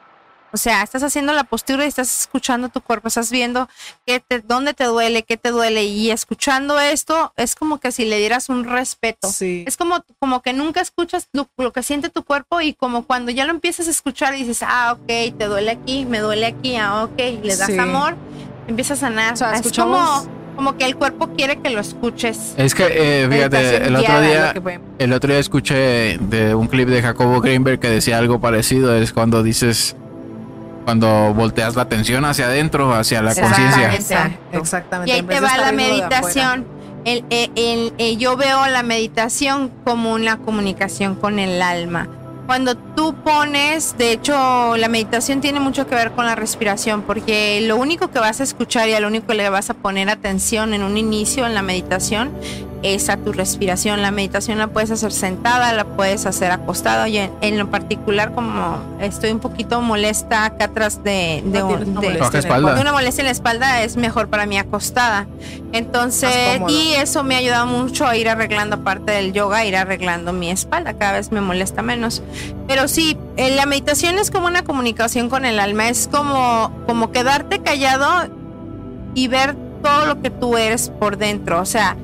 O 0.52 0.56
sea, 0.56 0.82
estás 0.82 1.02
haciendo 1.02 1.32
la 1.34 1.44
postura 1.44 1.84
y 1.84 1.88
estás 1.88 2.20
escuchando 2.22 2.70
tu 2.70 2.80
cuerpo, 2.80 3.08
estás 3.08 3.30
viendo 3.30 3.68
qué 4.06 4.20
te, 4.20 4.40
dónde 4.40 4.72
te 4.72 4.84
duele, 4.84 5.22
qué 5.22 5.36
te 5.36 5.50
duele. 5.50 5.84
Y 5.84 6.10
escuchando 6.10 6.80
esto 6.80 7.32
es 7.36 7.54
como 7.54 7.78
que 7.78 7.92
si 7.92 8.06
le 8.06 8.18
dieras 8.18 8.48
un 8.48 8.64
respeto. 8.64 9.28
Sí. 9.30 9.64
Es 9.66 9.76
como, 9.76 10.02
como 10.18 10.40
que 10.40 10.54
nunca 10.54 10.80
escuchas 10.80 11.28
lo, 11.32 11.48
lo 11.58 11.72
que 11.72 11.82
siente 11.82 12.08
tu 12.08 12.24
cuerpo 12.24 12.60
y 12.62 12.72
como 12.72 13.04
cuando 13.04 13.30
ya 13.30 13.44
lo 13.44 13.50
empiezas 13.50 13.88
a 13.88 13.90
escuchar 13.90 14.34
y 14.34 14.38
dices, 14.44 14.64
ah, 14.66 14.96
ok, 14.98 15.06
te 15.36 15.46
duele 15.46 15.70
aquí, 15.72 16.06
me 16.06 16.20
duele 16.20 16.46
aquí, 16.46 16.76
ah, 16.76 17.04
ok, 17.04 17.18
le 17.42 17.56
das 17.56 17.66
Sí. 17.66 17.78
amor, 17.78 18.16
empieza 18.66 18.94
a 18.94 18.96
sanar. 18.96 19.34
O 19.34 19.36
sea, 19.36 19.52
es 19.52 19.70
como, 19.76 20.26
como 20.56 20.78
que 20.78 20.86
el 20.86 20.96
cuerpo 20.96 21.28
quiere 21.36 21.60
que 21.60 21.68
lo 21.68 21.80
escuches. 21.80 22.54
Es 22.56 22.74
que, 22.74 22.86
eh, 22.88 23.28
fíjate, 23.30 23.86
el 23.86 23.94
otro 23.96 24.20
día, 24.22 24.54
el 24.98 25.12
otro 25.12 25.30
día 25.30 25.40
escuché 25.40 26.16
de 26.18 26.54
un 26.54 26.68
clip 26.68 26.88
de 26.88 27.02
Jacobo 27.02 27.40
Greenberg 27.42 27.78
que 27.80 27.90
decía 27.90 28.16
algo 28.16 28.40
parecido. 28.40 28.96
Es 28.96 29.12
cuando 29.12 29.42
dices, 29.42 29.94
cuando 30.92 31.34
volteas 31.34 31.76
la 31.76 31.82
atención 31.82 32.24
hacia 32.24 32.46
adentro, 32.46 32.94
hacia 32.94 33.20
la 33.20 33.34
conciencia. 33.34 33.92
Exactamente. 33.92 34.56
Exactamente. 34.56 35.10
Y 35.12 35.14
ahí 35.16 35.22
te 35.22 35.38
va 35.40 35.58
la 35.58 35.70
meditación. 35.72 36.66
El- 37.04 37.24
el- 37.28 37.50
el- 37.56 37.92
eh, 37.98 38.16
yo 38.16 38.38
veo 38.38 38.66
la 38.68 38.82
meditación 38.82 39.70
como 39.84 40.14
una 40.14 40.38
comunicación 40.38 41.14
con 41.14 41.38
el 41.38 41.60
alma. 41.60 42.08
Cuando 42.48 42.78
tú 42.78 43.14
pones, 43.22 43.94
de 43.98 44.10
hecho, 44.10 44.74
la 44.78 44.88
meditación 44.88 45.42
tiene 45.42 45.60
mucho 45.60 45.86
que 45.86 45.94
ver 45.94 46.12
con 46.12 46.24
la 46.24 46.34
respiración, 46.34 47.02
porque 47.02 47.60
lo 47.60 47.76
único 47.76 48.10
que 48.10 48.18
vas 48.20 48.40
a 48.40 48.42
escuchar 48.44 48.88
y 48.88 48.94
a 48.94 49.00
lo 49.00 49.08
único 49.08 49.26
que 49.26 49.34
le 49.34 49.50
vas 49.50 49.68
a 49.68 49.74
poner 49.74 50.08
atención 50.08 50.72
en 50.72 50.82
un 50.82 50.96
inicio 50.96 51.44
en 51.44 51.52
la 51.52 51.60
meditación 51.60 52.30
es 52.82 53.10
a 53.10 53.16
tu 53.18 53.32
respiración. 53.32 54.00
La 54.00 54.12
meditación 54.12 54.56
la 54.56 54.68
puedes 54.68 54.90
hacer 54.92 55.12
sentada, 55.12 55.72
la 55.74 55.84
puedes 55.84 56.24
hacer 56.24 56.50
acostada. 56.52 57.06
Y 57.08 57.18
en, 57.18 57.32
en 57.42 57.58
lo 57.58 57.70
particular, 57.70 58.32
como 58.32 58.78
estoy 59.00 59.30
un 59.32 59.40
poquito 59.40 59.82
molesta 59.82 60.44
acá 60.46 60.66
atrás 60.66 61.02
de, 61.04 61.42
de, 61.44 61.58
No 61.60 61.66
tienes 61.68 61.88
una 61.88 62.00
de- 62.00 62.06
molestia 62.14 62.40
una 62.80 62.92
molestia 62.92 63.22
en 63.22 63.26
la 63.26 63.32
espalda 63.32 63.82
es 63.82 63.96
mejor 63.96 64.28
para 64.28 64.46
mí 64.46 64.56
acostada. 64.56 65.26
Entonces, 65.72 66.30
y 66.68 66.94
eso 66.94 67.24
me 67.24 67.34
ha 67.34 67.38
ayudado 67.38 67.66
mucho 67.66 68.06
a 68.06 68.16
ir 68.16 68.28
arreglando 68.28 68.76
aparte 68.76 69.12
del 69.12 69.32
yoga, 69.34 69.66
ir 69.66 69.76
arreglando 69.76 70.32
mi 70.32 70.50
espalda, 70.50 70.94
cada 70.94 71.12
vez 71.12 71.30
me 71.30 71.40
molesta 71.42 71.82
menos. 71.82 72.22
Pero 72.66 72.88
sí, 72.88 73.16
eh, 73.36 73.54
la 73.54 73.66
meditación 73.66 74.18
es 74.18 74.30
como 74.30 74.46
una 74.46 74.62
comunicación 74.64 75.28
con 75.28 75.44
el 75.44 75.58
alma, 75.60 75.88
es 75.88 76.08
como, 76.12 76.70
como 76.86 77.10
quedarte 77.12 77.60
callado 77.60 78.28
y 79.14 79.28
ver 79.28 79.56
todo 79.82 80.06
lo 80.06 80.20
que 80.20 80.30
tú 80.30 80.56
eres 80.56 80.90
por 80.90 81.16
dentro. 81.18 81.60
O 81.60 81.64
sea, 81.66 81.96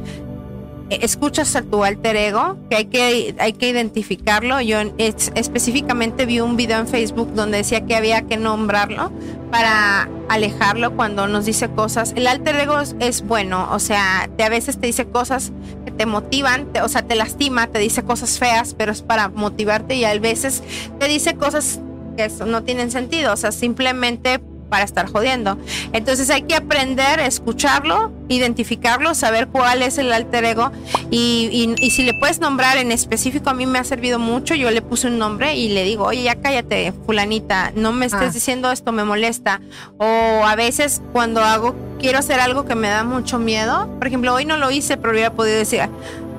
eh, 0.91 0.99
escuchas 1.03 1.55
a 1.57 1.63
tu 1.63 1.83
alter 1.85 2.17
ego, 2.17 2.57
que 2.71 2.77
hay 2.77 2.85
que, 2.87 3.35
hay 3.39 3.53
que 3.55 3.69
identificarlo. 3.69 4.61
Yo 4.61 4.81
en- 4.81 4.95
es- 4.99 5.33
específicamente 5.35 6.27
vi 6.27 6.41
un 6.41 6.57
video 6.57 6.79
en 6.79 6.87
Facebook 6.89 7.33
donde 7.35 7.59
decía 7.59 7.85
que 7.87 7.95
había 7.97 8.23
que 8.23 8.37
nombrarlo 8.37 9.11
para 9.51 10.09
alejarlo 10.29 10.95
cuando 10.97 11.27
nos 11.29 11.45
dice 11.47 11.69
cosas. 11.71 12.13
El 12.17 12.27
alter 12.27 12.57
ego 12.57 12.77
es, 13.01 13.23
bueno, 13.27 13.69
o 13.71 13.79
sea, 13.79 14.25
a 14.39 14.49
veces 14.49 14.79
te 14.79 14.87
dice 14.87 15.07
cosas 15.07 15.53
te 15.97 16.07
motivan, 16.07 16.73
te- 16.73 16.81
o 16.83 16.89
sea, 16.89 17.03
te 17.03 17.15
lastima, 17.15 17.67
te 17.69 17.79
dice 17.79 18.03
cosas 18.03 18.39
feas, 18.39 18.75
pero 18.75 18.93
es 18.93 19.03
para 19.03 19.29
motivarte 19.29 19.95
y 19.95 20.05
a 20.05 20.19
veces 20.19 20.63
te 20.99 21.07
dice 21.09 21.35
cosas 21.37 21.81
que 22.17 22.29
no 22.47 22.63
tienen 22.63 22.91
sentido, 22.91 23.33
o 23.33 23.37
sea, 23.37 23.53
simplemente 23.53 24.41
para 24.69 24.85
estar 24.85 25.07
jodiendo. 25.11 25.59
Entonces 25.93 26.31
hay 26.31 26.43
que 26.43 26.55
aprender 26.55 27.21
a 27.21 27.27
escucharlo, 27.27 28.13
identificarlo, 28.29 29.15
saber 29.15 29.49
cuál 29.49 29.83
es 29.83 29.99
el 29.99 30.13
alter 30.13 30.45
ego 30.45 30.71
y, 31.11 31.49
y- 31.53 31.75
y 31.87 31.91
si 31.91 32.03
le 32.03 32.15
puedes 32.15 32.41
nombrar 32.41 32.77
en 32.79 32.93
específico, 32.93 33.51
a 33.51 33.55
mí 33.55 33.67
me 33.67 33.79
ha 33.79 33.85
servido 33.85 34.19
mucho. 34.19 34.55
Yo 34.55 34.71
le 34.71 34.83
puse 34.83 35.07
un 35.09 35.19
nombre 35.19 35.55
y 35.57 35.69
le 35.69 35.85
digo, 35.85 36.05
oye, 36.05 36.23
ya 36.23 36.35
cállate, 36.37 36.93
fulanita, 37.07 37.73
no 37.75 37.93
me 37.93 38.07
estés 38.07 38.31
Ah. 38.31 38.33
diciendo 38.33 38.71
esto, 38.71 38.93
me 38.93 39.05
molesta. 39.05 39.61
O 39.99 40.07
a 40.47 40.55
veces 40.57 41.03
cuando 41.13 41.43
hago, 41.43 41.75
quiero 42.01 42.19
hacer 42.19 42.41
algo 42.41 42.65
que 42.67 42.75
me 42.75 42.89
da 42.89 43.05
mucho 43.05 43.39
miedo, 43.39 43.89
por 43.99 44.07
ejemplo, 44.07 44.35
hoy 44.35 44.45
no 44.45 44.57
lo 44.57 44.71
hice, 44.71 44.97
pero 44.97 45.13
hubiera 45.13 45.33
podido 45.33 45.57
decir, 45.57 45.81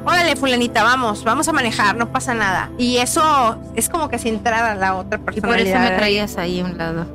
órale, 0.05 0.35
fulanita, 0.35 0.83
vamos, 0.83 1.23
vamos 1.23 1.47
a 1.47 1.53
manejar, 1.53 1.95
no 1.95 2.11
pasa 2.11 2.33
nada. 2.33 2.69
Y 2.77 2.97
eso 2.97 3.57
es 3.75 3.89
como 3.89 4.09
que 4.09 4.19
si 4.19 4.29
entrara 4.29 4.75
la 4.75 4.95
otra 4.95 5.19
Y 5.33 5.41
por 5.41 5.57
eso 5.59 5.77
me 5.79 5.91
traías 5.91 6.37
ahí 6.37 6.61
a 6.61 6.65
un 6.65 6.77
lado. 6.77 7.05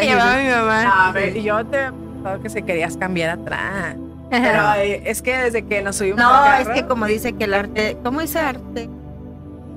Llevaba 0.00 0.36
mi 0.36 0.48
mamá. 0.50 1.08
A 1.08 1.12
ver, 1.12 1.34
yo 1.40 1.64
te 1.66 1.90
pensaba 1.92 2.38
que 2.42 2.48
se 2.50 2.62
querías 2.62 2.96
cambiar 2.96 3.30
atrás. 3.38 3.96
Pero 4.30 4.74
eh, 4.78 5.02
es 5.04 5.22
que 5.22 5.36
desde 5.36 5.64
que 5.66 5.82
nos 5.82 5.96
subimos 5.96 6.18
No, 6.18 6.28
al 6.32 6.62
es 6.62 6.66
carro, 6.68 6.74
que 6.80 6.86
como 6.86 7.06
dice 7.06 7.34
que 7.34 7.44
el 7.44 7.54
arte, 7.54 7.96
¿cómo 8.02 8.20
dice 8.20 8.40
arte? 8.40 8.88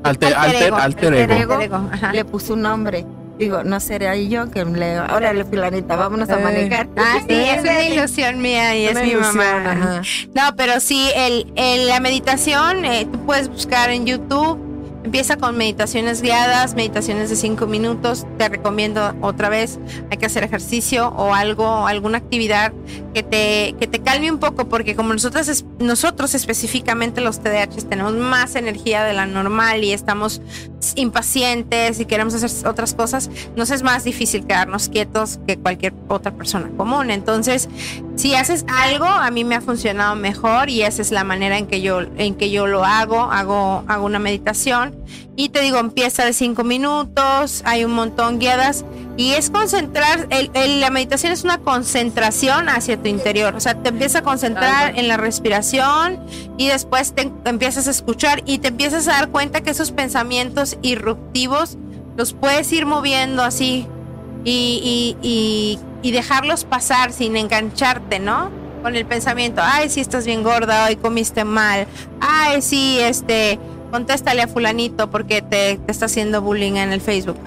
Alter, 0.04 0.34
alter, 0.36 0.74
alter 0.74 1.14
ego. 1.14 1.54
Alter 1.54 1.62
ego, 1.62 1.90
ajá. 1.92 2.14
Le 2.14 2.26
puso 2.26 2.54
un 2.54 2.62
nombre. 2.62 3.06
Digo, 3.38 3.64
no 3.64 3.80
seré 3.80 4.08
ahí 4.08 4.30
yo 4.30 4.50
que 4.50 4.66
le, 4.66 5.00
órale, 5.00 5.46
fulanita, 5.46 5.96
vámonos 5.96 6.28
a 6.30 6.38
manejar. 6.40 6.88
Ah, 6.98 7.20
sí, 7.28 7.36
es 7.36 7.62
una 7.62 7.84
ilusión 7.84 8.42
mía 8.42 8.76
y 8.76 8.86
es 8.88 8.96
mi 8.96 9.10
ilusión, 9.12 9.36
mamá. 9.38 9.72
ajá. 9.72 10.02
No, 10.34 10.56
pero 10.56 10.80
sí, 10.80 11.10
el, 11.16 11.52
el- 11.56 11.88
la 11.88 12.00
meditación, 12.00 12.84
eh, 12.86 13.08
tú 13.12 13.20
puedes 13.26 13.48
buscar 13.50 13.92
en 13.92 14.06
YouTube. 14.08 14.58
Empieza 15.08 15.38
con 15.38 15.56
meditaciones 15.56 16.22
guiadas, 16.22 16.76
meditaciones 16.76 17.30
de 17.30 17.38
cinco 17.38 17.66
minutos. 17.66 18.28
Te 18.38 18.50
recomiendo 18.50 19.16
otra 19.22 19.48
vez, 19.48 19.80
hay 20.12 20.18
que 20.18 20.26
hacer 20.26 20.44
ejercicio 20.44 21.08
o 21.16 21.34
algo, 21.34 21.88
alguna 21.88 22.18
actividad 22.18 22.74
que 23.14 23.24
te, 23.24 23.74
que 23.80 23.88
te 23.88 24.00
calme 24.00 24.30
un 24.30 24.38
poco, 24.38 24.68
porque 24.68 24.98
como 24.98 25.14
nosotros, 25.14 25.64
nosotros 25.80 26.36
específicamente 26.36 27.22
los 27.22 27.40
TDAH 27.40 27.88
tenemos 27.90 28.16
más 28.16 28.58
energía 28.58 29.06
de 29.06 29.14
la 29.14 29.26
normal 29.26 29.82
y 29.86 29.94
estamos 29.94 30.42
impacientes 30.96 32.02
y 32.02 32.06
queremos 32.06 32.34
hacer 32.34 32.68
otras 32.68 32.94
cosas, 32.94 33.30
nos 33.56 33.72
es 33.72 33.84
más 33.84 34.04
difícil 34.04 34.46
quedarnos 34.46 34.90
quietos 34.90 35.40
que 35.48 35.58
cualquier 35.58 35.94
otra 36.10 36.34
persona 36.34 36.70
común. 36.76 37.12
Entonces, 37.12 37.70
si 38.18 38.36
haces 38.36 38.66
algo, 38.68 39.06
a 39.06 39.32
mí 39.32 39.46
me 39.46 39.56
ha 39.56 39.62
funcionado 39.62 40.16
mejor 40.16 40.70
y 40.70 40.82
esa 40.82 41.02
es 41.02 41.12
la 41.12 41.24
manera 41.24 41.58
en 41.58 41.66
que 41.66 41.82
yo, 41.82 42.02
en 42.02 42.36
que 42.36 42.52
yo 42.52 42.68
lo 42.68 42.84
hago. 42.84 43.22
Hago, 43.32 43.86
hago 43.88 44.06
una 44.06 44.20
meditación 44.20 44.97
y 45.36 45.50
te 45.50 45.62
digo, 45.62 45.78
empieza 45.78 46.26
de 46.26 46.34
cinco 46.34 46.64
minutos, 46.64 47.62
hay 47.66 47.86
un 47.86 47.94
montón 47.94 48.40
guiadas 48.40 48.84
y 49.18 49.32
es 49.32 49.50
concentrar, 49.50 50.28
el- 50.30 50.52
el- 50.54 50.80
la 50.82 50.90
meditación 50.90 51.32
es 51.32 51.44
una 51.44 51.58
concentración 51.60 52.70
hacia 52.70 52.98
tu 53.02 53.08
interior, 53.08 53.56
o 53.56 53.60
sea, 53.60 53.76
te 53.82 53.90
empieza 53.90 54.20
a 54.20 54.22
concentrar 54.24 54.98
en 54.98 55.08
la 55.08 55.18
respiración 55.18 56.20
y 56.58 56.68
después 56.68 57.14
te 57.14 57.32
empiezas 57.46 57.88
a 57.88 57.92
escuchar 57.92 58.44
y 58.46 58.60
te 58.60 58.68
empiezas 58.70 59.08
a 59.08 59.14
dar 59.14 59.30
cuenta 59.30 59.62
que 59.62 59.72
esos 59.72 59.92
pensamientos 59.92 60.78
irruptivos 60.82 61.78
los 62.16 62.34
puedes 62.34 62.72
ir 62.72 62.86
moviendo 62.86 63.44
así 63.44 63.88
y, 64.44 65.16
y, 65.22 65.28
y, 65.28 65.80
y 66.08 66.12
dejarlos 66.12 66.64
pasar 66.64 67.12
sin 67.12 67.36
engancharte, 67.38 68.20
¿no? 68.20 68.50
Con 68.84 68.96
el 68.96 69.06
pensamiento, 69.06 69.62
ay, 69.64 69.90
sí 69.90 70.00
estás 70.00 70.26
bien 70.26 70.44
gorda, 70.44 70.86
hoy 70.86 70.96
comiste 70.96 71.44
mal, 71.44 71.88
ay, 72.22 72.62
sí, 72.62 73.00
este, 73.02 73.60
contéstale 73.90 74.42
a 74.42 74.48
fulanito 74.48 75.10
porque 75.10 75.42
te, 75.42 75.78
te 75.78 75.92
está 75.92 76.06
haciendo 76.06 76.42
bullying 76.42 76.74
en 76.74 76.92
el 76.92 77.02
Facebook. 77.02 77.38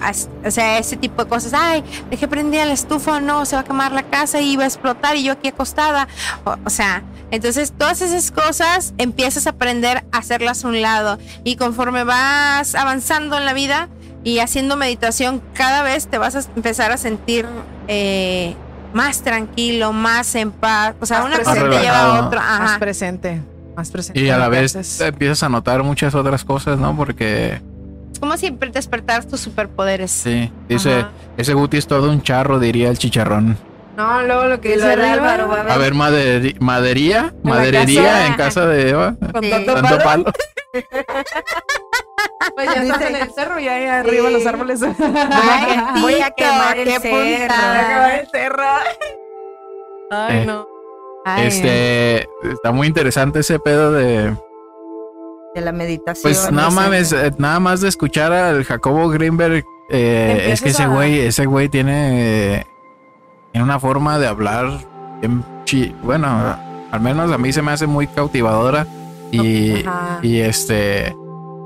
O 0.45 0.51
sea, 0.51 0.77
ese 0.77 0.97
tipo 0.97 1.23
de 1.23 1.29
cosas, 1.29 1.53
ay, 1.53 1.83
dejé 2.09 2.27
prendida 2.27 2.65
la 2.65 2.73
estufa, 2.73 3.19
no, 3.19 3.45
se 3.45 3.55
va 3.55 3.61
a 3.61 3.65
quemar 3.65 3.91
la 3.91 4.03
casa 4.03 4.41
y 4.41 4.55
va 4.55 4.63
a 4.63 4.67
explotar 4.67 5.15
y 5.15 5.23
yo 5.23 5.33
aquí 5.33 5.47
acostada. 5.49 6.07
O, 6.43 6.55
o 6.65 6.69
sea, 6.69 7.03
entonces 7.31 7.73
todas 7.77 8.01
esas 8.01 8.31
cosas 8.31 8.93
empiezas 8.97 9.47
a 9.47 9.51
aprender 9.51 10.03
a 10.11 10.17
hacerlas 10.17 10.65
a 10.65 10.67
un 10.67 10.81
lado 10.81 11.17
y 11.43 11.55
conforme 11.55 12.03
vas 12.03 12.75
avanzando 12.75 13.37
en 13.37 13.45
la 13.45 13.53
vida, 13.53 13.89
y 14.23 14.39
haciendo 14.39 14.77
meditación 14.77 15.41
cada 15.53 15.81
vez 15.83 16.07
te 16.07 16.17
vas 16.17 16.35
a 16.35 16.43
empezar 16.55 16.91
a 16.91 16.97
sentir 16.97 17.47
eh, 17.87 18.55
más 18.93 19.21
tranquilo, 19.21 19.93
más 19.93 20.35
en 20.35 20.51
paz. 20.51 20.95
O 20.99 21.05
sea, 21.05 21.19
Más 21.19 21.27
una 21.27 21.39
cosa 21.39 21.53
te 21.53 21.79
lleva 21.79 22.17
a 22.17 22.27
otra. 22.27 22.41
Más 22.59 22.79
presente. 22.79 23.41
Más 23.75 23.89
presente. 23.91 24.19
Y 24.19 24.29
a 24.29 24.37
la 24.37 24.49
vez 24.49 24.75
haces. 24.75 24.97
te 24.97 25.07
empiezas 25.07 25.43
a 25.43 25.49
notar 25.49 25.81
muchas 25.83 26.13
otras 26.15 26.43
cosas, 26.43 26.77
¿no? 26.79 26.95
Porque 26.95 27.61
como 28.19 28.37
si 28.37 28.49
despertaras 28.51 29.27
tus 29.27 29.39
superpoderes. 29.39 30.11
Sí, 30.11 30.51
dice, 30.69 30.99
Ajá. 30.99 31.09
ese 31.37 31.53
Guti 31.53 31.77
es 31.77 31.87
todo 31.87 32.09
un 32.11 32.21
charro, 32.21 32.59
diría 32.59 32.89
el 32.89 32.97
chicharrón. 32.97 33.57
No, 33.97 34.21
luego 34.23 34.45
lo 34.45 34.61
que 34.61 34.69
lo 34.77 34.87
dice 34.87 34.93
Álvaro, 34.93 35.47
va 35.47 35.61
a 35.61 35.63
ver. 35.63 35.71
A 35.71 35.77
ver, 35.77 35.93
maderi- 35.93 36.59
madería, 36.59 37.33
maderería 37.43 38.03
casa. 38.03 38.27
en 38.27 38.33
casa 38.35 38.65
de 38.67 38.89
Eva. 38.89 39.15
con 39.31 39.43
Sí. 39.43 39.49
tanto 39.49 39.73
Tanto 39.73 39.97
palo, 39.99 40.23
palo. 40.25 40.33
pues 42.55 42.73
ya 42.75 42.83
estás 42.83 43.01
en 43.01 43.15
el 43.15 43.31
cerro 43.33 43.59
y 43.59 43.67
ahí 43.67 43.85
arriba 43.87 44.27
Sí. 44.27 44.33
los 44.33 44.45
árboles. 44.45 44.79
Voy 44.81 44.89
a, 44.97 45.93
voy 46.01 46.21
a 46.21 46.31
quemar 46.31 46.77
el 46.77 46.89
cerro. 47.01 47.39
puntada. 47.39 48.15
el 48.19 48.27
cerro. 48.29 48.63
Ay, 50.11 50.37
Eh. 50.37 50.45
no. 50.45 50.67
Ay, 51.25 51.47
Este, 51.47 52.21
está 52.51 52.71
muy 52.71 52.87
interesante 52.87 53.39
ese 53.39 53.59
pedo 53.59 53.91
de, 53.91 54.35
De 55.53 55.61
la 55.61 55.71
meditación. 55.71 56.23
pues 56.23 56.39
ese- 56.43 56.51
mames, 56.51 57.11
eh, 57.11 57.31
nada 57.37 57.59
más 57.59 57.81
de 57.81 57.89
escuchar 57.89 58.31
al 58.33 58.63
Jacobo 58.63 59.09
Greenberg, 59.09 59.63
eh, 59.89 60.49
es 60.51 60.61
que 60.61 60.69
ese 60.69 60.83
a- 60.83 60.87
güey, 60.87 61.19
ese 61.19 61.45
güey 61.45 61.69
tiene, 61.69 62.55
eh, 62.57 62.65
tiene 63.51 63.63
una 63.65 63.79
forma 63.79 64.17
de 64.17 64.27
hablar, 64.27 64.79
chi- 65.65 65.93
bueno, 66.03 66.27
al 66.91 67.01
menos 67.01 67.31
a 67.31 67.37
mí 67.37 67.51
se 67.53 67.61
me 67.61 67.71
hace 67.71 67.85
muy 67.87 68.07
cautivadora 68.07 68.87
y, 69.31 69.85
Ajá. 69.85 70.19
y 70.23 70.39
este, 70.39 71.15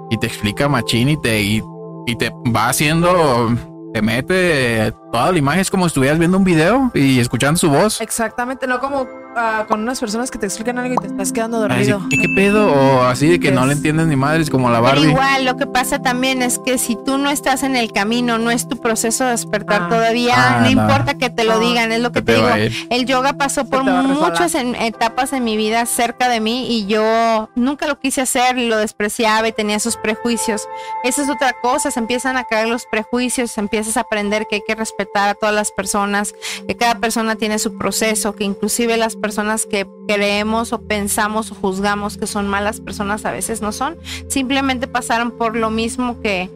y 0.09 0.17
te 0.17 0.27
explica 0.27 0.67
machín 0.67 1.09
y 1.09 1.17
te, 1.21 1.41
y, 1.41 1.63
y 2.07 2.15
te 2.17 2.31
va 2.53 2.69
haciendo, 2.69 3.55
te 3.93 4.01
mete 4.01 4.91
toda 5.11 5.31
la 5.31 5.37
imagen, 5.37 5.61
es 5.61 5.71
como 5.71 5.85
si 5.85 5.87
estuvieras 5.87 6.19
viendo 6.19 6.37
un 6.37 6.43
video 6.43 6.91
y 6.93 7.19
escuchando 7.19 7.57
su 7.57 7.69
voz. 7.69 8.01
Exactamente, 8.01 8.67
no 8.67 8.79
como 8.79 9.07
ah, 9.35 9.65
con 9.67 9.81
unas 9.81 9.99
personas 9.99 10.31
que 10.31 10.39
te 10.39 10.45
explican 10.45 10.77
algo 10.79 10.93
y 10.93 10.97
te 10.97 11.07
estás 11.07 11.31
quedando 11.31 11.57
Así, 11.57 11.67
dormido. 11.91 12.01
¿qué, 12.09 12.17
qué 12.17 12.27
pedo? 12.35 12.71
O 12.71 13.01
así 13.03 13.27
de 13.27 13.39
que 13.39 13.51
no 13.51 13.61
Es- 13.61 13.67
le 13.67 13.73
entiendes 13.73 14.07
ni 14.07 14.15
madres 14.15 14.49
como 14.49 14.69
la 14.69 14.79
Pero 14.81 14.95
Barbie. 14.95 15.09
igual, 15.09 15.45
lo 15.45 15.57
que 15.57 15.67
pasa 15.67 15.99
también 16.01 16.41
es 16.41 16.59
que 16.59 16.77
si 16.77 16.95
tú 17.05 17.17
no 17.17 17.29
estás 17.29 17.63
en 17.63 17.75
el 17.75 17.91
camino, 17.91 18.37
no 18.37 18.51
es 18.51 18.67
tu 18.67 18.77
proceso 18.79 19.23
de 19.25 19.31
despertar 19.31 19.83
Ah. 19.83 19.89
todavía, 19.89 20.33
Ah, 20.37 20.59
no, 20.61 20.71
no. 20.71 20.81
importa 20.81 21.17
que 21.17 21.29
te 21.29 21.43
lo 21.43 21.59
digan, 21.59 21.91
es 21.91 21.99
lo 21.99 22.11
que 22.11 22.21
te 22.21 22.33
te 22.33 22.35
digo. 22.35 22.75
El 22.89 23.05
yoga 23.05 23.33
pasó 23.33 23.65
por 23.65 23.83
muchas 23.83 24.55
en- 24.55 24.75
etapas 24.75 25.33
en 25.33 25.43
mi 25.43 25.57
vida 25.57 25.85
cerca 25.85 26.29
de 26.29 26.39
mí 26.39 26.67
y 26.69 26.85
yo 26.87 27.49
nunca 27.55 27.87
lo 27.87 27.99
quise 27.99 28.21
hacer, 28.21 28.57
lo 28.57 28.77
despreciaba 28.77 29.47
y 29.47 29.51
tenía 29.51 29.75
esos 29.75 29.97
prejuicios. 29.97 30.67
Esa 31.03 31.23
es 31.23 31.29
otra 31.29 31.53
cosa, 31.61 31.91
se 31.91 31.99
empiezan 31.99 32.37
a 32.37 32.45
caer 32.45 32.67
los 32.67 32.85
prejuicios, 32.85 33.57
empiezas 33.57 33.97
a 33.97 34.01
aprender 34.01 34.47
que 34.49 34.55
hay 34.55 34.61
que 34.67 34.75
respetar 34.75 35.29
a 35.29 35.33
todas 35.33 35.53
las 35.53 35.71
personas, 35.71 36.33
que 36.67 36.75
cada 36.75 36.95
persona 36.99 37.35
tiene 37.35 37.59
su 37.59 37.77
proceso, 37.77 38.33
que 38.35 38.43
inclusive 38.45 38.95
las 38.97 39.15
personas 39.15 39.24
que 39.65 39.87
creemos 40.07 40.73
o 40.73 40.81
pensamos 40.81 41.51
o 41.51 41.55
juzgamos 41.55 42.17
que 42.17 42.27
son 42.27 42.47
malas 42.47 42.79
personas 42.81 43.25
a 43.25 43.31
veces 43.31 43.61
no 43.61 43.71
son, 43.71 43.97
simplemente 44.27 44.87
pasaron 44.87 45.31
por 45.31 45.55
lo 45.55 45.69
mismo 45.69 46.21
que, 46.21 46.49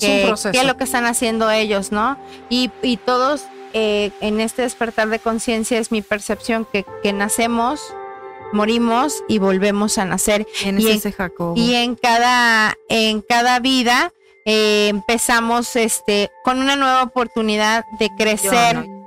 que, 0.00 0.64
lo 0.64 0.76
que 0.76 0.84
están 0.84 1.06
haciendo 1.06 1.50
ellos, 1.50 1.92
¿no? 1.92 2.16
Y, 2.50 2.70
y 2.82 2.96
todos 2.96 3.42
eh, 3.74 4.10
en 4.20 4.40
este 4.40 4.62
despertar 4.62 5.08
de 5.08 5.18
conciencia 5.18 5.78
es 5.78 5.90
mi 5.92 6.02
percepción 6.02 6.66
que, 6.72 6.84
que 7.02 7.12
nacemos, 7.12 7.80
morimos 8.52 9.22
y 9.28 9.38
volvemos 9.38 9.98
a 9.98 10.04
nacer. 10.04 10.46
¿Quién 10.62 10.78
es 10.78 10.84
y 10.84 10.90
en- 11.08 11.12
Jacobo? 11.12 11.54
Y 11.56 11.74
en 11.74 11.94
cada, 11.96 12.76
en 12.88 13.20
cada 13.22 13.60
vida 13.60 14.12
eh, 14.46 14.88
empezamos 14.88 15.76
este, 15.76 16.30
con 16.44 16.58
una 16.58 16.76
nueva 16.76 17.02
oportunidad 17.02 17.84
de 17.98 18.08
crecer. 18.16 18.86
No. 18.88 18.97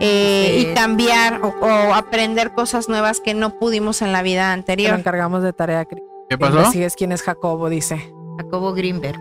Eh, 0.00 0.54
Sí. 0.60 0.68
y 0.70 0.74
cambiar 0.74 1.40
o, 1.42 1.48
o 1.60 1.94
aprender 1.94 2.52
cosas 2.52 2.88
nuevas 2.88 3.20
que 3.20 3.34
no 3.34 3.58
pudimos 3.58 4.02
en 4.02 4.12
la 4.12 4.22
vida 4.22 4.42
Te 4.42 4.46
lo 4.48 4.52
anterior. 4.54 4.98
encargamos 4.98 5.42
de 5.42 5.52
tarea. 5.52 5.84
¿Qué 5.84 6.38
pasó? 6.38 6.70
Sigues 6.70 6.94
quién 6.96 7.12
es 7.12 7.22
Jacobo, 7.22 7.68
dice. 7.68 8.12
Jacobo 8.38 8.72
Greenberg. 8.74 9.18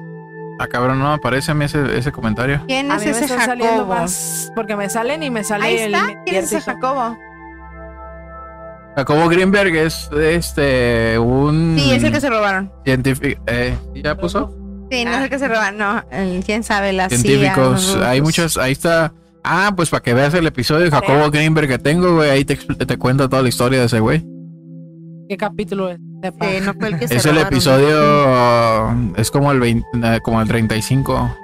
Ah, 0.59 0.67
cabrón, 0.67 0.99
no 0.99 1.13
aparece 1.13 1.51
a 1.51 1.53
mí 1.53 1.65
ese, 1.65 1.97
ese 1.97 2.11
comentario. 2.11 2.61
¿Quién 2.67 2.91
A 2.91 2.95
es 2.95 3.01
mí 3.01 3.05
me 3.07 3.11
ese 3.11 3.25
están 3.25 3.45
saliendo 3.45 3.73
Jacobo? 3.85 3.93
más 3.93 4.51
porque 4.55 4.75
me 4.75 4.89
salen 4.89 5.21
y 5.23 5.29
me 5.29 5.43
sale 5.43 5.65
Ahí 5.65 5.77
el 5.77 5.93
está. 5.95 6.23
¿Quién 6.25 6.43
es 6.43 6.51
ese. 6.51 6.61
Jacobo? 6.61 7.15
Jacobo 8.95 9.27
Greenberg 9.29 9.75
es 9.75 10.09
este 10.11 11.19
un 11.19 11.75
Sí, 11.77 11.91
es 11.93 12.03
el 12.03 12.11
que 12.11 12.19
se 12.19 12.29
robaron. 12.29 12.71
científico. 12.83 13.39
Eh, 13.45 13.77
¿Ya 13.95 14.15
puso? 14.17 14.51
Sí, 14.89 15.05
no 15.05 15.11
es 15.11 15.23
el 15.23 15.29
que 15.29 15.37
se 15.37 15.47
robaron, 15.47 15.77
no. 15.77 16.03
el- 16.11 16.43
¿Quién 16.43 16.63
sabe? 16.63 16.93
La 16.93 17.07
CIA, 17.09 17.17
Científicos. 17.19 17.95
Hay 18.03 18.21
muchos. 18.21 18.57
Ahí 18.57 18.71
está. 18.71 19.13
Ah, 19.43 19.73
pues 19.75 19.89
para 19.89 20.03
que 20.03 20.13
veas 20.13 20.33
el 20.33 20.47
episodio 20.47 20.85
de 20.85 20.91
Jacobo 20.91 21.29
Greenberg 21.31 21.67
que 21.67 21.79
tengo, 21.79 22.15
güey. 22.15 22.29
Ahí 22.29 22.45
te, 22.45 22.55
te 22.55 22.97
cuento 22.97 23.29
toda 23.29 23.41
la 23.41 23.49
historia 23.49 23.79
de 23.79 23.85
ese 23.85 23.99
güey. 23.99 24.25
¿Qué 25.29 25.37
capítulo 25.37 25.89
es? 25.89 25.99
Sepa. 26.21 26.45
Sí, 26.45 26.57
no 26.63 26.73
fue 26.73 26.87
el 26.87 26.99
que 26.99 27.07
se 27.07 27.15
Es 27.15 27.25
el 27.25 27.37
episodio. 27.37 29.13
Es 29.15 29.29
como 29.31 29.51
el 29.51 29.59
20, 29.59 29.87
eh, 30.03 30.19
como 30.21 30.41
el 30.41 30.47
35. 30.47 31.37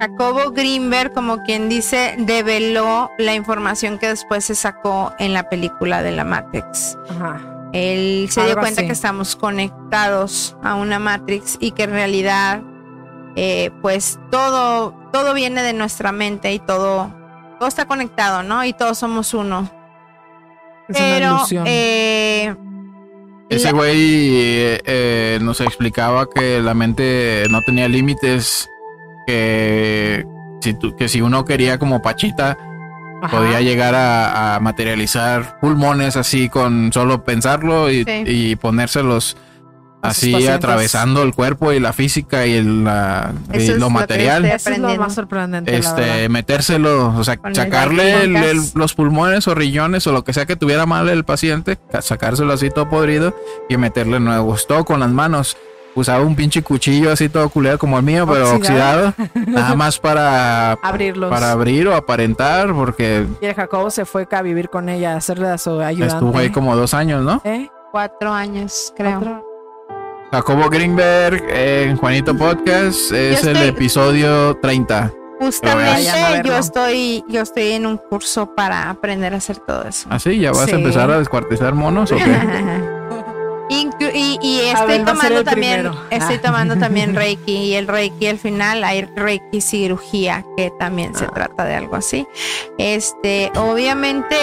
Jacobo 0.00 0.50
Greenberg, 0.50 1.12
como 1.12 1.42
quien 1.42 1.68
dice, 1.68 2.16
develó 2.18 3.10
la 3.18 3.34
información 3.34 3.98
que 3.98 4.08
después 4.08 4.44
se 4.44 4.54
sacó 4.54 5.12
en 5.18 5.32
la 5.32 5.48
película 5.48 6.02
de 6.02 6.12
la 6.12 6.24
Matrix. 6.24 6.98
Ajá. 7.08 7.40
Él 7.72 8.28
se 8.30 8.44
dio 8.44 8.54
cuenta 8.54 8.80
así. 8.80 8.86
que 8.86 8.92
estamos 8.92 9.36
conectados 9.36 10.56
a 10.62 10.74
una 10.74 10.98
Matrix 10.98 11.56
y 11.60 11.72
que 11.72 11.84
en 11.84 11.90
realidad, 11.90 12.62
eh, 13.36 13.70
pues 13.82 14.18
todo, 14.30 14.92
todo 15.12 15.34
viene 15.34 15.62
de 15.62 15.72
nuestra 15.74 16.10
mente 16.12 16.52
y 16.52 16.58
todo, 16.58 17.12
todo 17.58 17.68
está 17.68 17.84
conectado, 17.86 18.42
¿no? 18.42 18.64
Y 18.64 18.72
todos 18.72 18.98
somos 18.98 19.32
uno. 19.34 19.70
Es 20.88 20.96
una 20.98 21.06
Pero 21.08 21.26
ilusión. 21.36 21.64
eh, 21.66 22.54
Ese 23.48 23.72
güey 23.72 23.92
eh, 24.36 24.80
eh, 24.84 25.38
nos 25.42 25.60
explicaba 25.60 26.26
que 26.28 26.60
la 26.60 26.74
mente 26.74 27.44
no 27.50 27.60
tenía 27.62 27.88
límites. 27.88 28.68
Que 29.26 30.24
si, 30.60 30.74
tú- 30.74 30.94
que 30.96 31.08
si 31.08 31.20
uno 31.20 31.44
quería 31.44 31.78
como 31.78 32.00
Pachita, 32.02 32.56
Ajá. 33.22 33.36
podía 33.38 33.60
llegar 33.60 33.94
a, 33.96 34.54
a 34.56 34.60
materializar 34.60 35.58
pulmones 35.60 36.16
así 36.16 36.48
con 36.48 36.92
solo 36.92 37.24
pensarlo 37.24 37.90
y, 37.90 38.04
Sí. 38.04 38.22
y 38.26 38.56
ponérselos 38.56 39.36
así 40.02 40.32
pacientes. 40.32 40.56
atravesando 40.56 41.22
el 41.22 41.34
cuerpo 41.34 41.72
y 41.72 41.80
la 41.80 41.92
física 41.92 42.46
y, 42.46 42.52
el, 42.54 42.84
la- 42.84 43.32
y 43.52 43.56
Eso 43.56 43.72
es 43.72 43.78
lo 43.78 43.86
lo 43.86 43.90
material. 43.90 44.44
estoy 44.44 44.74
Eso 44.74 44.82
es 44.88 44.94
lo 44.96 44.96
más 45.02 45.14
sorprendente, 45.14 45.76
Este, 45.76 46.28
metérselo, 46.28 47.08
o 47.16 47.24
sea, 47.24 47.36
Con 47.38 47.54
sacarle 47.54 48.22
el- 48.22 48.32
Daikimonkas. 48.34 48.72
el- 48.74 48.80
los 48.80 48.94
pulmones 48.94 49.48
o 49.48 49.54
riñones 49.54 50.06
o 50.06 50.12
lo 50.12 50.22
que 50.24 50.32
sea 50.32 50.46
que 50.46 50.56
tuviera 50.56 50.86
mal 50.86 51.08
el 51.08 51.24
paciente, 51.24 51.78
sacárselo 52.00 52.52
así 52.52 52.70
todo 52.70 52.88
podrido 52.88 53.34
y 53.68 53.76
meterle 53.76 54.20
nuevos, 54.20 54.66
todo 54.66 54.84
con 54.84 55.00
las 55.00 55.10
manos. 55.10 55.56
Usaba 55.94 56.22
un 56.22 56.36
pinche 56.36 56.60
cuchillo 56.62 57.10
así 57.10 57.30
todo 57.30 57.48
culero 57.48 57.78
como 57.78 57.96
el 57.96 58.04
mío, 58.04 58.26
pero 58.30 58.54
Oxidado. 58.54 59.14
oxidado, 59.16 59.30
nada 59.46 59.74
más 59.76 59.98
para, 59.98 60.72
Abrirlos. 60.82 61.30
para 61.30 61.52
abrir 61.52 61.88
o 61.88 61.96
aparentar, 61.96 62.74
porque 62.74 63.26
Y 63.40 63.46
el 63.46 63.54
Jacobo 63.54 63.88
se 63.90 64.04
fue 64.04 64.28
a 64.30 64.42
vivir 64.42 64.68
con 64.68 64.90
ella, 64.90 65.14
a 65.14 65.16
hacerle 65.16 65.48
a 65.48 65.56
su 65.56 65.80
ayudante. 65.80 66.14
estuvo 66.14 66.36
ahí 66.36 66.50
como 66.50 66.76
dos 66.76 66.92
años, 66.92 67.22
¿no? 67.24 67.40
¿Eh? 67.46 67.70
cuatro 67.92 68.30
años, 68.30 68.92
creo. 68.94 69.16
Otro. 69.20 69.45
Jacobo 70.32 70.68
Greenberg 70.68 71.42
en 71.48 71.96
Juanito 71.96 72.36
Podcast 72.36 73.12
es 73.12 73.44
el 73.44 73.56
episodio 73.62 74.56
30. 74.58 75.12
Justamente 75.38 76.10
a 76.10 76.42
yo 76.42 76.56
estoy, 76.56 77.24
yo 77.28 77.42
estoy 77.42 77.72
en 77.72 77.86
un 77.86 77.98
curso 77.98 78.54
para 78.54 78.88
aprender 78.90 79.34
a 79.34 79.36
hacer 79.36 79.58
todo 79.58 79.84
eso. 79.86 80.08
¿Así? 80.10 80.38
¿Ya 80.38 80.50
vas 80.50 80.64
Sí. 80.64 80.72
a 80.72 80.74
empezar 80.76 81.10
a 81.10 81.18
descuartizar 81.18 81.74
monos 81.74 82.10
o 82.12 82.16
qué? 82.16 82.24
Inclu- 83.68 84.12
y, 84.14 84.38
y 84.42 84.60
A 84.68 84.72
estoy 84.74 84.86
ver, 84.98 85.04
tomando 85.04 85.44
también, 85.44 85.80
primero. 85.82 86.00
estoy 86.10 86.36
Ah. 86.36 86.40
tomando 86.42 86.76
también 86.78 87.14
Reiki 87.14 87.52
y 87.52 87.74
el 87.74 87.86
Reiki 87.88 88.26
al 88.28 88.38
final 88.38 88.82
hay 88.84 89.02
Reiki 89.16 89.60
cirugía 89.60 90.44
que 90.56 90.70
también 90.78 91.14
se 91.14 91.24
Ah. 91.24 91.30
trata 91.34 91.64
de 91.64 91.74
algo 91.74 91.96
así. 91.96 92.26
Este, 92.78 93.50
obviamente, 93.56 94.36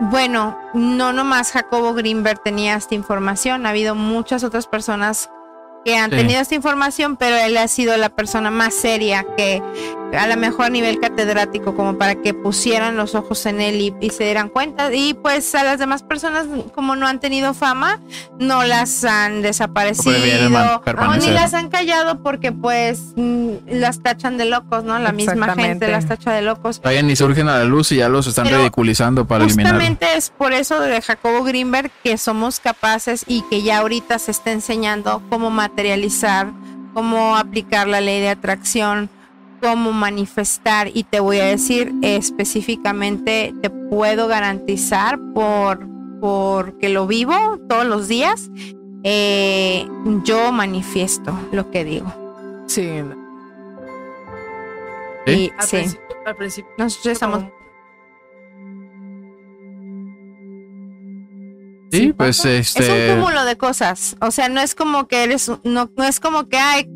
bueno, 0.00 0.58
no 0.74 1.12
nomás 1.12 1.52
Jacobo 1.52 1.94
Greenberg 1.94 2.42
tenía 2.42 2.74
esta 2.76 2.94
información, 2.94 3.66
ha 3.66 3.70
habido 3.70 3.94
muchas 3.94 4.44
otras 4.44 4.66
personas 4.66 5.30
que 5.84 5.96
han 5.96 6.10
Sí. 6.10 6.16
tenido 6.16 6.40
esta 6.40 6.54
información, 6.54 7.16
pero 7.16 7.36
él 7.36 7.56
ha 7.56 7.68
sido 7.68 7.96
la 7.96 8.08
persona 8.08 8.50
más 8.50 8.74
seria 8.74 9.24
que 9.36 9.62
a 10.16 10.26
lo 10.26 10.36
mejor 10.36 10.66
a 10.66 10.70
nivel 10.70 11.00
catedrático 11.00 11.74
como 11.74 11.98
para 11.98 12.16
que 12.16 12.34
pusieran 12.34 12.96
los 12.96 13.14
ojos 13.14 13.46
en 13.46 13.60
él 13.60 13.80
y, 13.80 13.94
y 14.00 14.10
se 14.10 14.24
dieran 14.24 14.48
cuenta. 14.48 14.92
Y 14.94 15.14
pues 15.14 15.54
a 15.54 15.64
las 15.64 15.78
demás 15.78 16.02
personas 16.02 16.46
como 16.74 16.96
no 16.96 17.06
han 17.06 17.20
tenido 17.20 17.54
fama 17.54 18.00
no 18.38 18.64
las 18.64 19.04
han 19.04 19.42
desaparecido 19.42 20.14
o 20.84 21.14
ni 21.16 21.26
las 21.30 21.54
han 21.54 21.68
callado 21.68 22.22
porque 22.22 22.52
pues 22.52 23.12
mm, 23.16 23.50
las 23.66 24.02
tachan 24.02 24.36
de 24.38 24.46
locos 24.46 24.84
no 24.84 24.98
la 24.98 25.12
misma 25.12 25.54
gente 25.54 25.88
las 25.88 26.06
tacha 26.06 26.32
de 26.32 26.42
locos. 26.42 26.80
Todavía 26.80 27.02
ni 27.02 27.16
surgen 27.16 27.48
a 27.48 27.58
la 27.58 27.64
luz 27.64 27.92
y 27.92 27.96
ya 27.96 28.08
los 28.08 28.26
están 28.26 28.44
Pero 28.44 28.58
ridiculizando 28.58 29.26
para 29.26 29.44
eliminar. 29.44 29.74
Justamente 29.74 30.06
es 30.16 30.30
por 30.30 30.52
eso 30.52 30.80
de 30.80 31.00
Jacobo 31.00 31.44
Greenberg 31.44 31.90
que 32.02 32.18
somos 32.18 32.60
capaces 32.60 33.24
y 33.26 33.42
que 33.42 33.62
ya 33.62 33.78
ahorita 33.78 34.18
se 34.18 34.30
está 34.30 34.52
enseñando 34.52 35.22
cómo 35.30 35.50
materializar, 35.50 36.48
cómo 36.92 37.36
aplicar 37.36 37.86
la 37.88 38.00
ley 38.00 38.20
de 38.20 38.30
atracción, 38.30 39.10
cómo 39.64 39.92
manifestar 39.92 40.90
y 40.92 41.04
te 41.04 41.20
voy 41.20 41.38
a 41.38 41.46
decir 41.46 41.90
específicamente, 42.02 43.54
te 43.62 43.70
puedo 43.70 44.28
garantizar 44.28 45.18
por 45.34 45.88
porque 46.20 46.90
lo 46.90 47.06
vivo 47.06 47.34
todos 47.68 47.86
los 47.86 48.06
días 48.08 48.50
eh, 49.04 49.86
yo 50.24 50.52
manifiesto 50.52 51.32
lo 51.50 51.70
que 51.70 51.84
digo. 51.84 52.12
Sí. 52.66 52.90
¿Sí? 55.26 55.32
Y 55.32 55.52
Al, 55.58 55.66
sí, 55.66 55.76
principio, 55.76 56.16
al 56.26 56.36
principio. 56.36 56.70
nosotros 56.76 57.12
estamos 57.12 57.44
Sí, 61.90 62.12
pues 62.12 62.44
Es 62.44 62.76
este. 62.76 63.12
un 63.14 63.20
cúmulo 63.20 63.44
de 63.44 63.56
cosas. 63.56 64.16
O 64.20 64.30
sea, 64.30 64.48
no 64.48 64.60
es 64.60 64.74
como 64.74 65.06
que 65.06 65.22
eres, 65.22 65.48
no, 65.62 65.90
no 65.96 66.04
es 66.04 66.18
como 66.20 66.48
que 66.48 66.56
hay, 66.58 66.86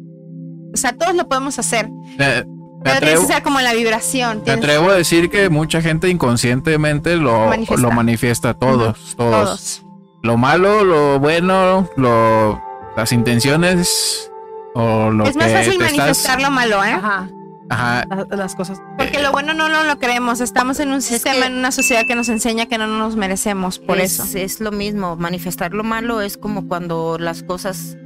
o 0.74 0.76
sea, 0.76 0.92
todos 0.96 1.14
lo 1.14 1.28
podemos 1.28 1.58
hacer. 1.58 1.88
eh, 2.18 2.44
me 2.79 2.85
Pero 2.85 2.97
atrevo, 2.97 3.26
que 3.26 3.33
ser 3.35 3.43
como 3.43 3.61
la 3.61 3.72
vibración. 3.72 4.43
me 4.47 4.53
atrevo 4.53 4.91
a 4.91 4.95
decir 4.95 5.31
que 5.31 5.49
mucha 5.51 5.83
gente 5.83 6.09
inconscientemente 6.09 7.16
lo 7.16 7.49
Manifiesta. 7.49 7.83
lo 7.83 7.91
manifiesta 7.93 8.55
todos, 8.55 9.14
todos. 9.16 9.45
todos. 9.45 9.85
Lo 10.22 10.37
malo, 10.37 10.85
lo 10.85 11.18
bueno, 11.20 11.89
lo 11.97 12.61
las 12.97 13.12
intenciones 13.12 14.31
o 14.74 15.11
lo 15.11 15.24
Es 15.26 15.37
más 15.37 15.53
fácil 15.53 15.72
estás- 15.74 15.93
manifestar 15.97 16.41
lo 16.41 16.51
malo, 16.51 16.85
¿eh? 16.85 16.93
Ajá. 16.93 17.29
Ajá, 17.70 18.05
la- 18.09 18.37
Las 18.37 18.55
cosas. 18.55 18.81
Porque 18.97 19.20
lo 19.22 19.31
bueno 19.31 19.53
no, 19.53 19.68
no 19.68 19.85
lo 19.85 19.99
creemos. 19.99 20.41
Estamos 20.41 20.81
en 20.81 20.91
un 20.91 21.03
sistema, 21.03 21.41
que- 21.41 21.47
en 21.53 21.59
una 21.59 21.70
sociedad 21.70 22.05
que 22.07 22.14
nos 22.14 22.29
enseña 22.31 22.64
que 22.66 22.79
no 22.79 22.87
nos 22.87 23.14
merecemos 23.16 23.79
por 23.79 23.99
es, 24.01 24.18
eso. 24.18 24.39
Es 24.39 24.61
lo 24.61 24.72
mismo, 24.72 25.16
manifestar 25.16 25.74
lo 25.74 25.85
malo 25.85 26.20
es 26.22 26.39
como 26.39 26.66
cuando 26.66 27.18
las 27.18 27.43
cosas, 27.43 27.97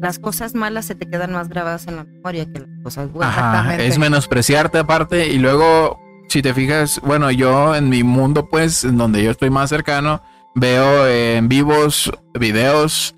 las 0.00 0.18
cosas 0.18 0.54
malas 0.54 0.86
se 0.86 0.94
te 0.94 1.08
quedan 1.08 1.32
más 1.32 1.48
grabadas 1.48 1.86
en 1.86 1.96
la 1.96 2.04
memoria 2.04 2.46
que 2.46 2.60
las 2.60 2.68
cosas 2.82 3.12
buenas. 3.12 3.36
Ajá, 3.36 3.76
es 3.76 3.98
menospreciarte 3.98 4.78
aparte 4.78 5.28
y 5.28 5.38
luego 5.38 5.98
si 6.28 6.42
te 6.42 6.54
fijas, 6.54 7.00
bueno, 7.02 7.30
yo 7.30 7.74
en 7.74 7.88
mi 7.88 8.02
mundo 8.02 8.48
pues, 8.48 8.84
en 8.84 8.96
donde 8.96 9.22
yo 9.22 9.30
estoy 9.30 9.50
más 9.50 9.68
cercano, 9.68 10.22
veo 10.54 11.06
en 11.06 11.48
vivos 11.48 12.10
videos, 12.38 13.14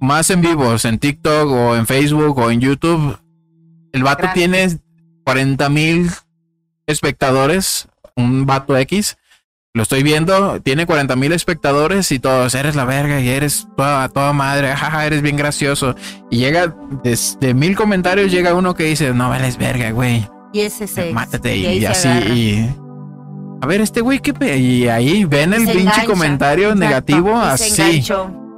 más 0.00 0.28
en 0.30 0.40
vivos, 0.40 0.84
en 0.84 0.98
TikTok 0.98 1.48
o 1.48 1.76
en 1.76 1.86
Facebook 1.86 2.38
o 2.38 2.50
en 2.50 2.60
YouTube. 2.60 3.18
El 3.92 4.02
vato 4.02 4.24
Gracias. 4.24 4.34
tiene 4.34 4.80
40 5.24 5.68
mil 5.68 6.10
espectadores, 6.86 7.88
un 8.16 8.44
vato 8.44 8.76
X. 8.76 9.16
Lo 9.74 9.84
estoy 9.84 10.02
viendo, 10.02 10.60
tiene 10.60 10.84
40 10.84 11.16
mil 11.16 11.32
espectadores 11.32 12.12
y 12.12 12.18
todos, 12.18 12.54
eres 12.54 12.76
la 12.76 12.84
verga 12.84 13.20
y 13.20 13.28
eres 13.30 13.66
toda, 13.74 14.06
toda 14.10 14.34
madre, 14.34 14.68
jaja, 14.76 15.06
eres 15.06 15.22
bien 15.22 15.36
gracioso. 15.38 15.94
Y 16.30 16.36
llega, 16.40 16.74
desde 17.02 17.54
mil 17.54 17.74
comentarios 17.74 18.30
llega 18.30 18.52
uno 18.52 18.74
que 18.74 18.84
dice, 18.84 19.14
no 19.14 19.30
vales 19.30 19.56
verga, 19.56 19.90
güey, 19.92 20.28
Y 20.52 20.60
ese 20.60 20.86
se 20.86 21.10
mátate 21.14 21.56
y 21.56 21.78
y, 21.78 21.86
así. 21.86 22.08
Y, 22.08 22.70
a 23.62 23.66
ver, 23.66 23.80
este 23.80 24.02
güey, 24.02 24.18
¿qué 24.18 24.34
pe-?" 24.34 24.58
Y 24.58 24.88
ahí 24.88 25.24
ven 25.24 25.54
el 25.54 25.64
pinche 25.64 25.80
engancha. 25.80 26.04
comentario 26.04 26.64
Exacto. 26.72 26.84
negativo 26.84 27.30
Y 27.30 27.46
así. 27.46 28.04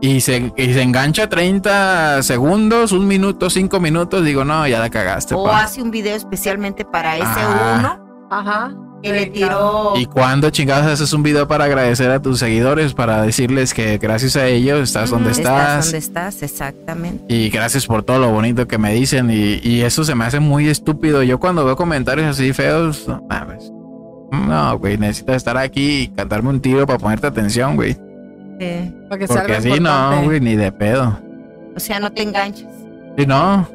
Y 0.01 0.21
se, 0.21 0.53
y 0.57 0.73
se 0.75 0.83
engancha 0.83 1.29
30 1.29 2.25
segundos, 2.25 2.91
un 2.91 3.07
minuto, 3.07 3.51
cinco 3.51 3.79
minutos. 3.79 4.25
Digo, 4.25 4.45
no, 4.45 4.67
ya 4.67 4.81
la 4.81 4.91
cagaste. 4.91 5.37
O 5.37 5.45
pa". 5.45 5.63
hace 5.63 5.81
un 5.81 5.93
video 5.93 6.17
especialmente 6.17 6.85
para 6.85 7.17
ese 7.17 7.25
Ah. 7.29 7.77
uno 7.79 8.27
Ajá. 8.33 8.75
Que 9.05 9.13
le 9.13 9.27
tiró. 9.27 9.93
¿Y 9.97 10.07
cuándo 10.07 10.51
chingados 10.51 10.87
haces 10.87 11.13
un 11.13 11.23
video 11.23 11.47
para 11.47 11.65
agradecer 11.65 12.11
a 12.11 12.21
tus 12.23 12.39
seguidores? 12.39 12.95
Para 12.95 13.23
decirles 13.23 13.75
que 13.75 13.99
gracias 13.99 14.35
a 14.37 14.47
ellos 14.47 14.81
estás 14.81 15.11
donde 15.11 15.31
Ujú, 15.31 15.41
estás. 15.41 15.85
donde 15.87 15.99
estás, 15.99 16.43
exactamente. 16.43 17.25
Y 17.33 17.51
gracias 17.51 17.87
por 17.87 18.03
todo 18.03 18.19
lo 18.19 18.31
bonito 18.31 18.67
que 18.67 18.79
me 18.79 18.93
dicen. 18.95 19.31
Y, 19.31 19.61
y 19.63 19.83
eso 19.83 20.05
se 20.05 20.15
me 20.15 20.25
hace 20.25 20.41
muy 20.41 20.69
estúpido. 20.69 21.23
Yo 21.23 21.39
cuando 21.39 21.65
veo 21.65 21.77
comentarios 21.77 22.27
así 22.27 22.53
feos, 22.53 23.07
no 23.07 23.23
mames. 23.29 23.71
No, 24.33 24.79
güey, 24.79 24.99
necesitas 24.99 25.37
estar 25.37 25.57
aquí 25.57 26.01
y 26.03 26.09
cantarme 26.09 26.49
un 26.49 26.61
tiro 26.61 26.87
para 26.87 26.99
ponerte 26.99 27.27
atención, 27.27 27.77
güey. 27.77 27.93
Sí. 28.59 28.95
Porque 29.09 29.27
algo 29.29 29.55
así 29.55 29.81
no, 29.81 30.23
güey, 30.25 30.41
ni 30.41 30.57
de 30.57 30.73
pedo. 30.73 31.19
O 31.77 31.81
sea, 31.81 32.01
no 32.01 32.11
te 32.13 32.23
enganches. 32.23 32.67
Sí, 33.17 33.27
no. 33.27 33.69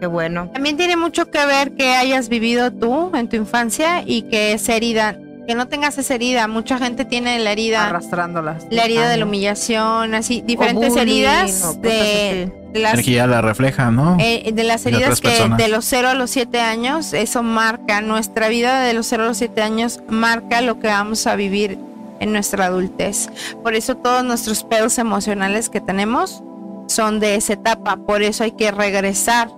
Qué 0.00 0.06
bueno. 0.06 0.50
También 0.52 0.76
tiene 0.76 0.96
mucho 0.96 1.30
que 1.30 1.44
ver 1.44 1.72
que 1.72 1.96
hayas 1.96 2.28
vivido 2.28 2.72
tú 2.72 3.10
en 3.14 3.28
tu 3.28 3.36
infancia 3.36 4.02
y 4.06 4.22
que 4.22 4.52
esa 4.52 4.74
herida, 4.76 5.18
que 5.46 5.54
no 5.54 5.66
tengas 5.68 5.98
esa 5.98 6.14
herida. 6.14 6.46
Mucha 6.46 6.78
gente 6.78 7.04
tiene 7.04 7.38
la 7.38 7.52
herida, 7.52 7.86
Arrastrándolas. 7.88 8.66
la 8.70 8.84
herida 8.84 9.08
de 9.08 9.16
la 9.16 9.24
humillación, 9.24 10.14
así, 10.14 10.42
diferentes 10.46 10.90
bullying, 10.90 11.02
heridas 11.02 11.80
de, 11.82 12.52
de 12.72 12.80
las 12.80 12.94
Energía 12.94 13.26
la 13.26 13.40
refleja, 13.40 13.90
¿no? 13.90 14.16
Eh, 14.20 14.52
de 14.52 14.64
las 14.64 14.84
de 14.84 14.90
heridas 14.90 15.04
otras 15.06 15.20
que 15.20 15.28
personas. 15.28 15.58
de 15.58 15.68
los 15.68 15.84
0 15.84 16.08
a 16.08 16.14
los 16.14 16.30
7 16.30 16.60
años, 16.60 17.12
eso 17.12 17.42
marca 17.42 18.00
nuestra 18.00 18.48
vida 18.48 18.82
de 18.82 18.94
los 18.94 19.06
0 19.06 19.24
a 19.24 19.26
los 19.26 19.38
7 19.38 19.62
años, 19.62 20.00
marca 20.08 20.60
lo 20.60 20.78
que 20.78 20.88
vamos 20.88 21.26
a 21.26 21.34
vivir 21.34 21.78
en 22.20 22.32
nuestra 22.32 22.66
adultez. 22.66 23.30
Por 23.62 23.74
eso 23.74 23.96
todos 23.96 24.24
nuestros 24.24 24.64
pedos 24.64 24.98
emocionales 24.98 25.68
que 25.68 25.80
tenemos 25.80 26.42
son 26.86 27.20
de 27.20 27.34
esa 27.36 27.54
etapa, 27.54 27.96
por 27.96 28.22
eso 28.22 28.44
hay 28.44 28.52
que 28.52 28.70
regresar. 28.70 29.50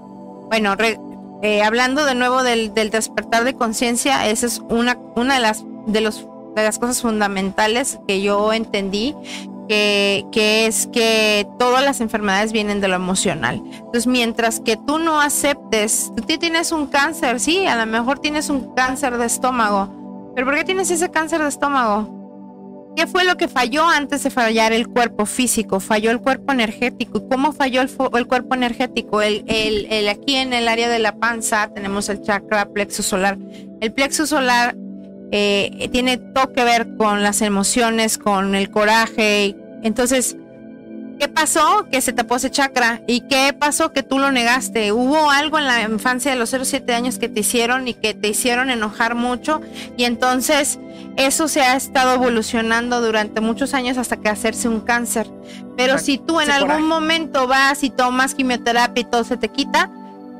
Bueno, 0.51 0.77
re- 0.77 1.01
eh, 1.43 1.63
hablando 1.63 2.05
de 2.05 2.15
nuevo 2.15 2.43
del, 2.43 2.75
del 2.75 2.91
despertar 2.91 3.45
de 3.45 3.55
conciencia, 3.55 4.29
esa 4.29 4.47
es 4.47 4.61
una, 4.69 4.99
una 5.17 5.35
de 5.35 5.41
las 5.41 5.65
de 5.87 6.01
los 6.03 6.27
de 6.55 6.63
las 6.65 6.79
cosas 6.79 7.01
fundamentales 7.01 7.99
que 8.07 8.21
yo 8.21 8.53
entendí 8.53 9.15
que, 9.69 10.27
que 10.33 10.67
es 10.67 10.89
que 10.89 11.47
todas 11.61 11.85
las 11.85 12.01
enfermedades 12.01 12.51
vienen 12.51 12.81
de 12.81 12.89
lo 12.89 12.97
emocional. 12.97 13.63
Entonces, 13.65 14.09
mientras 14.09 14.59
que 14.59 14.77
tú 14.77 14.99
no 14.99 15.21
aceptes, 15.21 16.11
tú 16.17 16.23
tienes 16.39 16.73
un 16.73 16.89
cáncer, 16.89 17.39
sí, 17.39 17.69
a 17.69 17.77
lo 17.77 17.87
mejor 17.87 18.19
tienes 18.19 18.51
un 18.51 18.75
cáncer 18.75 19.17
de 19.17 19.27
estómago, 19.27 19.89
pero 20.35 20.45
¿por 20.45 20.57
qué 20.57 20.65
tienes 20.65 20.91
ese 20.91 21.09
cáncer 21.13 21.41
de 21.41 21.49
estómago? 21.49 22.20
¿Qué 22.97 23.07
fue 23.07 23.25
lo 23.25 23.37
que 23.37 23.49
falló 23.49 23.87
antes 23.89 24.23
de 24.25 24.31
fallar 24.31 24.73
el 24.73 24.89
cuerpo 24.89 25.25
físico? 25.25 25.81
Falló 25.81 26.11
el 26.11 26.21
cuerpo 26.21 26.53
energético. 26.53 27.19
¿Y 27.19 27.29
cómo 27.29 27.53
falló 27.53 27.81
el, 27.83 27.91
el 28.15 28.27
cuerpo 28.27 28.55
energético? 28.55 29.23
El, 29.23 29.45
el- 29.47 29.87
el- 29.91 30.09
aquí 30.09 30.35
en 30.37 30.53
el 30.53 30.69
área 30.69 30.89
de 30.89 30.99
la 30.99 31.17
panza 31.17 31.71
tenemos 31.75 32.09
el 32.09 32.21
chakra 32.23 32.67
plexo 32.67 33.03
solar. 33.03 33.39
El 33.81 33.93
plexo 33.93 34.27
solar 34.27 34.77
eh, 35.33 35.89
tiene 35.93 36.19
todo 36.19 36.53
que 36.53 36.65
ver 36.65 36.97
con 36.97 37.23
las 37.23 37.41
emociones, 37.43 38.19
con 38.19 38.55
el 38.55 38.71
coraje. 38.71 39.57
Entonces, 39.83 40.37
¿qué 41.21 41.29
pasó? 41.29 41.87
Que 41.93 42.01
se 42.01 42.15
tapó 42.15 42.37
ese 42.37 42.51
chakra. 42.51 43.03
¿Y 43.07 43.21
qué 43.21 43.53
pasó? 43.53 43.93
Que 43.93 44.03
tú 44.03 44.19
lo 44.19 44.33
negaste. 44.33 44.91
Hubo 44.91 45.31
algo 45.31 45.59
en 45.59 45.67
la 45.67 45.83
infancia 45.83 46.31
de 46.31 46.39
los 46.39 46.49
0 46.49 46.65
7 46.65 46.95
años 46.95 47.19
que 47.19 47.29
te 47.29 47.41
hicieron 47.41 47.87
y 47.87 47.95
que 47.95 48.15
te 48.15 48.29
hicieron 48.29 48.71
enojar 48.71 49.15
mucho. 49.15 49.61
Y 49.99 50.05
entonces 50.05 50.79
eso 51.17 51.47
se 51.47 51.61
ha 51.61 51.77
estado 51.77 52.15
evolucionando 52.15 53.03
durante 53.03 53.43
muchos 53.43 53.75
años 53.75 53.99
hasta 53.99 54.17
que 54.17 54.31
hacerse 54.31 54.67
un 54.69 54.81
cáncer. 54.81 55.31
Pero 55.77 55.99
si 55.99 56.17
tú 56.17 56.41
en 56.41 56.51
algún 56.51 56.89
momento 56.89 57.47
vas 57.47 57.85
y 57.85 57.91
tomas 57.91 58.35
quimioterapia 58.35 59.03
y 59.03 59.05
todo 59.05 59.25
se 59.25 59.37
te 59.37 59.49
quita, 59.49 59.91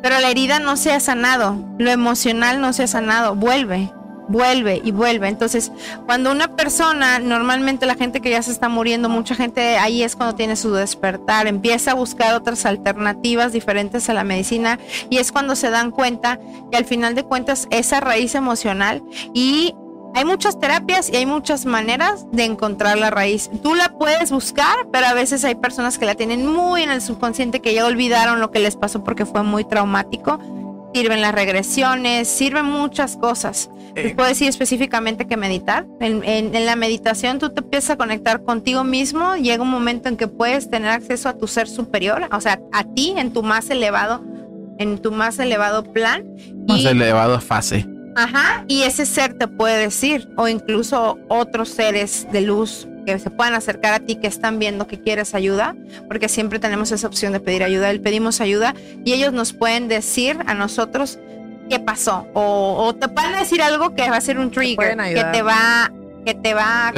pero 0.03 0.19
la 0.19 0.31
herida 0.31 0.61
no 0.61 0.79
se 0.79 0.93
ha 0.93 1.01
sanado, 1.01 1.63
lo 1.79 1.91
emocional 1.91 2.63
no 2.63 2.73
se 2.73 2.85
ha 2.85 2.87
sanado, 2.87 3.35
vuelve, 3.35 3.93
vuelve 4.31 4.81
y 4.83 4.93
vuelve. 4.93 5.29
Entonces, 5.29 5.73
cuando 6.07 6.31
una 6.31 6.57
persona, 6.57 7.19
normalmente 7.19 7.85
la 7.85 7.97
gente 7.97 8.21
que 8.21 8.31
ya 8.31 8.43
se 8.43 8.53
está 8.53 8.69
muriendo, 8.69 9.09
mucha 9.09 9.35
gente 9.35 9.77
ahí 9.77 10.03
es 10.03 10.17
cuando 10.17 10.37
tiene 10.37 10.57
su 10.57 10.73
despertar, 10.73 11.47
empieza 11.47 11.91
a 11.91 11.95
buscar 11.95 12.35
otras 12.35 12.65
alternativas 12.65 13.53
diferentes 13.53 14.09
a 14.09 14.15
la 14.15 14.25
medicina 14.25 14.79
y 15.11 15.19
es 15.19 15.33
cuando 15.33 15.57
se 15.57 15.71
dan 15.71 15.91
cuenta 15.91 16.39
que 16.71 16.77
al 16.77 16.85
final 16.85 17.15
de 17.15 17.25
cuentas 17.25 17.67
esa 17.71 18.01
raíz 18.01 18.35
emocional 18.35 19.03
y 19.35 19.75
hay 20.15 20.25
muchas 20.25 20.59
terapias 20.59 21.09
y 21.11 21.17
hay 21.17 21.27
muchas 21.27 21.67
maneras 21.67 22.27
de 22.33 22.45
encontrar 22.45 22.99
la 22.99 23.11
raíz. 23.11 23.51
Tú 23.63 23.75
la 23.75 23.91
puedes 23.91 24.31
buscar, 24.31 24.89
pero 24.93 25.07
a 25.07 25.15
veces 25.15 25.45
hay 25.45 25.55
personas 25.55 25.99
que 25.99 26.07
la 26.07 26.15
tienen 26.15 26.47
muy 26.47 26.83
en 26.83 26.91
el 26.91 27.01
subconsciente 27.01 27.61
que 27.61 27.75
ya 27.75 27.87
olvidaron 27.87 28.41
lo 28.41 28.51
que 28.51 28.59
les 28.59 28.77
pasó 28.77 29.05
porque 29.05 29.27
fue 29.27 29.43
muy 29.43 29.65
traumático. 29.65 30.39
Sirven 30.95 31.21
las 31.21 31.33
regresiones, 31.33 32.29
sirven 32.29 32.67
muchas 32.67 33.17
cosas. 33.17 33.71
Les 33.95 34.15
puedo 34.15 34.29
decir 34.29 34.49
específicamente 34.49 35.27
que 35.27 35.37
meditar. 35.37 35.87
En, 36.01 36.23
en- 36.25 36.55
en 36.55 36.67
la 36.67 36.77
meditación 36.77 37.39
tú 37.39 37.51
te 37.51 37.61
empiezas 37.61 37.91
a 37.91 37.97
conectar 37.97 38.43
contigo 38.45 38.85
mismo. 38.85 39.37
Llega 39.37 39.63
un 39.63 39.71
momento 39.71 40.09
en 40.09 40.17
que 40.17 40.27
puedes 40.29 40.71
tener 40.71 40.91
acceso 40.91 41.29
a 41.29 41.37
tu 41.37 41.47
ser 41.47 41.69
superior, 41.69 42.29
o 42.33 42.41
sea, 42.41 42.61
a 42.73 42.85
ti 42.85 43.15
en 43.17 43.33
tu 43.33 43.43
más 43.43 43.71
elevado, 43.71 44.25
en 44.79 44.99
tu 44.99 45.13
más 45.13 45.39
elevado 45.39 45.85
plan. 45.93 46.25
Más 46.69 46.81
Y- 46.81 46.87
elevado 46.87 47.41
fase. 47.41 47.87
Ajá, 48.17 48.65
y 48.67 48.83
ese 48.83 49.07
ser 49.07 49.35
te 49.39 49.47
puede 49.47 49.79
decir, 49.79 50.29
o 50.37 50.49
incluso 50.49 51.17
otros 51.29 51.69
seres 51.69 52.27
de 52.33 52.41
luz 52.41 52.89
que 53.07 53.19
se 53.21 53.31
puedan 53.31 53.55
acercar 53.55 53.95
a 53.95 54.01
ti 54.01 54.17
que 54.17 54.27
están 54.27 54.59
viendo 54.59 54.87
que 54.89 55.01
quieres 55.01 55.35
ayuda, 55.35 55.75
porque 56.09 56.29
siempre 56.29 56.59
tenemos 56.59 56.91
esa 56.93 57.07
opción 57.07 57.33
de 57.33 57.41
pedir 57.41 57.63
ayuda, 57.63 57.89
el 57.89 58.01
pedimos 58.01 58.41
ayuda 58.41 58.75
y 59.05 59.13
ellos 59.13 59.33
nos 59.33 59.53
pueden 59.53 59.87
decir 59.89 60.37
a 60.47 60.55
nosotros 60.55 61.19
qué 61.71 61.79
pasó, 61.79 62.27
o, 62.35 62.85
o 62.85 62.95
te 62.95 63.09
pueden 63.09 63.33
decir 63.33 63.63
algo 63.63 63.95
que 63.95 64.11
va 64.11 64.17
a 64.17 64.21
ser 64.21 64.39
un 64.39 64.51
trigger, 64.51 64.97
que 64.97 65.25
te 65.33 65.41
va, 65.41 65.91
que 66.27 66.35
te 66.35 66.53
va 66.53 66.89
un 66.89 66.95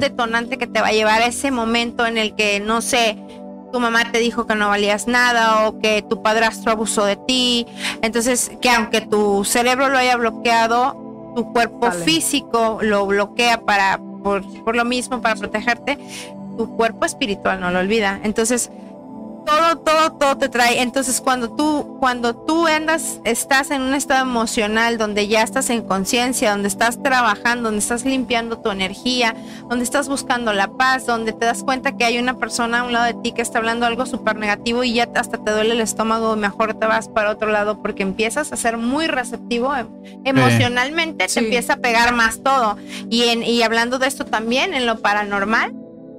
Detonante. 0.00 0.58
que 0.58 0.66
te 0.66 0.80
va 0.80 0.88
a 0.88 0.92
llevar 0.92 1.22
a 1.22 1.26
ese 1.26 1.50
momento 1.50 2.06
en 2.06 2.18
el 2.18 2.34
que, 2.36 2.60
no 2.60 2.82
sé, 2.82 3.16
tu 3.72 3.80
mamá 3.80 4.12
te 4.12 4.18
dijo 4.18 4.46
que 4.46 4.54
no 4.54 4.68
valías 4.68 5.08
nada 5.08 5.66
o 5.66 5.78
que 5.80 6.04
tu 6.08 6.22
padrastro 6.22 6.70
abusó 6.70 7.06
de 7.06 7.16
ti. 7.16 7.66
Entonces, 8.02 8.52
que 8.60 8.68
aunque 8.68 9.00
tu 9.00 9.44
cerebro 9.44 9.88
lo 9.88 9.96
haya 9.96 10.16
bloqueado, 10.16 11.32
tu 11.34 11.50
cuerpo 11.52 11.90
físico 11.90 12.78
lo 12.82 13.06
bloquea 13.06 13.62
para, 13.62 13.98
por, 14.22 14.44
por 14.62 14.76
lo 14.76 14.84
mismo, 14.84 15.22
para 15.22 15.36
protegerte. 15.36 15.98
tu 16.58 16.76
cuerpo 16.76 17.06
espiritual 17.06 17.60
no 17.60 17.70
lo 17.70 17.78
olvida. 17.78 18.20
Entonces, 18.22 18.70
todo, 19.44 19.78
todo, 19.78 20.12
todo 20.12 20.38
te 20.38 20.48
trae. 20.48 20.80
Entonces, 20.82 21.20
cuando 21.20 21.50
tú, 21.50 21.96
cuando 22.00 22.34
tú 22.34 22.66
andas, 22.66 23.20
estás 23.24 23.70
en 23.70 23.82
un 23.82 23.94
estado 23.94 24.22
emocional 24.22 24.98
donde 24.98 25.28
ya 25.28 25.42
estás 25.42 25.70
en 25.70 25.82
conciencia, 25.82 26.50
donde 26.50 26.68
estás 26.68 27.02
trabajando, 27.02 27.64
donde 27.64 27.80
estás 27.80 28.04
limpiando 28.04 28.58
tu 28.58 28.70
energía, 28.70 29.34
donde 29.68 29.84
estás 29.84 30.08
buscando 30.08 30.52
la 30.52 30.68
paz, 30.68 31.06
donde 31.06 31.32
te 31.32 31.46
das 31.46 31.62
cuenta 31.62 31.96
que 31.96 32.04
hay 32.04 32.18
una 32.18 32.38
persona 32.38 32.80
a 32.80 32.84
un 32.84 32.92
lado 32.92 33.06
de 33.06 33.14
ti 33.14 33.32
que 33.32 33.42
está 33.42 33.58
hablando 33.58 33.86
algo 33.86 34.06
súper 34.06 34.36
negativo 34.36 34.84
y 34.84 34.94
ya 34.94 35.08
hasta 35.14 35.38
te 35.38 35.50
duele 35.50 35.74
el 35.74 35.80
estómago, 35.80 36.36
mejor 36.36 36.74
te 36.74 36.86
vas 36.86 37.08
para 37.08 37.30
otro 37.30 37.50
lado 37.50 37.82
porque 37.82 38.02
empiezas 38.02 38.52
a 38.52 38.56
ser 38.56 38.76
muy 38.76 39.06
receptivo 39.06 39.74
em, 39.74 39.88
emocionalmente, 40.24 41.26
te 41.26 41.40
empieza 41.40 41.74
a 41.74 41.76
pegar 41.76 42.14
más 42.14 42.42
todo. 42.42 42.76
Y, 43.10 43.24
en, 43.24 43.42
y 43.42 43.62
hablando 43.62 43.98
de 43.98 44.06
esto 44.06 44.24
también, 44.24 44.74
en 44.74 44.86
lo 44.86 44.98
paranormal, 44.98 45.74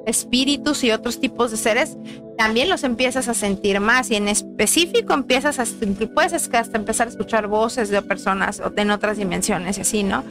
espíritus 0.05 0.83
y 0.83 0.91
otros 0.91 1.19
tipos 1.19 1.51
de 1.51 1.57
seres, 1.57 1.97
también 2.37 2.69
los 2.69 2.83
empiezas 2.83 3.27
a 3.27 3.33
sentir 3.33 3.79
más 3.79 4.09
y 4.11 4.15
en 4.15 4.27
específico 4.27 5.13
empiezas 5.13 5.59
a, 5.59 5.65
puedes 6.13 6.33
hasta 6.33 6.77
empezar 6.77 7.07
a 7.07 7.09
escuchar 7.09 7.47
voces 7.47 7.89
de 7.89 8.01
personas 8.01 8.61
en 8.75 8.91
otras 8.91 9.17
dimensiones 9.17 9.77
y 9.77 9.81
así, 9.81 10.03
¿no? 10.03 10.23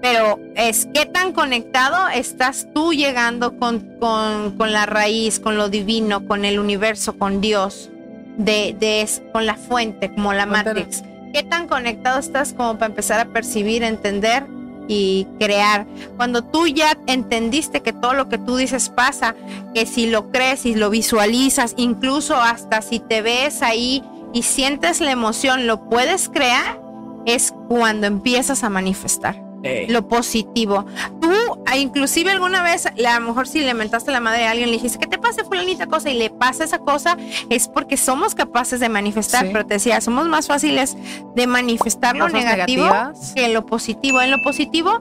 Pero 0.00 0.40
es 0.56 0.88
qué 0.92 1.06
tan 1.06 1.32
conectado 1.32 2.08
estás 2.08 2.66
tú 2.74 2.92
llegando 2.92 3.56
con, 3.56 3.80
con, 4.00 4.72
la 4.72 4.84
raíz, 4.84 5.38
con 5.38 5.56
lo 5.56 5.68
divino, 5.68 6.26
con 6.26 6.44
el 6.44 6.58
universo, 6.58 7.16
con 7.16 7.40
Dios, 7.40 7.90
de, 8.36 8.74
de, 8.80 9.08
con 9.32 9.46
la 9.46 9.54
fuente, 9.54 10.12
como 10.12 10.32
la 10.32 10.46
Matrix. 10.46 11.04
¿Qué 11.32 11.44
tan 11.44 11.68
conectado 11.68 12.18
estás 12.18 12.52
como 12.52 12.74
para 12.74 12.86
empezar 12.86 13.20
a 13.20 13.26
percibir, 13.26 13.84
entender 13.84 14.44
y 14.92 15.26
crear. 15.38 15.86
Cuando 16.16 16.42
tú 16.42 16.66
ya 16.66 16.98
entendiste 17.06 17.80
que 17.80 17.92
todo 17.92 18.14
lo 18.14 18.28
que 18.28 18.38
tú 18.38 18.56
dices 18.56 18.88
pasa, 18.88 19.34
que 19.74 19.86
si 19.86 20.06
lo 20.06 20.30
crees 20.30 20.66
y 20.66 20.74
lo 20.74 20.90
visualizas, 20.90 21.74
incluso 21.76 22.36
hasta 22.36 22.82
si 22.82 22.98
te 23.00 23.22
ves 23.22 23.62
ahí 23.62 24.02
y 24.32 24.42
sientes 24.42 25.00
la 25.00 25.10
emoción, 25.10 25.66
lo 25.66 25.88
puedes 25.88 26.28
crear, 26.28 26.80
es 27.26 27.54
cuando 27.68 28.06
empiezas 28.06 28.64
a 28.64 28.68
manifestar 28.68 29.51
lo 29.88 30.08
positivo. 30.08 30.84
Tú, 31.20 31.30
ah, 31.66 31.76
inclusive 31.76 32.30
alguna 32.30 32.62
vez, 32.62 32.86
a 32.86 32.92
lo 32.96 33.26
mejor 33.26 33.46
si 33.46 33.60
le 33.60 33.74
mentaste 33.74 34.10
a 34.10 34.14
la 34.14 34.20
madre 34.20 34.40
de 34.40 34.46
alguien, 34.46 34.70
le 34.70 34.76
dijiste 34.76 34.98
que 34.98 35.06
te 35.06 35.18
pase 35.18 35.44
fulanita 35.44 35.86
cosa 35.86 36.10
y 36.10 36.14
le 36.14 36.30
pasa 36.30 36.64
esa 36.64 36.78
cosa, 36.78 37.16
es 37.48 37.68
porque 37.68 37.96
somos 37.96 38.34
capaces 38.34 38.80
de 38.80 38.88
manifestar, 38.88 39.46
pero 39.52 39.66
te 39.66 39.74
decía, 39.74 40.00
somos 40.00 40.28
más 40.28 40.46
fáciles 40.46 40.96
de 41.34 41.46
manifestar 41.46 42.16
lo 42.16 42.28
negativo 42.28 42.88
que 43.34 43.48
lo 43.48 43.66
positivo. 43.66 44.20
En 44.20 44.30
lo 44.30 44.42
positivo, 44.42 45.00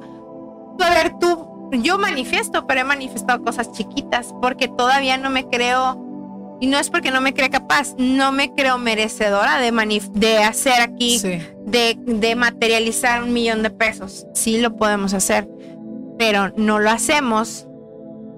a 0.80 0.89
ver, 0.89 1.18
tú, 1.20 1.70
yo 1.72 1.97
manifiesto, 1.97 2.68
pero 2.68 2.82
he 2.82 2.84
manifestado 2.84 3.43
cosas 3.43 3.72
chiquitas 3.72 4.34
porque 4.41 4.68
todavía 4.68 5.18
no 5.18 5.30
me 5.30 5.47
creo 5.47 6.11
y 6.62 6.68
no 6.68 6.78
es 6.78 6.91
porque 6.91 7.09
no 7.09 7.22
me 7.22 7.34
crea 7.34 7.49
capaz, 7.49 7.95
no 7.97 8.32
me 8.32 8.53
creo 8.53 8.78
merecedora 8.78 9.59
de, 9.59 9.72
de 10.14 10.38
hacer 10.38 10.80
aquí, 10.80 11.20
de, 11.66 11.97
de 12.05 12.36
materializar 12.36 13.24
un 13.24 13.34
millón 13.34 13.64
de 13.64 13.72
pesos. 13.72 14.28
Sí 14.36 14.62
lo 14.62 14.78
podemos 14.78 15.16
hacer, 15.16 15.49
pero 16.20 16.53
no 16.55 16.78
lo 16.78 16.91
hacemos 16.91 17.68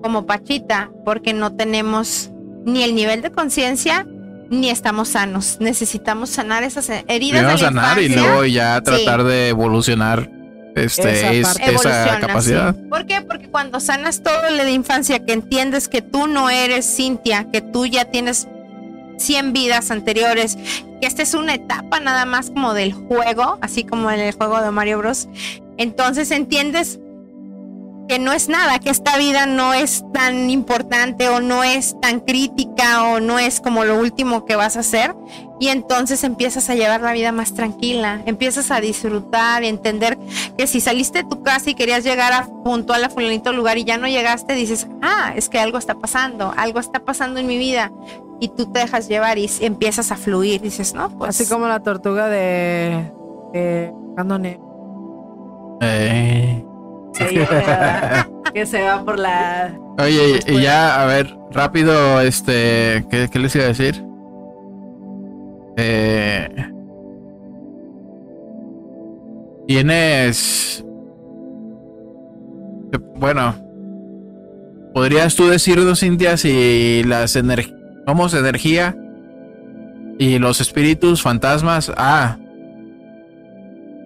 como 0.01 0.25
Pachita 0.25 0.89
porque 1.03 1.33
no 1.33 1.55
tenemos 1.57 2.31
ni 2.65 2.83
el 2.83 2.95
nivel 2.95 3.21
de 3.21 3.29
conciencia 3.29 4.07
ni 4.49 4.69
estamos 4.69 5.09
sanos. 5.09 5.57
Necesitamos 5.59 6.29
sanar 6.29 6.63
esas 6.63 6.89
heridas. 7.09 7.51
De 7.51 7.57
sanar 7.57 7.99
y 7.99 8.07
luego 8.07 8.45
ya 8.45 8.79
tratar 8.81 9.25
de 9.25 9.49
evolucionar 9.49 10.29
este, 10.75 11.39
esa, 11.39 12.19
capacidad. 12.19 12.75
¿Por 12.89 13.05
qué? 13.05 13.21
Porque 13.21 13.49
cuando 13.49 13.79
sanas 13.79 14.23
todo 14.23 14.49
lo 14.51 14.63
de 14.63 14.71
infancia, 14.71 15.23
que 15.25 15.33
entiendes 15.33 15.87
que 15.87 16.01
tú 16.01 16.27
no 16.27 16.49
eres 16.49 16.95
Cintia, 16.95 17.47
que 17.51 17.61
tú 17.61 17.85
ya 17.85 18.05
tienes 18.05 18.47
100 19.17 19.53
vidas 19.53 19.91
anteriores, 19.91 20.57
que 20.99 21.07
esta 21.07 21.21
es 21.21 21.33
una 21.33 21.55
etapa 21.55 21.99
nada 21.99 22.25
más 22.25 22.49
como 22.49 22.73
del 22.73 22.93
juego, 22.93 23.57
así 23.61 23.83
como 23.83 24.09
en 24.11 24.19
el 24.19 24.33
juego 24.33 24.61
de 24.61 24.71
Mario 24.71 24.99
Bros. 24.99 25.27
Entonces 25.77 26.31
entiendes 26.31 26.99
que 28.07 28.19
no 28.19 28.33
es 28.33 28.49
nada, 28.49 28.79
que 28.79 28.89
esta 28.89 29.17
vida 29.17 29.45
no 29.45 29.73
es 29.73 30.03
tan 30.13 30.49
importante 30.49 31.29
o 31.29 31.39
no 31.39 31.63
es 31.63 31.99
tan 32.01 32.19
crítica 32.19 33.03
o 33.09 33.19
no 33.19 33.39
es 33.39 33.61
como 33.61 33.85
lo 33.85 33.99
último 33.99 34.45
que 34.45 34.55
vas 34.55 34.75
a 34.75 34.81
hacer. 34.81 35.15
Y 35.59 35.69
entonces 35.69 36.23
empiezas 36.23 36.69
a 36.69 36.75
llevar 36.75 37.01
la 37.01 37.13
vida 37.13 37.31
más 37.31 37.53
tranquila, 37.53 38.21
empiezas 38.25 38.71
a 38.71 38.81
disfrutar, 38.81 39.63
entender 39.63 40.17
que 40.57 40.67
si 40.67 40.81
saliste 40.81 41.19
de 41.19 41.29
tu 41.29 41.41
casa 41.41 41.69
y 41.69 41.75
querías 41.75 42.03
llegar 42.03 42.33
a 42.33 42.47
puntual 42.63 43.03
a 43.03 43.09
fulanito 43.09 43.53
lugar 43.53 43.77
y 43.77 43.85
ya 43.85 43.97
no 43.97 44.07
llegaste, 44.07 44.53
dices, 44.53 44.87
ah, 45.01 45.31
es 45.35 45.47
que 45.47 45.59
algo 45.59 45.77
está 45.77 45.95
pasando, 45.95 46.53
algo 46.57 46.79
está 46.79 46.99
pasando 46.99 47.39
en 47.39 47.47
mi 47.47 47.57
vida. 47.57 47.91
Y 48.41 48.49
tú 48.49 48.65
te 48.65 48.79
dejas 48.79 49.07
llevar 49.07 49.37
y 49.37 49.49
empiezas 49.61 50.11
a 50.11 50.17
fluir, 50.17 50.59
dices, 50.59 50.93
no, 50.93 51.09
pues... 51.17 51.29
Así 51.29 51.45
como 51.45 51.67
la 51.67 51.79
tortuga 51.79 52.27
de... 52.27 53.11
de 53.53 53.93
Eh 55.79 56.65
que 58.53 58.65
se 58.65 58.81
va 58.81 59.03
por 59.03 59.19
la. 59.19 59.77
Oye, 59.97 60.39
y 60.47 60.61
ya, 60.61 61.01
a 61.01 61.05
ver, 61.05 61.35
rápido, 61.51 62.21
este, 62.21 63.05
¿qué, 63.09 63.29
les 63.39 63.55
iba 63.55 63.65
a 63.65 63.67
decir? 63.67 64.03
Eh, 65.77 66.49
tienes, 69.67 70.83
bueno, 73.15 73.55
podrías 74.93 75.35
tú 75.35 75.47
decirnos, 75.47 75.99
Cintia, 75.99 76.37
si 76.37 77.03
las 77.03 77.35
energías, 77.35 77.77
somos 78.05 78.33
energía 78.33 78.95
y 80.19 80.39
los 80.39 80.61
espíritus, 80.61 81.21
fantasmas, 81.21 81.91
ah, 81.97 82.37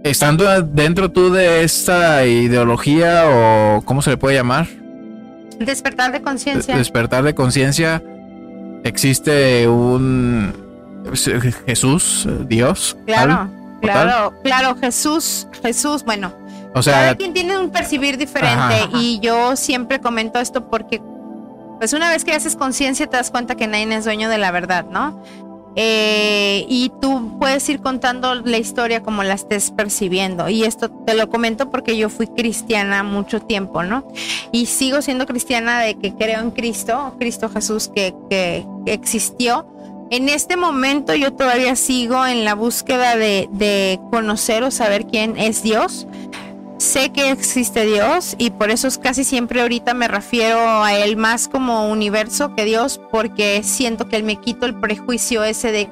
estando 0.09 0.61
dentro 0.61 1.11
tú 1.11 1.31
de 1.31 1.63
esta 1.63 2.25
ideología 2.25 3.25
o 3.27 3.81
cómo 3.83 4.01
se 4.01 4.11
le 4.11 4.17
puede 4.17 4.35
llamar? 4.35 4.67
Despertar 5.59 6.11
de 6.11 6.21
conciencia. 6.21 6.75
Despertar 6.75 7.23
de 7.23 7.33
conciencia. 7.33 8.03
Existe 8.83 9.67
un 9.67 10.53
Jesús, 11.65 12.27
Dios. 12.47 12.97
Claro, 13.05 13.49
claro, 13.81 14.33
claro, 14.43 14.75
Jesús, 14.75 15.47
Jesús, 15.61 16.03
bueno. 16.03 16.33
O 16.73 16.83
sea, 16.83 16.93
cada 16.93 17.15
quien 17.15 17.33
tiene 17.33 17.57
un 17.57 17.71
percibir 17.71 18.17
diferente 18.17 18.75
y 18.93 19.19
yo 19.19 19.55
siempre 19.55 19.99
comento 19.99 20.39
esto 20.39 20.69
porque 20.69 21.01
pues 21.79 21.93
una 21.93 22.09
vez 22.09 22.23
que 22.23 22.33
haces 22.33 22.55
conciencia 22.55 23.07
te 23.07 23.17
das 23.17 23.31
cuenta 23.31 23.55
que 23.55 23.67
nadie 23.67 23.93
es 23.95 24.05
dueño 24.05 24.29
de 24.29 24.37
la 24.37 24.51
verdad, 24.51 24.85
¿no? 24.89 25.23
Eh, 25.79 26.65
y 26.67 26.91
tú 26.99 27.37
puedes 27.39 27.69
ir 27.69 27.81
contando 27.81 28.33
la 28.33 28.57
historia 28.57 29.03
como 29.03 29.21
la 29.21 29.35
estés 29.35 29.69
percibiendo. 29.69 30.49
Y 30.49 30.63
esto 30.63 30.89
te 30.89 31.13
lo 31.13 31.29
comento 31.29 31.69
porque 31.69 31.95
yo 31.95 32.09
fui 32.09 32.25
cristiana 32.25 33.03
mucho 33.03 33.39
tiempo, 33.41 33.83
¿no? 33.83 34.03
Y 34.51 34.65
sigo 34.65 35.03
siendo 35.03 35.27
cristiana 35.27 35.79
de 35.81 35.93
que 35.93 36.15
creo 36.15 36.41
en 36.41 36.49
Cristo, 36.49 37.13
Cristo 37.19 37.47
Jesús 37.49 37.91
que, 37.93 38.15
que, 38.27 38.65
existió. 38.87 39.67
En 40.09 40.29
este 40.29 40.57
momento 40.57 41.13
yo 41.13 41.33
todavía 41.33 41.75
sigo 41.75 42.25
en 42.25 42.43
la 42.43 42.55
búsqueda 42.55 43.15
de, 43.15 43.47
de 43.51 43.99
conocer 44.09 44.63
o 44.63 44.71
saber 44.71 45.05
quién 45.05 45.37
es 45.37 45.61
Dios 45.61 46.07
sé 46.77 47.11
que 47.11 47.31
existe 47.31 47.85
Dios 47.85 48.35
y 48.37 48.51
por 48.51 48.69
eso 48.69 48.87
es 48.87 48.97
casi 48.97 49.23
siempre 49.23 49.61
ahorita 49.61 49.93
me 49.93 50.07
refiero 50.07 50.83
a 50.83 50.93
Él 50.93 51.17
más 51.17 51.47
como 51.47 51.89
universo 51.89 52.53
que 52.55 52.65
Dios 52.65 52.99
porque 53.11 53.63
siento 53.63 54.07
que 54.07 54.15
Él 54.15 54.23
me 54.23 54.37
quito 54.37 54.65
el 54.65 54.75
prejuicio 54.79 55.43
ese 55.43 55.71
de 55.71 55.89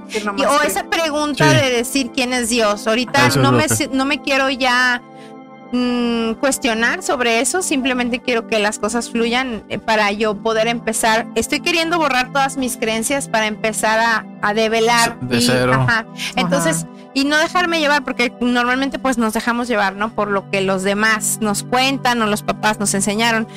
o 0.47 0.61
esa 0.61 0.89
pregunta 0.89 1.51
de 1.53 1.71
decir 1.71 2.11
quién 2.13 2.33
es 2.33 2.49
Dios. 2.49 2.87
Ahorita 2.87 3.29
no 3.37 3.51
me, 3.51 3.65
no 3.91 4.05
me 4.05 4.21
quiero 4.21 4.49
ya 4.49 5.01
mm, 5.71 6.33
cuestionar 6.33 7.01
sobre 7.01 7.39
eso, 7.39 7.61
simplemente 7.61 8.19
quiero 8.19 8.47
que 8.47 8.59
las 8.59 8.79
cosas 8.79 9.09
fluyan 9.09 9.63
eh, 9.69 9.79
para 9.79 10.11
yo 10.11 10.35
poder 10.35 10.67
empezar. 10.67 11.27
Estoy 11.35 11.61
queriendo 11.61 11.97
borrar 11.97 12.31
todas 12.31 12.57
mis 12.57 12.77
creencias 12.77 13.27
para 13.27 13.47
empezar 13.47 13.99
a, 13.99 14.25
a 14.41 14.53
develar. 14.53 15.19
De 15.21 15.41
cero. 15.41 15.85
Entonces 16.35 16.85
y 17.15 17.23
no 17.23 17.37
dejarme 17.37 17.79
llevar, 17.79 18.03
porque 18.03 18.31
normalmente 18.41 18.99
pues 18.99 19.17
nos 19.17 19.33
dejamos 19.33 19.69
llevar, 19.69 19.95
¿no? 19.95 20.13
Por 20.13 20.29
lo 20.29 20.51
que 20.51 20.59
los 20.59 20.83
demás 20.83 21.39
nos 21.39 21.63
cuentan 21.63 22.21
o 22.21 22.27
los 22.27 22.43
papás 22.43 22.77
nos 22.77 22.93
enseñaron. 22.93 23.47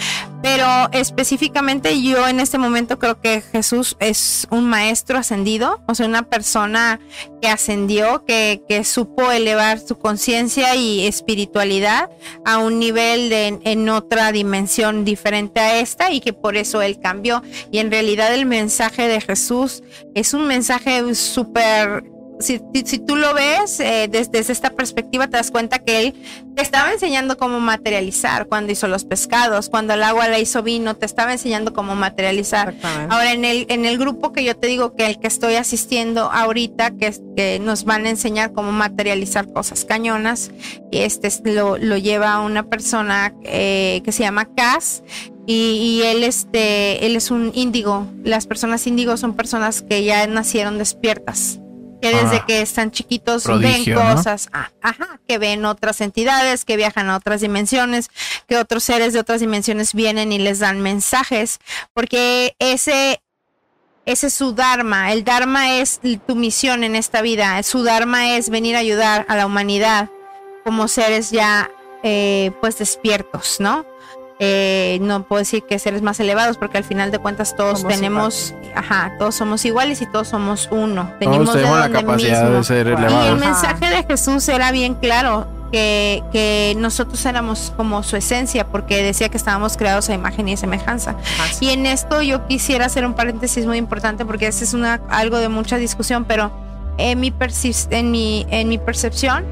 Pero 0.43 0.67
específicamente 0.93 2.01
yo 2.01 2.29
en 2.29 2.39
este 2.39 2.57
momento 2.57 3.01
creo 3.01 3.21
que 3.21 3.41
Jesús 3.41 3.97
es 3.99 4.47
un 4.51 4.69
maestro 4.71 5.19
ascendido, 5.19 5.83
o 5.89 5.97
sea, 5.97 6.07
una 6.07 6.23
persona 6.23 7.01
que 7.43 7.49
ascendió, 7.49 8.25
que, 8.25 8.63
que 8.69 8.85
supo 8.85 9.33
elevar 9.33 9.81
su 9.81 9.99
conciencia 9.99 10.77
y 10.77 11.05
espiritualidad 11.09 12.11
a 12.45 12.59
un 12.59 12.79
nivel 12.79 13.29
de, 13.29 13.59
en 13.65 13.89
otra 13.89 14.31
dimensión 14.31 15.05
diferente 15.05 15.59
a 15.59 15.81
esta 15.81 16.13
y 16.13 16.21
que 16.21 16.33
por 16.33 16.57
eso 16.57 16.81
él 16.81 17.01
cambió. 17.01 17.43
Y 17.73 17.79
en 17.79 17.91
realidad 17.91 18.33
el 18.33 18.47
mensaje 18.47 19.09
de 19.09 19.21
Jesús 19.21 19.83
es 20.15 20.33
un 20.33 20.47
mensaje 20.47 21.17
súper 21.17 22.05
si, 22.41 22.61
si- 22.75 22.83
si 22.87 22.99
tú 22.99 23.17
lo 23.17 23.35
ves 23.35 23.81
eh, 23.81 24.09
des- 24.11 24.31
desde, 24.31 24.53
esta 24.53 24.71
perspectiva, 24.71 25.27
te 25.27 25.37
das 25.37 25.51
cuenta 25.51 25.79
que 25.79 25.99
él 26.01 26.15
te 26.55 26.63
estaba 26.63 26.93
enseñando 26.93 27.37
cómo 27.37 27.61
materializar 27.61 28.47
cuando 28.47 28.73
hizo 28.73 28.89
los 28.89 29.05
pescados, 29.05 29.69
cuando 29.69 29.95
el 29.95 30.03
agua 30.03 30.29
la 30.29 30.39
hizo 30.39 30.63
vino, 30.63 30.95
te 30.97 31.07
estaba 31.07 31.33
enseñando 31.33 31.73
cómo 31.73 31.95
materializar. 31.95 32.75
Ahora, 33.11 33.33
en 33.33 33.45
el, 33.45 33.67
en 33.69 33.85
el 33.85 33.99
grupo 33.99 34.33
que 34.33 34.45
yo 34.45 34.57
te 34.57 34.67
digo 34.67 34.95
que 34.95 35.07
el 35.07 35.19
que 35.21 35.27
estoy 35.29 35.55
asistiendo 35.55 36.31
ahorita, 36.33 36.93
que, 36.93 37.59
nos 37.61 37.85
van 37.85 38.05
a 38.07 38.11
enseñar 38.11 38.53
cómo 38.53 38.73
materializar 38.73 39.53
cosas 39.53 39.85
cañonas, 39.85 40.51
y 40.91 40.99
este 40.99 41.29
es- 41.29 41.43
lo, 41.45 41.79
lo 41.79 41.97
lleva 41.97 42.41
una 42.41 42.65
persona 42.65 43.33
eh, 43.45 44.01
que 44.05 44.13
se 44.13 44.23
llama 44.25 44.47
Cass. 44.57 45.03
Y, 45.51 45.55
y 45.55 46.03
él, 46.03 46.25
este, 46.25 47.07
él 47.07 47.17
es 47.17 47.31
un 47.31 47.53
índigo. 47.55 48.07
Las 48.23 48.47
personas 48.47 48.87
índigo 48.87 49.17
son 49.17 49.33
personas 49.35 49.81
que 49.81 50.05
ya 50.05 50.27
nacieron 50.27 50.77
despiertas. 50.77 51.59
Que 52.01 52.15
desde 52.15 52.37
Ah, 52.37 52.45
que 52.47 52.61
están 52.61 52.91
chiquitos 52.91 53.45
prodigio, 53.45 53.97
ven 53.97 54.07
¿no? 54.09 54.15
cosas, 54.15 54.49
ah, 54.53 54.71
ajá, 54.83 55.21
que 55.27 55.39
ven 55.39 55.65
otras 55.65 56.01
entidades, 56.01 56.65
que 56.65 56.77
viajan 56.77 57.11
a 57.11 57.17
otras 57.17 57.41
dimensiones, 57.41 58.09
que 58.47 58.57
otros 58.57 58.85
seres 58.85 59.13
de 59.13 59.21
otras 59.21 59.41
dimensiones 59.41 59.95
vienen 59.95 60.31
y 60.31 60.39
les 60.39 60.61
dan 60.61 60.81
mensajes, 60.81 61.59
porque 61.93 62.55
ese, 62.61 63.21
ese 64.07 64.29
es 64.29 64.35
su 64.35 64.53
dharma. 64.53 65.13
El 65.13 65.25
dharma 65.25 65.79
es 65.79 66.01
tu 66.27 66.37
misión 66.37 66.85
en 66.85 66.95
esta 66.95 67.21
vida. 67.21 67.61
Su 67.63 67.83
dharma 67.83 68.37
es 68.37 68.49
venir 68.49 68.77
a 68.77 68.79
ayudar 68.79 69.27
a 69.29 69.37
la 69.37 69.47
humanidad 69.47 70.09
como 70.65 70.87
seres 70.87 71.31
ya, 71.31 71.71
eh, 72.03 72.53
pues 72.61 72.79
despiertos, 72.79 73.59
¿no? 73.59 73.85
Eh, 74.41 74.99
no 75.01 75.25
puedo 75.25 75.41
decir 75.41 75.65
que 75.65 75.79
seres 75.81 76.01
más 76.03 76.21
elevados 76.21 76.59
porque 76.59 76.79
al 76.79 76.85
final 76.85 77.11
de 77.11 77.19
cuentas 77.19 77.57
todos 77.57 77.81
Somos 77.81 77.95
tenemos, 77.95 78.55
ajá, 78.75 79.13
todos 79.19 79.35
somos 79.35 79.65
iguales 79.65 80.01
y 80.01 80.07
todos 80.07 80.29
somos 80.29 80.69
uno. 80.71 81.11
Venimos 81.19 81.47
Todos 81.47 81.55
de 81.57 81.61
tenemos 81.63 81.79
la 81.81 81.89
donde 81.89 82.01
capacidad 82.05 82.43
mismo. 82.45 82.57
de 82.59 82.65
ser 82.65 82.87
Y 82.87 82.91
Y 82.91 82.93
el 82.93 82.99
elevados. 82.99 83.41
mensaje 83.41 83.87
de 83.91 84.03
Jesús 84.05 84.49
era 84.49 84.71
bien 84.71 84.95
claro, 84.95 85.49
que, 85.73 86.23
que 86.33 86.75
nosotros 86.79 87.27
éramos 87.27 87.73
como 87.77 88.03
su 88.03 88.17
esencia, 88.17 88.67
porque 88.69 89.03
decía 89.03 89.29
que 89.29 89.37
estábamos 89.37 89.77
creados 89.77 90.09
a 90.09 90.15
imagen 90.15 90.49
y 90.49 90.57
semejanza. 90.57 91.17
Así. 91.43 91.67
Y 91.67 91.71
en 91.71 91.85
esto 91.85 92.23
yo 92.23 92.47
quisiera 92.47 92.87
hacer 92.87 93.05
un 93.05 93.15
paréntesis 93.15 93.67
muy 93.67 93.77
importante, 93.77 94.25
porque 94.25 94.47
ese 94.47 94.65
es 94.65 94.73
una, 94.73 95.01
algo 95.11 95.39
de 95.39 95.49
mucha 95.49 95.77
discusión, 95.77 96.25
pero 96.25 96.51
en 96.97 97.21
mi, 97.21 97.35
en 97.91 98.11
mi, 98.11 98.47
en 98.51 98.69
mi 98.69 98.79
percepción, 98.79 99.45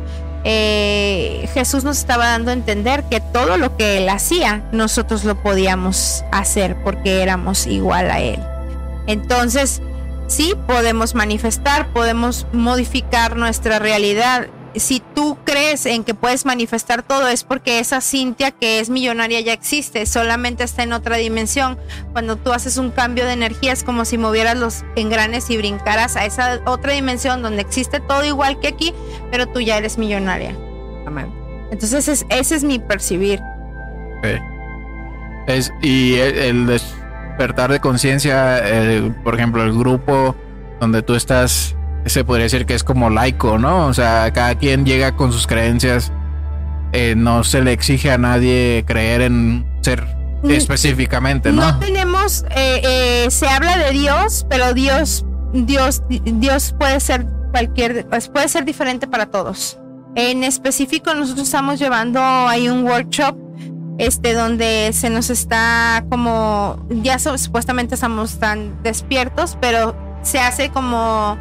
eh, 0.49 1.49
Jesús 1.55 1.83
nos 1.83 1.99
estaba 1.99 2.27
dando 2.27 2.53
a 2.53 2.55
entender 2.55 3.03
que 3.11 3.21
todo 3.21 3.57
lo 3.57 3.77
que 3.77 3.99
él 3.99 4.09
hacía, 4.09 4.63
nosotros 4.71 5.25
lo 5.25 5.43
podíamos 5.43 6.25
hacer 6.31 6.77
porque 6.85 7.21
éramos 7.21 7.67
igual 7.67 8.13
a 8.13 8.21
él. 8.21 8.39
Entonces, 9.09 9.83
sí 10.29 10.55
podemos 10.69 11.17
manifestar, 11.17 11.93
podemos 11.93 12.47
modificar 12.53 13.35
nuestra 13.35 13.81
realidad. 13.81 14.47
Si 14.79 15.01
tú 15.15 15.39
crees 15.45 15.87
en 15.87 16.05
que 16.05 16.15
puedes 16.15 16.45
manifestar 16.47 17.03
todo 17.03 17.29
es 17.29 17.45
porque 17.45 17.79
esa 17.79 18.01
Cintia 18.01 18.51
que 18.51 18.81
es 18.81 18.91
millonaria 18.91 19.41
ya 19.41 19.53
existe, 19.53 20.05
solamente 20.07 20.65
está 20.65 20.83
en 20.83 20.93
otra 20.93 21.17
dimensión. 21.17 21.79
Cuando 22.13 22.37
tú 22.37 22.53
haces 22.53 22.77
un 22.77 22.91
cambio 22.91 23.25
de 23.27 23.33
energía 23.33 23.73
es 23.73 23.83
como 23.85 24.05
si 24.05 24.19
movieras 24.19 24.57
los 24.57 24.85
engranes 24.97 25.49
y 25.51 25.57
brincaras 25.57 26.17
a 26.17 26.25
esa 26.27 26.61
otra 26.67 26.93
dimensión 26.93 27.43
donde 27.43 27.63
existe 27.63 28.01
todo 28.01 28.25
igual 28.25 28.61
que 28.61 28.69
aquí, 28.69 28.93
pero 29.31 29.47
tú 29.47 29.61
ya 29.61 29.79
eres 29.79 29.99
millonaria. 29.99 30.51
Exactamente. 30.51 31.37
Entonces 31.71 32.09
es- 32.09 32.27
ese 32.29 32.55
es 32.57 32.65
mi 32.65 32.79
percibir. 32.79 33.41
Es, 35.47 35.73
y 35.81 36.15
el, 36.17 36.39
el 36.39 36.67
despertar 36.67 37.71
de 37.71 37.81
conciencia, 37.81 38.59
eh, 38.63 39.13
por 39.23 39.35
ejemplo, 39.37 39.63
el 39.63 39.73
grupo 39.73 40.35
donde 40.81 41.03
tú 41.03 41.15
estás, 41.15 41.77
se 42.07 42.25
podría 42.25 42.45
decir 42.45 42.67
que 42.67 42.75
es 42.75 42.85
como 42.85 43.11
laico, 43.11 43.59
¿no? 43.59 43.87
O 43.87 43.95
sea, 43.95 44.33
cada 44.33 44.55
quien 44.57 44.85
llega 44.87 45.17
con 45.17 45.33
sus 45.33 45.47
creencias. 45.47 46.13
eh, 46.93 47.15
no 47.17 47.45
se 47.45 47.61
le 47.63 47.73
exige 47.73 48.11
a 48.11 48.17
nadie 48.17 48.85
creer 48.87 49.21
en 49.23 49.67
ser 49.83 50.07
específicamente, 50.49 51.53
¿no? 51.53 51.63
No 51.73 51.79
tenemos, 51.79 52.45
eh, 52.55 52.81
eh, 52.85 53.31
se 53.31 53.49
habla 53.49 53.77
de 53.77 53.91
Dios, 53.91 54.47
pero 54.49 54.73
Dios, 54.73 55.25
Dios, 55.53 56.03
Dios 56.09 56.75
puede 56.79 57.01
ser 57.01 57.27
cualquier, 57.51 58.07
pues, 58.09 58.29
puede 58.29 58.49
ser 58.49 58.65
diferente 58.65 59.07
para 59.07 59.27
todos. 59.27 59.79
En 60.15 60.45
específico, 60.45 61.13
nosotros 61.15 61.47
estamos 61.47 61.79
llevando 61.79 62.21
ahí 62.23 62.69
un 62.69 62.85
workshop, 62.85 63.37
este, 63.99 64.33
donde 64.35 64.91
se 64.95 65.11
nos 65.11 65.29
está 65.31 66.05
como, 66.11 66.87
ya 66.89 67.19
so- 67.19 67.37
supuestamente 67.37 67.95
estamos 67.97 68.39
tan 68.39 68.83
despiertos, 68.83 69.59
pero 69.61 69.95
se 70.23 70.39
hace 70.39 70.71
como, 70.71 71.37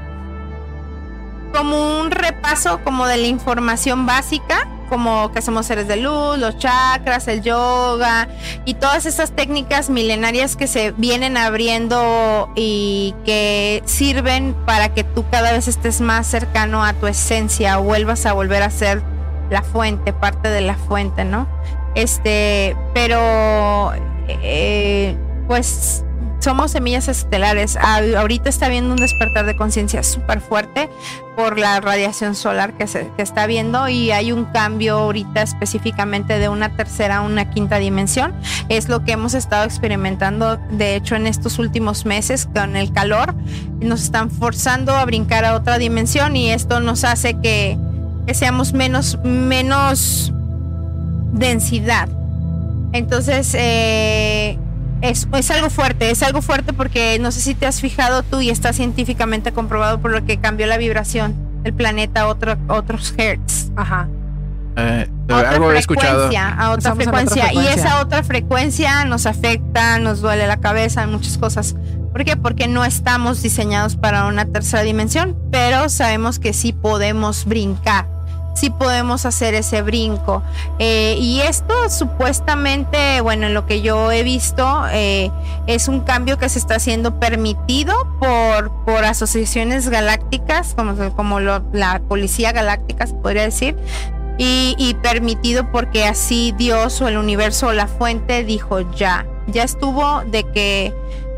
como 1.56 2.02
un 2.02 2.12
repaso 2.12 2.82
como 2.84 3.08
de 3.08 3.16
la 3.18 3.28
información 3.28 4.06
básica, 4.06 4.68
como 4.90 5.32
que 5.32 5.42
somos 5.42 5.66
seres 5.66 5.88
de 5.88 5.96
luz, 5.96 6.38
los 6.38 6.58
chakras, 6.58 7.30
el 7.30 7.42
yoga, 7.42 8.28
y 8.66 8.74
todas 8.74 9.06
esas 9.06 9.32
técnicas 9.32 9.90
milenarias 9.90 10.58
que 10.58 10.68
se 10.68 10.92
vienen 10.92 11.38
abriendo 11.38 12.50
y 12.56 13.16
que 13.26 13.82
sirven 13.86 14.54
para 14.66 14.94
que 14.94 15.04
tú 15.06 15.24
cada 15.32 15.54
vez 15.54 15.68
estés 15.68 16.02
más 16.02 16.28
cercano 16.28 16.84
a 16.84 16.94
tu 16.94 17.08
esencia 17.08 17.78
vuelvas 17.78 18.26
a 18.26 18.34
volver 18.34 18.62
a 18.62 18.70
ser 18.70 19.02
la 19.50 19.62
fuente, 19.62 20.12
parte 20.12 20.50
de 20.50 20.62
la 20.62 20.76
fuente, 20.76 21.24
¿no? 21.24 21.48
Este, 21.96 22.76
pero 22.94 23.94
eh, 24.28 25.16
pues 25.48 26.05
somos 26.40 26.72
semillas 26.72 27.08
estelares. 27.08 27.78
Ah, 27.82 28.02
Ahorita 28.18 28.50
está 28.50 28.68
habiendo 28.68 28.92
un 28.92 28.98
despertar 28.98 29.46
de 29.46 29.56
conciencia 29.56 30.04
súper 30.04 30.42
fuerte 30.42 30.90
por 31.36 31.60
la 31.60 31.82
radiación 31.82 32.36
solar 32.36 32.74
que 32.78 32.88
se 32.88 33.10
que 33.18 33.22
está 33.24 33.46
viendo 33.46 33.90
y 33.90 34.12
hay 34.12 34.32
un 34.32 34.46
cambio 34.46 34.98
ahorita 35.00 35.42
específicamente 35.42 36.40
de 36.40 36.48
una 36.48 36.76
tercera 36.76 37.18
a 37.18 37.22
una 37.22 37.50
quinta 37.50 37.78
dimensión. 37.78 38.34
Es 38.70 38.90
lo 38.90 39.04
que 39.04 39.14
hemos 39.14 39.34
estado 39.34 39.66
experimentando, 39.66 40.58
de 40.72 40.96
hecho, 40.96 41.16
en 41.16 41.28
estos 41.28 41.60
últimos 41.60 42.06
meses 42.06 42.48
con 42.54 42.76
el 42.76 42.94
calor. 42.94 43.36
Nos 43.80 44.04
están 44.04 44.32
forzando 44.32 44.96
a 44.96 45.06
brincar 45.06 45.46
a 45.46 45.56
otra 45.56 45.78
dimensión 45.78 46.36
y 46.36 46.52
esto 46.52 46.80
nos 46.80 47.04
hace 47.04 47.40
que, 47.42 47.78
que 48.26 48.34
seamos 48.34 48.74
menos, 48.74 49.20
menos 49.24 50.32
densidad. 51.34 52.08
Entonces, 52.94 53.54
eh, 53.58 54.58
es, 55.02 55.28
es 55.34 55.52
algo 55.52 55.70
fuerte, 55.70 56.10
es 56.12 56.24
algo 56.24 56.42
fuerte 56.42 56.74
porque 56.74 57.20
no 57.20 57.32
sé 57.32 57.42
si 57.42 57.56
te 57.56 57.66
has 57.66 57.82
fijado 57.82 58.24
tú 58.24 58.42
y 58.42 58.50
está 58.50 58.74
científicamente 58.74 59.52
comprobado 59.52 60.00
por 60.00 60.12
lo 60.12 60.26
que 60.26 60.38
cambió 60.38 60.68
la 60.68 60.78
vibración 60.78 61.36
del 61.64 61.74
planeta 61.74 62.22
a 62.22 62.28
otro, 62.28 62.58
otros 62.68 63.14
hertz. 63.18 63.72
Ajá. 63.76 64.08
Eh, 64.78 65.10
A 65.30 65.36
otra 65.38 65.50
algo 65.52 65.72
he 65.72 65.78
escuchado. 65.80 66.28
frecuencia, 66.28 66.50
a 66.50 66.72
otra 66.72 66.92
en 66.92 66.96
otra 66.96 66.96
frecuencia. 66.96 67.44
Y 67.46 67.56
frecuencia. 67.56 67.74
esa 67.74 68.02
otra 68.02 68.24
frecuencia 68.24 69.06
nos 69.06 69.26
afecta, 69.26 70.00
nos 70.00 70.22
duele 70.22 70.48
la 70.48 70.58
cabeza, 70.58 71.08
muchas 71.08 71.38
cosas. 71.38 71.76
¿Por 72.12 72.24
qué? 72.24 72.38
Porque 72.38 72.68
no 72.68 72.86
estamos 72.86 73.42
diseñados 73.42 73.96
para 73.96 74.26
una 74.28 74.46
tercera 74.46 74.84
dimensión, 74.84 75.38
pero 75.52 75.90
sabemos 75.90 76.40
que 76.40 76.54
sí 76.54 76.72
podemos 76.74 77.46
brincar, 77.46 78.08
sí 78.56 78.72
podemos 78.72 79.26
hacer 79.26 79.54
ese 79.54 79.84
brinco. 79.84 80.42
Eh, 80.80 81.18
y 81.20 81.42
esto 81.42 81.74
supuestamente, 81.90 83.22
bueno, 83.22 83.46
en 83.48 83.54
lo 83.54 83.68
que 83.68 83.82
yo 83.82 84.12
he 84.12 84.24
visto, 84.24 84.84
eh, 84.92 85.30
es 85.68 85.88
un 85.88 86.00
cambio 86.02 86.38
que 86.40 86.50
se 86.50 86.58
está 86.58 86.76
haciendo 86.76 87.20
permitido 87.20 87.94
por, 88.20 88.72
por 88.86 89.04
asociaciones 89.04 89.90
galácticas, 89.90 90.74
como, 90.74 90.96
como 91.16 91.40
la 91.40 92.02
Policía 92.08 92.52
Galáctica, 92.52 93.06
se 93.06 93.14
podría 93.14 93.44
decir, 93.44 93.76
y, 94.38 94.76
y 94.78 94.96
permitido 94.96 95.72
porque 95.72 96.06
así 96.06 96.54
Dios 96.58 97.02
o 97.02 97.08
el 97.08 97.18
universo 97.18 97.68
o 97.68 97.74
la 97.74 97.88
fuente 97.88 98.44
dijo 98.44 98.80
ya, 98.94 99.26
ya 99.48 99.64
estuvo 99.64 100.24
de 100.26 100.44
que, 100.44 100.94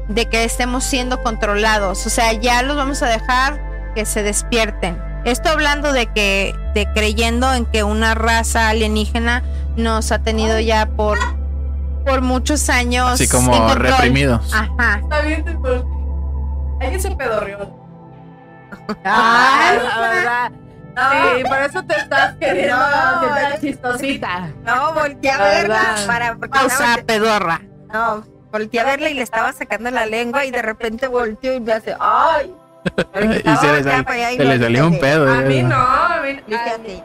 de 0.08 0.26
que 0.26 0.44
estemos 0.44 0.84
siendo 0.84 1.22
controlados, 1.22 2.06
o 2.06 2.10
sea, 2.10 2.34
ya 2.34 2.62
los 2.64 2.78
vamos 2.78 3.02
a 3.04 3.08
dejar 3.08 3.94
que 3.96 4.06
se 4.06 4.24
despierten. 4.24 4.98
Esto 5.28 5.50
hablando 5.50 5.92
de 5.92 6.06
que, 6.08 6.56
de 6.74 6.88
creyendo 6.94 7.52
en 7.54 7.66
que 7.66 7.84
una 7.84 8.16
raza 8.16 8.70
alienígena 8.70 9.44
nos 9.76 10.14
ha 10.14 10.20
tenido 10.24 10.58
ya 10.62 10.86
por, 10.86 11.20
por 12.06 12.22
muchos 12.22 12.70
años. 12.70 13.10
Así 13.10 13.28
como 13.28 13.76
reprimidos. 13.76 14.54
Ajá. 14.54 15.00
Está 15.04 15.22
bien, 15.22 15.44
Alguien 16.80 17.02
se 17.02 17.12
pedorreó. 17.14 17.78
Ay, 19.04 19.80
la 19.84 20.00
verdad. 20.00 20.52
Sí, 20.96 21.44
por 21.44 21.58
eso 21.58 21.84
te 21.84 21.96
estás 21.98 22.36
queriendo 22.40 22.78
No, 22.78 23.60
chistosita. 23.60 24.50
No, 24.64 24.94
volteé 24.94 25.32
a 25.32 25.38
La 25.40 25.44
verla 25.44 25.96
para 26.08 26.36
porque 26.38 26.58
O 26.58 26.70
sea, 26.70 27.04
pedorra. 27.06 27.62
no, 27.94 28.24
volteé 28.50 28.80
a 28.80 28.86
verla 28.86 29.10
y 29.10 29.14
le 29.14 29.24
estaba 29.24 29.52
sacando 29.52 29.92
la 29.92 30.06
lengua 30.06 30.46
y 30.46 30.52
de 30.52 30.62
repente 30.62 31.10
volteó 31.10 31.54
y 31.54 31.60
me 31.60 31.74
hace 31.74 31.98
ay. 32.00 32.56
y 33.44 33.58
se 33.58 33.72
le, 33.72 33.84
sal- 33.84 34.06
se 34.38 34.46
le 34.46 34.60
salió 34.60 34.88
un 34.88 35.00
pedo. 35.00 35.32
A 35.32 35.42
mí 35.42 35.64
no, 35.64 35.76
a 35.76 36.22
mí 36.24 36.40
Fíjate. 36.48 37.04